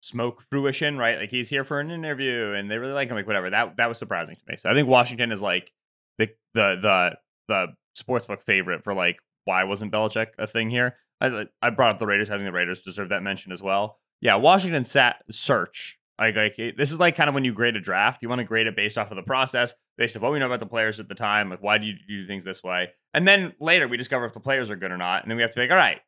smoke 0.00 0.42
fruition, 0.50 0.98
right? 0.98 1.20
Like 1.20 1.30
he's 1.30 1.48
here 1.48 1.62
for 1.62 1.78
an 1.78 1.92
interview, 1.92 2.52
and 2.52 2.68
they 2.68 2.78
really 2.78 2.94
like 2.94 3.10
him, 3.10 3.14
like 3.14 3.28
whatever. 3.28 3.48
That 3.48 3.76
that 3.76 3.88
was 3.88 3.96
surprising 3.96 4.34
to 4.34 4.42
me. 4.48 4.56
So 4.56 4.68
I 4.68 4.74
think 4.74 4.88
Washington 4.88 5.30
is 5.30 5.40
like 5.40 5.70
the 6.18 6.30
the 6.54 6.76
the 6.82 7.16
the 7.46 7.66
sportsbook 7.96 8.42
favorite 8.42 8.82
for 8.82 8.92
like 8.92 9.20
why 9.44 9.62
wasn't 9.62 9.92
Belichick 9.92 10.30
a 10.36 10.48
thing 10.48 10.68
here? 10.68 10.96
I 11.20 11.46
I 11.62 11.70
brought 11.70 11.94
up 11.94 11.98
the 12.00 12.06
Raiders. 12.08 12.28
I 12.28 12.34
think 12.34 12.46
the 12.46 12.50
Raiders 12.50 12.82
deserve 12.82 13.10
that 13.10 13.22
mention 13.22 13.52
as 13.52 13.62
well. 13.62 14.00
Yeah, 14.20 14.34
Washington 14.34 14.82
sat 14.82 15.22
search 15.30 16.00
like, 16.18 16.36
like 16.36 16.56
this 16.76 16.92
is 16.92 16.98
like 16.98 17.16
kind 17.16 17.28
of 17.28 17.34
when 17.34 17.44
you 17.44 17.52
grade 17.52 17.76
a 17.76 17.80
draft. 17.80 18.22
You 18.22 18.28
want 18.28 18.38
to 18.40 18.44
grade 18.44 18.66
it 18.66 18.76
based 18.76 18.98
off 18.98 19.10
of 19.10 19.16
the 19.16 19.22
process, 19.22 19.74
based 19.98 20.16
off 20.16 20.22
what 20.22 20.32
we 20.32 20.38
know 20.38 20.46
about 20.46 20.60
the 20.60 20.66
players 20.66 21.00
at 21.00 21.08
the 21.08 21.14
time. 21.14 21.50
Like, 21.50 21.62
why 21.62 21.78
do 21.78 21.86
you 21.86 21.94
do 22.08 22.26
things 22.26 22.44
this 22.44 22.62
way? 22.62 22.90
And 23.14 23.26
then 23.26 23.52
later 23.60 23.88
we 23.88 23.96
discover 23.96 24.24
if 24.24 24.32
the 24.32 24.40
players 24.40 24.70
are 24.70 24.76
good 24.76 24.90
or 24.90 24.96
not. 24.96 25.22
And 25.22 25.30
then 25.30 25.36
we 25.36 25.42
have 25.42 25.52
to 25.52 25.56
be 25.56 25.62
like, 25.62 25.70
all 25.70 25.76
right, 25.76 26.00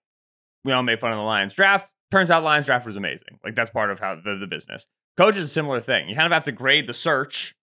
we 0.65 0.73
all 0.73 0.83
make 0.83 1.01
fun 1.01 1.13
of 1.13 1.19
the 1.19 1.25
Lions 1.25 1.53
draft. 1.53 1.93
Turns 2.11 2.31
out 2.31 2.43
Lions 2.43 2.67
draft 2.67 2.87
was 2.87 2.97
amazing. 2.97 3.39
Like 3.45 3.55
that's 3.55 3.71
part 3.71 3.91
of 3.91 4.01
how 4.01 4.17
the, 4.17 4.37
the 4.37 4.47
business. 4.47 4.87
Coach 5.17 5.37
is 5.37 5.45
a 5.45 5.53
similar 5.53 5.81
thing. 5.81 6.09
You 6.09 6.15
kind 6.15 6.27
of 6.27 6.33
have 6.33 6.45
to 6.45 6.53
grade 6.53 6.87
the 6.87 6.95
search 6.95 7.55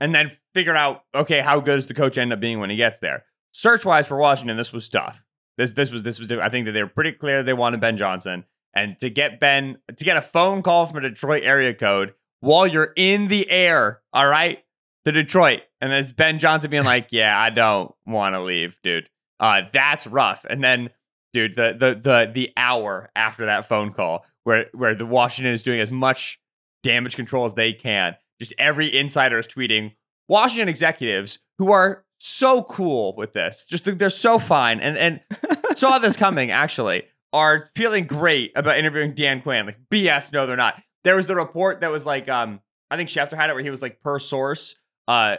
and 0.00 0.14
then 0.14 0.32
figure 0.54 0.74
out, 0.74 1.04
okay, 1.14 1.40
how 1.40 1.60
good 1.60 1.76
does 1.76 1.86
the 1.86 1.94
coach 1.94 2.18
end 2.18 2.32
up 2.32 2.40
being 2.40 2.58
when 2.58 2.70
he 2.70 2.76
gets 2.76 2.98
there? 2.98 3.24
Search 3.52 3.84
wise 3.84 4.06
for 4.06 4.16
Washington, 4.16 4.56
this 4.56 4.72
was 4.72 4.88
tough. 4.88 5.24
This 5.56 5.72
this 5.72 5.90
was 5.90 6.02
this 6.02 6.18
was 6.18 6.30
I 6.30 6.50
think 6.50 6.66
that 6.66 6.72
they 6.72 6.82
were 6.82 6.88
pretty 6.88 7.12
clear 7.12 7.42
they 7.42 7.54
wanted 7.54 7.80
Ben 7.80 7.96
Johnson. 7.96 8.44
And 8.74 8.98
to 8.98 9.08
get 9.08 9.40
Ben, 9.40 9.78
to 9.94 10.04
get 10.04 10.18
a 10.18 10.22
phone 10.22 10.62
call 10.62 10.84
from 10.84 10.98
a 10.98 11.08
Detroit 11.08 11.42
area 11.44 11.72
code 11.72 12.12
while 12.40 12.66
you're 12.66 12.92
in 12.94 13.28
the 13.28 13.50
air, 13.50 14.02
all 14.12 14.28
right, 14.28 14.62
to 15.06 15.12
Detroit. 15.12 15.62
And 15.80 15.92
then 15.92 16.02
it's 16.02 16.12
Ben 16.12 16.38
Johnson 16.38 16.70
being 16.70 16.84
like, 16.84 17.08
yeah, 17.12 17.38
I 17.40 17.50
don't 17.50 17.94
want 18.04 18.34
to 18.34 18.42
leave, 18.42 18.76
dude. 18.82 19.08
Uh, 19.38 19.62
that's 19.72 20.06
rough. 20.06 20.44
And 20.50 20.62
then, 20.62 20.90
dude, 21.32 21.54
the, 21.54 21.74
the, 21.78 21.94
the, 21.94 22.30
the 22.34 22.52
hour 22.56 23.10
after 23.14 23.46
that 23.46 23.68
phone 23.68 23.92
call 23.92 24.26
where, 24.42 24.66
where 24.74 24.96
the 24.96 25.06
Washington 25.06 25.52
is 25.52 25.62
doing 25.62 25.80
as 25.80 25.92
much 25.92 26.40
damage 26.82 27.14
control 27.14 27.44
as 27.44 27.54
they 27.54 27.72
can, 27.72 28.16
just 28.40 28.52
every 28.58 28.94
insider 28.94 29.38
is 29.38 29.46
tweeting 29.46 29.94
Washington 30.28 30.68
executives 30.68 31.38
who 31.58 31.70
are 31.70 32.04
so 32.18 32.64
cool 32.64 33.14
with 33.16 33.32
this. 33.32 33.64
Just 33.64 33.84
they're 33.98 34.10
so 34.10 34.38
fine 34.38 34.80
and 34.80 34.96
and 34.96 35.20
saw 35.78 35.98
this 35.98 36.16
coming 36.16 36.50
actually 36.50 37.04
are 37.32 37.68
feeling 37.76 38.06
great 38.06 38.50
about 38.56 38.78
interviewing 38.78 39.14
Dan 39.14 39.40
Quinn. 39.40 39.66
Like 39.66 39.78
BS, 39.92 40.32
no, 40.32 40.46
they're 40.46 40.56
not. 40.56 40.82
There 41.04 41.14
was 41.14 41.26
the 41.26 41.36
report 41.36 41.80
that 41.82 41.90
was 41.90 42.04
like, 42.04 42.28
um, 42.28 42.60
I 42.90 42.96
think 42.96 43.08
Schefter 43.08 43.36
had 43.36 43.50
it 43.50 43.52
where 43.52 43.62
he 43.62 43.70
was 43.70 43.82
like, 43.82 44.00
per 44.00 44.18
source, 44.18 44.74
uh, 45.08 45.36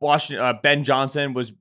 Washington, 0.00 0.44
uh, 0.44 0.52
Ben 0.54 0.84
Johnson 0.84 1.34
was 1.34 1.52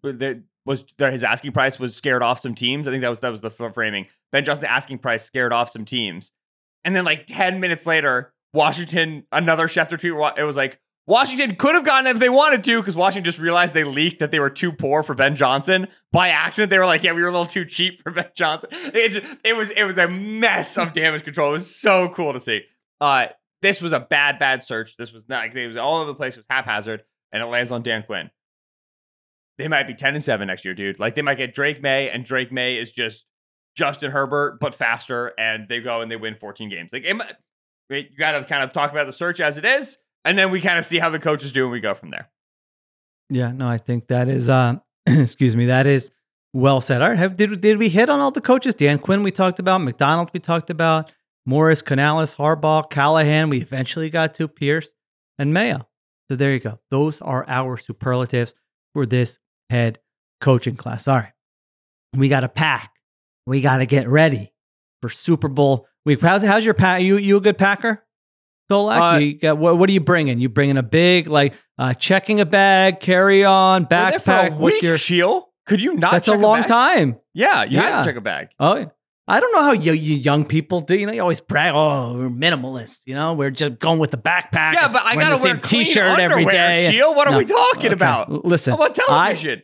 was 0.66 0.84
his 1.00 1.24
asking 1.24 1.54
price 1.54 1.80
was 1.80 1.96
scared 1.96 2.22
off 2.22 2.40
some 2.40 2.54
teams. 2.54 2.88
I 2.88 2.92
think 2.92 3.02
that 3.02 3.10
was 3.10 3.22
that 3.22 3.32
was 3.32 3.42
the 3.42 3.50
framing. 3.50 4.08
Ben 4.32 4.44
Johnson 4.44 4.66
asking 4.66 5.00
price 5.00 5.24
scared 5.24 5.54
off 5.54 5.70
some 5.70 5.86
teams, 5.86 6.32
and 6.84 6.96
then 6.96 7.06
like 7.06 7.26
ten 7.26 7.60
minutes 7.60 7.86
later, 7.86 8.34
Washington 8.54 9.24
another 9.32 9.68
Schefter 9.68 10.00
tweet. 10.00 10.14
It 10.38 10.44
was 10.44 10.56
like 10.56 10.80
Washington 11.08 11.56
could 11.56 11.74
have 11.74 11.86
gotten 11.86 12.08
if 12.08 12.20
they 12.20 12.28
wanted 12.28 12.66
to, 12.66 12.82
because 12.82 12.96
Washington 12.96 13.24
just 13.24 13.40
realized 13.40 13.74
they 13.74 13.86
leaked 13.86 14.20
that 14.20 14.30
they 14.30 14.40
were 14.40 14.50
too 14.50 14.74
poor 14.74 15.04
for 15.04 15.16
Ben 15.16 15.36
Johnson 15.36 15.88
by 16.12 16.30
accident. 16.30 16.70
They 16.70 16.78
were 16.78 16.86
like, 16.86 17.02
"Yeah, 17.02 17.14
we 17.14 17.22
were 17.22 17.30
a 17.30 17.32
little 17.32 17.46
too 17.48 17.64
cheap 17.64 18.04
for 18.04 18.12
Ben 18.12 18.30
Johnson." 18.36 18.70
It, 18.72 19.10
just, 19.10 19.38
it 19.46 19.56
was 19.56 19.70
it 19.72 19.86
was 19.86 19.98
a 19.98 20.10
mess 20.10 20.78
of 20.78 20.92
damage 20.92 21.24
control. 21.24 21.50
It 21.50 21.54
was 21.54 21.74
so 21.74 22.10
cool 22.10 22.34
to 22.34 22.40
see. 22.40 22.64
Uh, 23.00 23.28
this 23.62 23.82
was 23.82 23.92
a 23.92 24.00
bad, 24.00 24.40
bad 24.40 24.64
search. 24.64 24.98
This 24.98 25.12
was 25.12 25.24
not 25.28 25.44
like 25.44 25.56
it 25.56 25.68
was 25.68 25.78
all 25.78 25.98
over 25.98 26.08
the 26.08 26.16
place. 26.16 26.36
It 26.36 26.40
was 26.40 26.48
haphazard, 26.50 27.04
and 27.32 27.42
it 27.42 27.48
lands 27.48 27.72
on 27.72 27.84
Dan 27.84 28.04
Quinn. 28.04 28.30
They 29.58 29.68
might 29.68 29.88
be 29.88 29.94
ten 29.94 30.16
and 30.16 30.24
seven 30.24 30.48
next 30.48 30.66
year, 30.66 30.74
dude. 30.74 31.00
Like 31.00 31.16
they 31.16 31.22
might 31.22 31.38
get 31.38 31.54
Drake 31.54 31.82
Maye, 31.82 32.10
and 32.10 32.24
Drake 32.24 32.52
Maye 32.52 32.78
is 32.78 32.92
just 32.92 33.26
Justin 33.76 34.12
Herbert 34.12 34.60
but 34.60 34.76
faster, 34.76 35.34
and 35.38 35.68
they 35.68 35.80
go 35.80 36.02
and 36.02 36.12
they 36.12 36.16
win 36.16 36.36
fourteen 36.36 36.70
games. 36.70 36.92
Like 36.94 37.06
you 37.06 38.04
got 38.18 38.34
to 38.34 38.44
kind 38.44 38.64
of 38.64 38.74
talk 38.74 38.92
about 38.92 39.06
the 39.06 39.14
search 39.14 39.40
as 39.40 39.58
it 39.58 39.66
is 39.66 39.98
and 40.28 40.38
then 40.38 40.52
we 40.52 40.60
kind 40.60 40.78
of 40.78 40.86
see 40.86 41.00
how 41.00 41.10
the 41.10 41.20
coaches 41.20 41.54
do 41.54 41.64
and 41.64 41.72
we 41.72 41.80
go 41.80 41.94
from 41.94 42.10
there. 42.10 42.30
Yeah, 43.30 43.52
no, 43.54 43.68
I 43.68 43.78
think 43.78 44.08
that 44.08 44.28
is 44.28 44.50
uh 44.50 44.76
excuse 45.08 45.56
me, 45.56 45.68
that 45.68 45.88
is 45.88 46.12
well 46.54 46.82
said. 46.82 47.02
All 47.02 47.10
right, 47.10 47.18
have, 47.18 47.38
did 47.38 47.62
did 47.62 47.78
we 47.78 47.90
hit 47.90 48.10
on 48.10 48.20
all 48.20 48.32
the 48.32 48.42
coaches? 48.42 48.76
Dan 48.76 49.00
Quinn 49.00 49.24
we 49.24 49.32
talked 49.32 49.60
about, 49.60 49.80
Macdonald, 49.80 50.30
we 50.34 50.40
talked 50.42 50.70
about, 50.70 51.12
Morris, 51.48 51.82
Canales, 51.82 52.36
Harbaugh, 52.36 52.90
Callahan. 52.90 53.50
We 53.50 53.62
eventually 53.62 54.10
got 54.10 54.34
to 54.36 54.50
Pierce 54.50 54.94
and 55.40 55.54
Mayo. 55.54 55.88
So 56.30 56.36
there 56.36 56.52
you 56.52 56.60
go. 56.60 56.80
Those 56.92 57.22
are 57.22 57.46
our 57.48 57.78
superlatives 57.78 58.54
for 58.94 59.06
this 59.06 59.40
head 59.70 60.00
coaching 60.42 60.76
class. 60.76 61.08
All 61.08 61.16
right, 61.16 61.32
we 62.14 62.28
got 62.28 62.42
to 62.42 62.50
pack. 62.50 62.92
We 63.46 63.62
got 63.62 63.78
to 63.78 63.86
get 63.86 64.10
ready 64.10 64.54
for 65.02 65.10
Super 65.10 65.48
Bowl 65.48 65.88
week. 66.06 66.20
How's, 66.20 66.44
how's 66.44 66.66
your 66.66 66.74
pack? 66.74 67.02
You 67.02 67.16
you 67.16 67.38
a 67.38 67.42
good 67.42 67.58
packer? 67.58 68.04
Solak, 68.70 69.42
uh, 69.46 69.56
what, 69.56 69.78
what, 69.78 69.90
are 69.90 69.94
you 69.94 70.02
bringing? 70.02 70.42
You 70.42 70.50
bringing 70.50 70.78
a 70.78 70.84
big 70.84 71.28
like 71.28 71.54
uh, 71.78 71.94
checking 71.94 72.42
a 72.42 72.46
bag, 72.46 73.00
carry 73.00 73.46
on, 73.46 73.86
backpack? 73.86 74.58
For 74.58 74.66
week, 74.66 74.82
your 74.82 74.98
Sheil? 74.98 75.48
Could 75.66 75.82
you 75.82 75.94
not? 75.94 76.12
That's 76.12 76.28
a 76.28 76.36
long 76.36 76.66
a 76.66 76.68
time. 76.68 77.18
Yeah, 77.34 77.64
you 77.64 77.78
yeah. 77.78 77.82
have 77.84 78.04
to 78.04 78.10
check 78.10 78.18
a 78.18 78.22
bag. 78.22 78.50
Oh, 78.60 78.76
yeah. 78.76 78.86
I 79.28 79.40
don't 79.40 79.52
know 79.52 79.64
how 79.64 79.74
you, 79.74 79.92
you, 79.92 80.16
young 80.16 80.46
people 80.46 80.80
do. 80.80 80.98
You 80.98 81.06
know, 81.06 81.12
you 81.12 81.22
always 81.22 81.42
brag, 81.42 81.74
"Oh, 81.76 82.14
we're 82.14 82.30
minimalist." 82.30 83.00
You 83.06 83.16
know, 83.16 83.34
we're 83.34 83.52
just 83.52 83.80
going 83.80 84.00
with 84.00 84.12
the 84.12 84.18
backpack. 84.18 84.74
Yeah, 84.74 84.88
but 84.88 85.04
I 85.04 85.16
gotta 85.16 85.42
wear 85.44 85.58
t-shirt 85.58 86.20
every 86.20 86.46
day. 86.46 86.90
Sheil, 86.92 87.14
what 87.14 87.28
are 87.28 87.38
we 87.38 87.46
talking 87.46 87.88
okay. 87.88 87.94
about? 87.94 88.46
Listen, 88.46 88.72
How 88.72 88.78
about 88.78 88.96
television. 88.96 89.64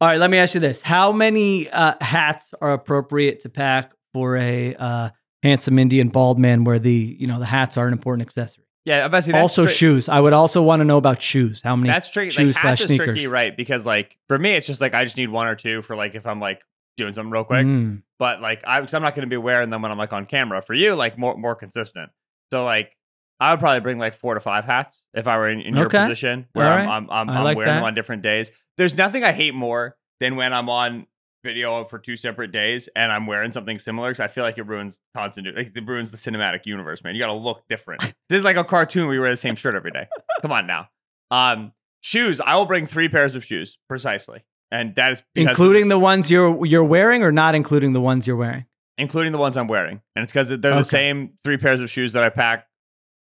I, 0.00 0.04
all 0.04 0.10
right, 0.10 0.18
let 0.18 0.30
me 0.30 0.38
ask 0.38 0.54
you 0.54 0.60
this: 0.60 0.82
How 0.82 1.12
many 1.12 1.70
uh, 1.70 1.94
hats 2.00 2.52
are 2.60 2.72
appropriate 2.72 3.40
to 3.40 3.48
pack 3.48 3.92
for 4.12 4.36
a 4.36 4.74
uh, 4.74 5.10
handsome 5.42 5.78
Indian 5.78 6.08
bald 6.08 6.38
man 6.38 6.64
where 6.64 6.78
the 6.78 7.16
you 7.18 7.26
know 7.26 7.38
the 7.38 7.46
hats 7.46 7.76
are 7.76 7.86
an 7.86 7.92
important 7.92 8.26
accessory. 8.26 8.64
Yeah, 8.84 9.08
that's 9.08 9.28
also 9.28 9.64
tri- 9.64 9.72
shoes. 9.72 10.08
I 10.08 10.20
would 10.20 10.32
also 10.32 10.62
want 10.62 10.80
to 10.80 10.84
know 10.84 10.96
about 10.96 11.20
shoes. 11.20 11.60
How 11.62 11.76
many? 11.76 11.90
That's 11.90 12.10
tricky. 12.10 12.30
Shoes 12.30 12.54
like, 12.54 12.62
hats 12.62 12.80
is 12.80 12.86
sneakers. 12.88 13.06
tricky, 13.06 13.26
right? 13.26 13.56
Because 13.56 13.84
like 13.84 14.16
for 14.28 14.38
me, 14.38 14.54
it's 14.54 14.66
just 14.66 14.80
like 14.80 14.94
I 14.94 15.04
just 15.04 15.16
need 15.16 15.28
one 15.28 15.46
or 15.46 15.54
two 15.54 15.82
for 15.82 15.96
like 15.96 16.14
if 16.14 16.26
I'm 16.26 16.40
like 16.40 16.62
doing 16.96 17.12
something 17.12 17.30
real 17.30 17.44
quick. 17.44 17.66
Mm. 17.66 18.02
But 18.20 18.40
like 18.40 18.62
I, 18.64 18.78
am 18.78 18.86
not 18.92 19.16
going 19.16 19.22
to 19.22 19.26
be 19.26 19.36
wearing 19.36 19.70
them 19.70 19.82
when 19.82 19.90
I'm 19.90 19.98
like 19.98 20.12
on 20.12 20.26
camera. 20.26 20.62
For 20.62 20.74
you, 20.74 20.94
like 20.94 21.18
more 21.18 21.36
more 21.36 21.56
consistent. 21.56 22.10
So 22.52 22.64
like 22.64 22.96
I 23.40 23.50
would 23.50 23.58
probably 23.58 23.80
bring 23.80 23.98
like 23.98 24.14
four 24.14 24.34
to 24.34 24.40
five 24.40 24.66
hats 24.66 25.02
if 25.14 25.26
I 25.26 25.38
were 25.38 25.48
in, 25.48 25.60
in 25.60 25.74
your 25.74 25.86
okay. 25.86 26.00
position 26.00 26.46
where 26.52 26.68
I'm, 26.68 26.88
I'm, 26.88 27.10
I'm, 27.10 27.30
I'm 27.30 27.44
like 27.44 27.56
wearing 27.56 27.70
that. 27.70 27.76
them 27.76 27.84
on 27.84 27.94
different 27.94 28.22
days. 28.22 28.52
There's 28.76 28.94
nothing 28.94 29.24
I 29.24 29.32
hate 29.32 29.54
more 29.54 29.96
than 30.20 30.36
when 30.36 30.52
I'm 30.52 30.68
on 30.68 31.06
video 31.42 31.84
for 31.84 31.98
two 31.98 32.16
separate 32.16 32.52
days 32.52 32.88
and 32.94 33.10
I'm 33.10 33.26
wearing 33.26 33.50
something 33.52 33.78
similar 33.78 34.10
because 34.10 34.20
I 34.20 34.28
feel 34.28 34.44
like 34.44 34.58
it 34.58 34.66
ruins 34.66 35.00
continuity. 35.16 35.56
Like 35.56 35.72
it 35.74 35.86
ruins 35.86 36.10
the 36.10 36.18
cinematic 36.18 36.66
universe, 36.66 37.02
man. 37.02 37.14
You 37.14 37.20
got 37.20 37.28
to 37.28 37.32
look 37.32 37.62
different. 37.68 38.02
this 38.28 38.38
is 38.38 38.44
like 38.44 38.56
a 38.56 38.64
cartoon 38.64 39.06
where 39.06 39.14
you 39.14 39.20
wear 39.22 39.30
the 39.30 39.36
same 39.36 39.56
shirt 39.56 39.74
every 39.74 39.90
day. 39.90 40.06
Come 40.42 40.52
on 40.52 40.66
now. 40.66 40.88
Um, 41.30 41.72
shoes. 42.02 42.40
I 42.40 42.56
will 42.56 42.66
bring 42.66 42.86
three 42.86 43.08
pairs 43.08 43.34
of 43.34 43.44
shoes 43.44 43.78
precisely, 43.88 44.44
and 44.70 44.94
that 44.96 45.12
is 45.12 45.22
including 45.34 45.88
the 45.88 45.98
ones 45.98 46.30
you're 46.30 46.64
you're 46.64 46.84
wearing, 46.84 47.22
or 47.22 47.32
not 47.32 47.54
including 47.54 47.92
the 47.92 48.00
ones 48.00 48.26
you're 48.26 48.36
wearing. 48.36 48.66
Including 48.98 49.32
the 49.32 49.38
ones 49.38 49.56
I'm 49.56 49.68
wearing, 49.68 50.02
and 50.14 50.22
it's 50.22 50.32
because 50.32 50.48
they're 50.48 50.72
okay. 50.72 50.78
the 50.78 50.84
same 50.84 51.32
three 51.42 51.56
pairs 51.56 51.80
of 51.80 51.90
shoes 51.90 52.12
that 52.12 52.22
I 52.22 52.28
pack 52.28 52.66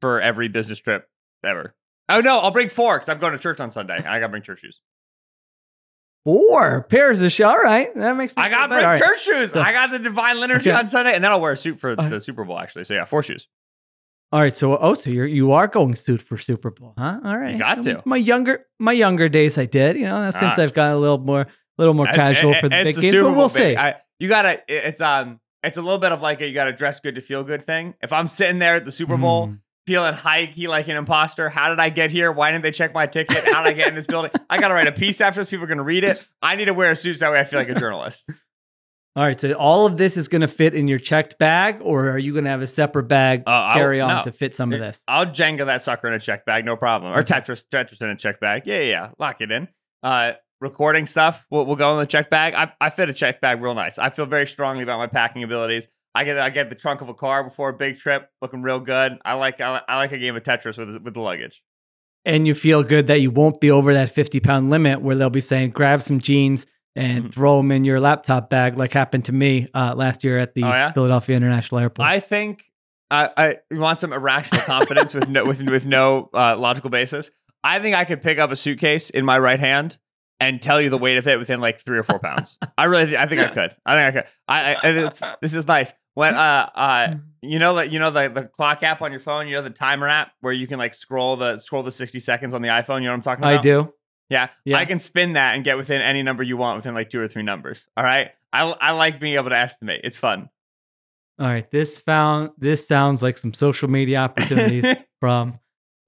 for 0.01 0.21
every 0.21 0.49
business 0.49 0.81
trip 0.81 1.09
ever. 1.45 1.75
Oh 2.09 2.21
no, 2.21 2.39
I'll 2.39 2.51
bring 2.51 2.69
four 2.69 2.97
because 2.97 3.09
I'm 3.09 3.19
going 3.19 3.33
to 3.33 3.39
church 3.39 3.61
on 3.61 3.71
Sunday. 3.71 3.97
I 3.97 4.19
got 4.19 4.27
to 4.27 4.29
bring 4.29 4.43
church 4.43 4.61
shoes. 4.61 4.81
Four 6.25 6.83
pairs 6.85 7.21
of 7.21 7.33
shoes. 7.33 7.47
All 7.47 7.59
right, 7.59 7.95
that 7.95 8.17
makes. 8.17 8.35
Sense. 8.35 8.45
I 8.45 8.49
got 8.49 8.71
my 8.71 8.99
church 8.99 9.23
shoes. 9.23 9.53
So, 9.53 9.61
I 9.61 9.73
got 9.73 9.91
the 9.91 9.99
divine 9.99 10.39
linen 10.39 10.59
okay. 10.59 10.71
on 10.71 10.87
Sunday, 10.87 11.15
and 11.15 11.23
then 11.23 11.33
I'll 11.33 11.41
wear 11.41 11.53
a 11.53 11.57
suit 11.57 11.81
for 11.81 11.95
uh, 11.99 12.09
the 12.09 12.21
Super 12.21 12.45
Bowl. 12.45 12.59
Actually, 12.59 12.85
so 12.85 12.95
yeah, 12.95 13.05
four 13.05 13.23
shoes. 13.23 13.49
All 14.33 14.41
right, 14.41 14.57
so 14.57 14.79
oh, 14.79 14.95
so 14.95 15.11
you're 15.11 15.27
you 15.27 15.53
are 15.53 15.69
going 15.69 15.95
suit 15.95 16.23
for 16.23 16.39
Super 16.39 16.71
Bowl, 16.71 16.95
huh? 16.97 17.21
All 17.23 17.37
right, 17.39 17.53
You 17.53 17.59
got 17.59 17.83
to. 17.83 18.01
My 18.07 18.17
younger 18.17 18.65
my 18.79 18.93
younger 18.93 19.29
days, 19.29 19.59
I 19.59 19.67
did. 19.67 19.97
You 19.97 20.05
know, 20.07 20.31
since 20.31 20.59
Ah. 20.59 20.63
I've 20.63 20.73
gotten 20.73 20.95
a 20.95 20.99
little 20.99 21.19
more 21.19 21.47
little 21.77 21.93
more 21.95 22.07
casual 22.07 22.53
It- 22.55 22.61
for 22.61 22.69
the 22.69 22.77
big 22.85 22.95
games, 22.97 23.11
Super 23.15 23.23
but 23.25 23.29
Bowl, 23.29 23.37
we'll 23.37 23.49
see. 23.51 23.77
I, 23.77 23.97
you 24.19 24.29
gotta. 24.29 24.61
It's 24.69 25.01
um. 25.03 25.39
It's 25.65 25.77
a 25.77 25.83
little 25.83 25.99
bit 25.99 26.11
of 26.13 26.21
like 26.23 26.41
a 26.41 26.47
you 26.49 26.55
gotta 26.55 26.73
dress 26.73 26.99
good 27.01 27.15
to 27.17 27.21
feel 27.21 27.45
good 27.45 27.67
thing. 27.67 27.95
If 28.03 28.13
I'm 28.13 28.27
sitting 28.27 28.59
there 28.59 28.77
at 28.77 28.85
the 28.85 28.91
Super 28.93 29.17
Bowl 29.17 29.49
Mm. 29.49 29.59
feeling 29.87 30.15
high 30.15 30.47
key 30.47 30.67
like 30.67 30.89
an 30.89 30.97
imposter, 30.97 31.49
how 31.51 31.69
did 31.69 31.79
I 31.79 31.91
get 31.91 32.11
here? 32.11 32.33
Why 32.33 32.51
didn't 32.53 32.63
they 32.65 32.73
check 32.73 32.95
my 32.95 33.07
ticket? 33.07 33.45
How 33.45 33.63
did 33.63 33.71
I 33.71 33.73
get 33.75 33.89
in 33.89 33.95
this 33.95 34.07
building? 34.07 34.31
I 34.51 34.59
gotta 34.59 34.75
write 34.75 34.89
a 34.89 34.93
piece 34.93 35.21
after 35.21 35.41
this. 35.41 35.51
People 35.51 35.65
are 35.65 35.69
gonna 35.69 35.83
read 35.85 36.05
it. 36.05 36.27
I 36.41 36.57
need 36.57 36.65
to 36.65 36.75
wear 36.75 36.91
a 36.91 36.97
suit 36.97 37.19
so 37.19 37.27
that 37.27 37.33
way 37.33 37.39
I 37.39 37.45
feel 37.45 37.59
like 37.61 37.69
a 37.69 37.75
journalist. 37.79 38.29
All 39.15 39.23
right, 39.25 39.39
so 39.39 39.53
all 39.53 39.85
of 39.85 39.99
this 39.99 40.17
is 40.17 40.29
going 40.29 40.41
to 40.41 40.49
fit 40.49 40.73
in 40.73 40.89
your 40.89 40.99
checked 40.99 41.39
bag, 41.39 41.81
or 41.83 42.09
are 42.09 42.19
you 42.19 42.33
going 42.33 42.45
to 42.45 42.51
have 42.51 42.63
a 42.63 42.67
separate 42.67 43.09
bag 43.09 43.43
Uh, 43.47 43.75
carry 43.75 44.01
on 44.01 44.09
no. 44.09 44.23
to 44.23 44.33
fit 44.33 44.55
some 44.55 44.73
of 44.73 44.81
this? 44.81 45.03
I'll 45.07 45.27
Jenga 45.27 45.67
that 45.67 45.83
sucker 45.83 46.09
in 46.09 46.15
a 46.15 46.19
check 46.19 46.47
bag, 46.47 46.65
no 46.65 46.77
problem. 46.77 47.13
Or 47.13 47.23
Tetris, 47.23 47.67
Tetris 47.71 48.01
in 48.01 48.09
a 48.09 48.17
check 48.17 48.41
bag. 48.41 48.63
Yeah, 48.65 48.79
yeah, 48.79 48.85
yeah. 48.85 49.11
Lock 49.19 49.43
it 49.43 49.51
in. 49.53 49.69
Uh, 50.03 50.33
recording 50.63 51.05
stuff, 51.07 51.47
we'll, 51.51 51.67
we'll 51.67 51.77
go 51.77 51.93
in 51.93 51.99
the 51.99 52.07
check 52.07 52.31
bag. 52.31 52.55
I, 52.55 52.73
I 52.81 52.89
fit 52.89 53.11
a 53.11 53.13
check 53.13 53.43
bag 53.43 53.61
real 53.61 53.75
nice. 53.75 53.99
I 53.99 54.09
feel 54.09 54.25
very 54.25 54.47
strongly 54.47 54.83
about 54.83 54.97
my 54.97 55.09
packing 55.09 55.43
abilities. 55.43 55.89
I 56.15 56.25
get 56.25 56.39
I 56.39 56.51
get 56.51 56.69
the 56.69 56.75
trunk 56.75 57.01
of 57.01 57.09
a 57.09 57.15
car 57.15 57.43
before 57.43 57.71
a 57.71 57.73
big 57.73 57.99
trip, 57.99 58.29
looking 58.41 58.63
real 58.63 58.81
good. 58.81 59.19
I 59.25 59.35
like 59.35 59.61
I, 59.61 59.81
I 59.89 59.97
like 59.97 60.13
a 60.13 60.19
game 60.19 60.37
of 60.37 60.43
Tetris 60.43 60.79
with 60.79 61.03
with 61.03 61.15
the 61.15 61.21
luggage. 61.21 61.63
And 62.25 62.47
you 62.47 62.55
feel 62.55 62.83
good 62.83 63.09
that 63.09 63.21
you 63.21 63.31
won't 63.31 63.61
be 63.61 63.71
over 63.71 63.93
that 63.95 64.11
50 64.11 64.41
pound 64.41 64.71
limit 64.71 65.03
where 65.03 65.17
they'll 65.17 65.31
be 65.31 65.41
saying, 65.41 65.71
grab 65.71 66.03
some 66.03 66.21
jeans 66.21 66.67
and 66.97 67.25
Mhm. 67.25 67.35
throw 67.35 67.57
them 67.59 67.73
in 67.73 67.85
your 67.85 68.01
laptop 68.01 68.51
bag, 68.51 68.77
like 68.77 68.93
happened 68.93 69.25
to 69.27 69.33
me 69.33 69.69
uh, 69.75 69.95
last 69.95 70.25
year 70.25 70.39
at 70.39 70.55
the 70.55 70.65
Oh, 70.65 70.69
yeah? 70.69 70.93
Philadelphia 70.93 71.37
International 71.37 71.81
Airport. 71.81 72.07
I 72.09 72.21
think 72.21 72.65
I 73.11 73.31
I 73.37 73.57
want 73.71 73.99
some 74.01 74.13
irrational 74.13 74.63
confidence 74.63 75.15
with 75.15 75.29
no 75.29 75.45
with 75.45 75.63
with 75.69 75.87
no 75.87 76.31
uh, 76.35 76.57
logical 76.57 76.91
basis. 76.91 77.31
I 77.65 77.79
think 77.79 77.95
I 77.97 78.05
could 78.05 78.23
pick 78.23 78.39
up 78.39 78.51
a 78.51 78.57
suitcase 78.57 79.11
in 79.11 79.25
my 79.25 79.39
right 79.39 79.61
hand 79.61 79.97
and 80.41 80.61
tell 80.61 80.81
you 80.81 80.91
the 80.91 80.99
weight 80.99 81.19
of 81.19 81.29
it 81.29 81.39
within 81.39 81.61
like 81.61 81.79
three 81.81 81.97
or 81.99 82.03
four 82.03 82.19
pounds. 82.19 82.59
I 82.77 82.85
really, 82.87 83.17
I 83.17 83.27
think 83.27 83.41
I 83.41 83.47
could. 83.49 83.77
I 83.87 83.95
think 83.97 84.17
I 84.17 84.21
could. 84.23 84.31
I, 84.49 84.75
I 84.75 84.77
and 84.89 84.99
it's, 84.99 85.23
this 85.41 85.55
is 85.55 85.67
nice. 85.69 85.93
When 86.15 86.35
uh 86.35 86.69
uh 86.75 87.15
you 87.43 87.59
know 87.59 87.77
that 87.77 87.91
you 87.93 87.99
know 88.01 88.11
the 88.11 88.29
the 88.29 88.45
clock 88.45 88.83
app 88.83 89.01
on 89.03 89.13
your 89.13 89.21
phone, 89.21 89.47
you 89.47 89.55
know 89.57 89.63
the 89.63 89.71
timer 89.71 90.09
app 90.09 90.33
where 90.41 90.53
you 90.53 90.67
can 90.67 90.79
like 90.79 90.95
scroll 90.95 91.37
the 91.37 91.59
scroll 91.59 91.83
the 91.83 91.93
sixty 91.93 92.19
seconds 92.21 92.53
on 92.55 92.61
the 92.63 92.69
iPhone. 92.69 92.99
You 93.01 93.05
know 93.07 93.11
what 93.13 93.17
I'm 93.17 93.23
talking 93.23 93.45
about? 93.45 93.59
I 93.59 93.63
do. 93.63 93.93
Yeah, 94.33 94.49
Yeah. 94.65 94.79
I 94.79 94.87
can 94.87 94.99
spin 94.99 95.35
that 95.35 95.55
and 95.55 95.63
get 95.63 95.77
within 95.77 96.01
any 96.01 96.23
number 96.23 96.43
you 96.43 96.57
want 96.57 96.77
within 96.77 96.95
like 96.95 97.11
two 97.11 97.21
or 97.21 97.29
three 97.29 97.43
numbers. 97.43 97.87
All 97.97 98.05
right, 98.05 98.31
I 98.53 98.63
I 98.63 98.93
like 98.93 99.21
being 99.21 99.35
able 99.35 99.51
to 99.51 99.57
estimate. 99.57 100.01
It's 100.05 100.19
fun. 100.19 100.49
All 101.39 101.47
right, 101.47 101.71
this 101.71 101.99
found 101.99 102.51
this 102.57 102.87
sounds 102.87 103.23
like 103.23 103.37
some 103.37 103.53
social 103.53 103.89
media 103.89 104.19
opportunities 104.19 104.87
from 105.21 105.59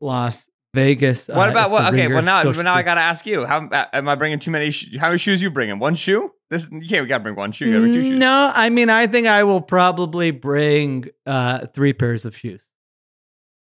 Las 0.01 0.49
Vegas. 0.75 1.29
What 1.29 1.49
uh, 1.49 1.53
about 1.53 1.70
what? 1.70 1.93
Okay, 1.93 2.09
well 2.09 2.22
now, 2.22 2.45
well, 2.45 2.62
now 2.62 2.75
I 2.75 2.83
gotta 2.83 3.01
ask 3.01 3.27
you. 3.27 3.45
How 3.45 3.66
uh, 3.68 3.87
am 3.93 4.09
I 4.09 4.14
bringing 4.14 4.39
too 4.39 4.51
many? 4.51 4.70
Sh- 4.70 4.97
how 4.99 5.09
many 5.09 5.18
shoes 5.18 5.43
you 5.43 5.51
bringing? 5.51 5.79
One 5.79 5.95
shoe? 5.95 6.33
This 6.51 6.68
you 6.70 6.89
can't. 6.89 7.03
We 7.03 7.09
gotta 7.09 7.22
bring 7.22 7.37
one 7.37 7.53
shoe. 7.53 7.66
You 7.66 7.72
gotta 7.72 7.83
bring 7.83 7.95
two 7.95 8.05
shoes. 8.05 8.18
No, 8.18 8.53
I 8.55 8.70
mean 8.70 8.91
I 8.91 9.07
think 9.07 9.27
I 9.27 9.45
will 9.45 9.61
probably 9.61 10.31
bring 10.31 11.07
uh, 11.27 11.66
three 11.75 11.93
pairs 11.93 12.25
of 12.25 12.37
shoes. 12.37 12.70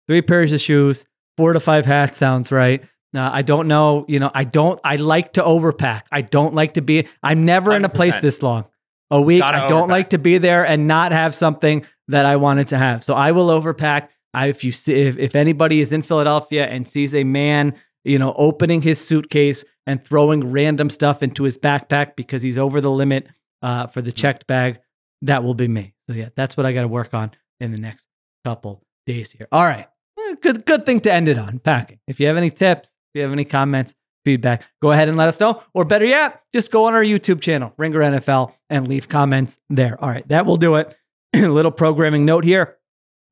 Three 0.08 0.22
pairs 0.22 0.52
of 0.52 0.62
shoes, 0.62 1.06
four 1.38 1.54
to 1.54 1.60
five 1.60 1.86
hats 1.86 2.18
sounds 2.18 2.52
right. 2.52 2.84
Now 3.14 3.32
I 3.32 3.42
don't 3.44 3.68
know, 3.68 4.06
you 4.08 4.20
know, 4.20 4.32
I 4.34 4.44
don't. 4.44 4.80
I 4.84 4.96
like 4.98 5.34
to 5.34 5.42
overpack. 5.44 6.04
I 6.12 6.22
don't 6.22 6.56
like 6.56 6.74
to 6.74 6.82
be. 6.82 7.08
I'm 7.22 7.46
never 7.46 7.74
in 7.76 7.86
a 7.86 7.90
place 7.90 8.18
this 8.20 8.42
long. 8.42 8.66
A 9.12 9.22
week. 9.22 9.40
Gotta 9.42 9.60
I 9.66 9.68
don't 9.68 9.88
overpack. 9.88 9.92
like 9.92 10.10
to 10.12 10.18
be 10.18 10.38
there 10.40 10.66
and 10.66 10.88
not 10.88 11.12
have 11.12 11.36
something 11.36 11.86
that 12.08 12.26
I 12.26 12.36
wanted 12.38 12.70
to 12.70 12.78
have. 12.78 13.04
So 13.04 13.14
I 13.14 13.32
will 13.32 13.48
overpack. 13.48 14.10
I, 14.34 14.48
if 14.48 14.64
you 14.64 14.72
see, 14.72 14.94
if, 14.94 15.18
if 15.20 15.36
anybody 15.36 15.80
is 15.80 15.92
in 15.92 16.02
Philadelphia 16.02 16.66
and 16.66 16.90
sees 16.90 17.14
a 17.14 17.24
man, 17.24 17.76
you 18.04 18.18
know, 18.18 18.34
opening 18.36 18.82
his 18.82 19.00
suitcase 19.00 19.64
and 19.86 20.04
throwing 20.04 20.52
random 20.52 20.90
stuff 20.90 21.22
into 21.22 21.44
his 21.44 21.58
backpack 21.60 22.16
because 22.16 22.42
he's 22.42 22.58
over 22.58 22.82
the 22.82 22.90
limit 22.90 23.28
uh, 23.62 23.86
for 23.88 24.02
the 24.02 24.10
Mm-hmm. 24.10 24.16
checked 24.18 24.48
bag, 24.48 24.80
that 25.22 25.44
will 25.44 25.54
be 25.54 25.68
me. 25.68 25.94
So 26.08 26.14
yeah, 26.14 26.30
that's 26.36 26.58
what 26.58 26.66
I 26.66 26.74
got 26.74 26.82
to 26.82 26.88
work 26.88 27.14
on 27.14 27.32
in 27.60 27.72
the 27.72 27.78
next 27.78 28.08
couple 28.44 28.84
days 29.06 29.32
here. 29.32 29.48
All 29.52 29.64
right, 29.64 29.88
Eh, 30.18 30.36
good 30.42 30.66
good 30.66 30.86
thing 30.86 31.00
to 31.02 31.14
end 31.14 31.28
it 31.30 31.38
on 31.38 31.60
packing. 31.60 32.00
If 32.08 32.20
you 32.20 32.26
have 32.28 32.38
any 32.38 32.50
tips, 32.50 32.92
if 33.14 33.20
you 33.20 33.22
have 33.22 33.32
any 33.32 33.46
comments, 33.46 33.94
feedback, 34.26 34.64
go 34.82 34.92
ahead 34.92 35.08
and 35.08 35.18
let 35.18 35.28
us 35.28 35.40
know. 35.40 35.62
Or 35.74 35.86
better 35.86 36.06
yet, 36.06 36.42
just 36.52 36.72
go 36.72 36.86
on 36.86 36.96
our 36.96 37.04
YouTube 37.04 37.42
channel, 37.42 37.74
Ringer 37.78 38.00
NFL, 38.00 38.54
and 38.70 38.88
leave 38.88 39.08
comments 39.08 39.60
there. 39.70 40.02
All 40.04 40.10
right, 40.10 40.28
that 40.30 40.48
will 40.48 40.58
do 40.58 40.76
it. 40.76 40.96
A 41.36 41.42
little 41.48 41.72
programming 41.72 42.26
note 42.26 42.44
here. 42.44 42.78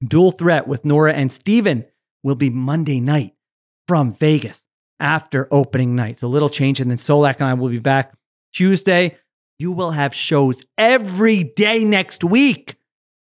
Dual 0.03 0.31
Threat 0.31 0.67
with 0.67 0.85
Nora 0.85 1.13
and 1.13 1.31
Steven 1.31 1.85
will 2.23 2.35
be 2.35 2.49
Monday 2.49 2.99
night 2.99 3.33
from 3.87 4.13
Vegas 4.13 4.67
after 4.99 5.47
opening 5.51 5.95
night. 5.95 6.19
So 6.19 6.27
a 6.27 6.29
little 6.29 6.49
change. 6.49 6.79
And 6.79 6.91
then 6.91 6.97
Solak 6.97 7.37
and 7.39 7.47
I 7.47 7.53
will 7.55 7.69
be 7.69 7.79
back 7.79 8.13
Tuesday. 8.53 9.17
You 9.57 9.71
will 9.71 9.91
have 9.91 10.13
shows 10.13 10.63
every 10.77 11.43
day 11.43 11.83
next 11.83 12.23
week 12.23 12.75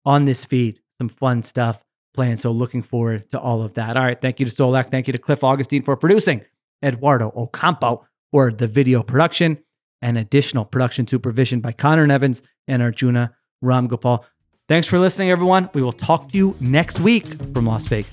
on 0.05 0.25
this 0.25 0.45
feed. 0.45 0.81
Some 0.99 1.09
fun 1.11 1.43
stuff 1.43 1.83
planned. 2.17 2.41
So 2.41 2.51
looking 2.51 2.83
forward 2.83 3.31
to 3.31 3.39
all 3.39 3.63
of 3.63 3.75
that. 3.75 3.97
All 3.97 4.05
right. 4.05 4.21
Thank 4.21 4.41
you 4.41 4.47
to 4.47 4.53
Solak. 4.53 4.91
Thank 4.91 5.07
you 5.07 5.13
to 5.13 5.19
Cliff 5.19 5.45
Augustin 5.45 5.83
for 5.83 5.97
producing, 5.97 6.41
Eduardo 6.83 7.33
Ocampo 7.37 8.07
for 8.33 8.51
the 8.51 8.67
video 8.67 9.03
production, 9.03 9.59
and 10.03 10.19
additional 10.19 10.65
production 10.65 11.07
supervision 11.07 11.61
by 11.61 11.73
Conor 11.73 12.07
Nevins 12.07 12.43
and 12.67 12.83
Arjuna 12.83 13.35
Ramgopal. 13.63 14.25
Thanks 14.69 14.89
for 14.89 14.99
listening, 14.99 15.31
everyone. 15.31 15.71
We 15.75 15.83
will 15.83 15.93
talk 15.93 16.33
to 16.33 16.37
you 16.37 16.57
next 16.61 16.99
week 17.01 17.27
from 17.55 17.67
Las 17.67 17.87
Vegas. 17.87 18.13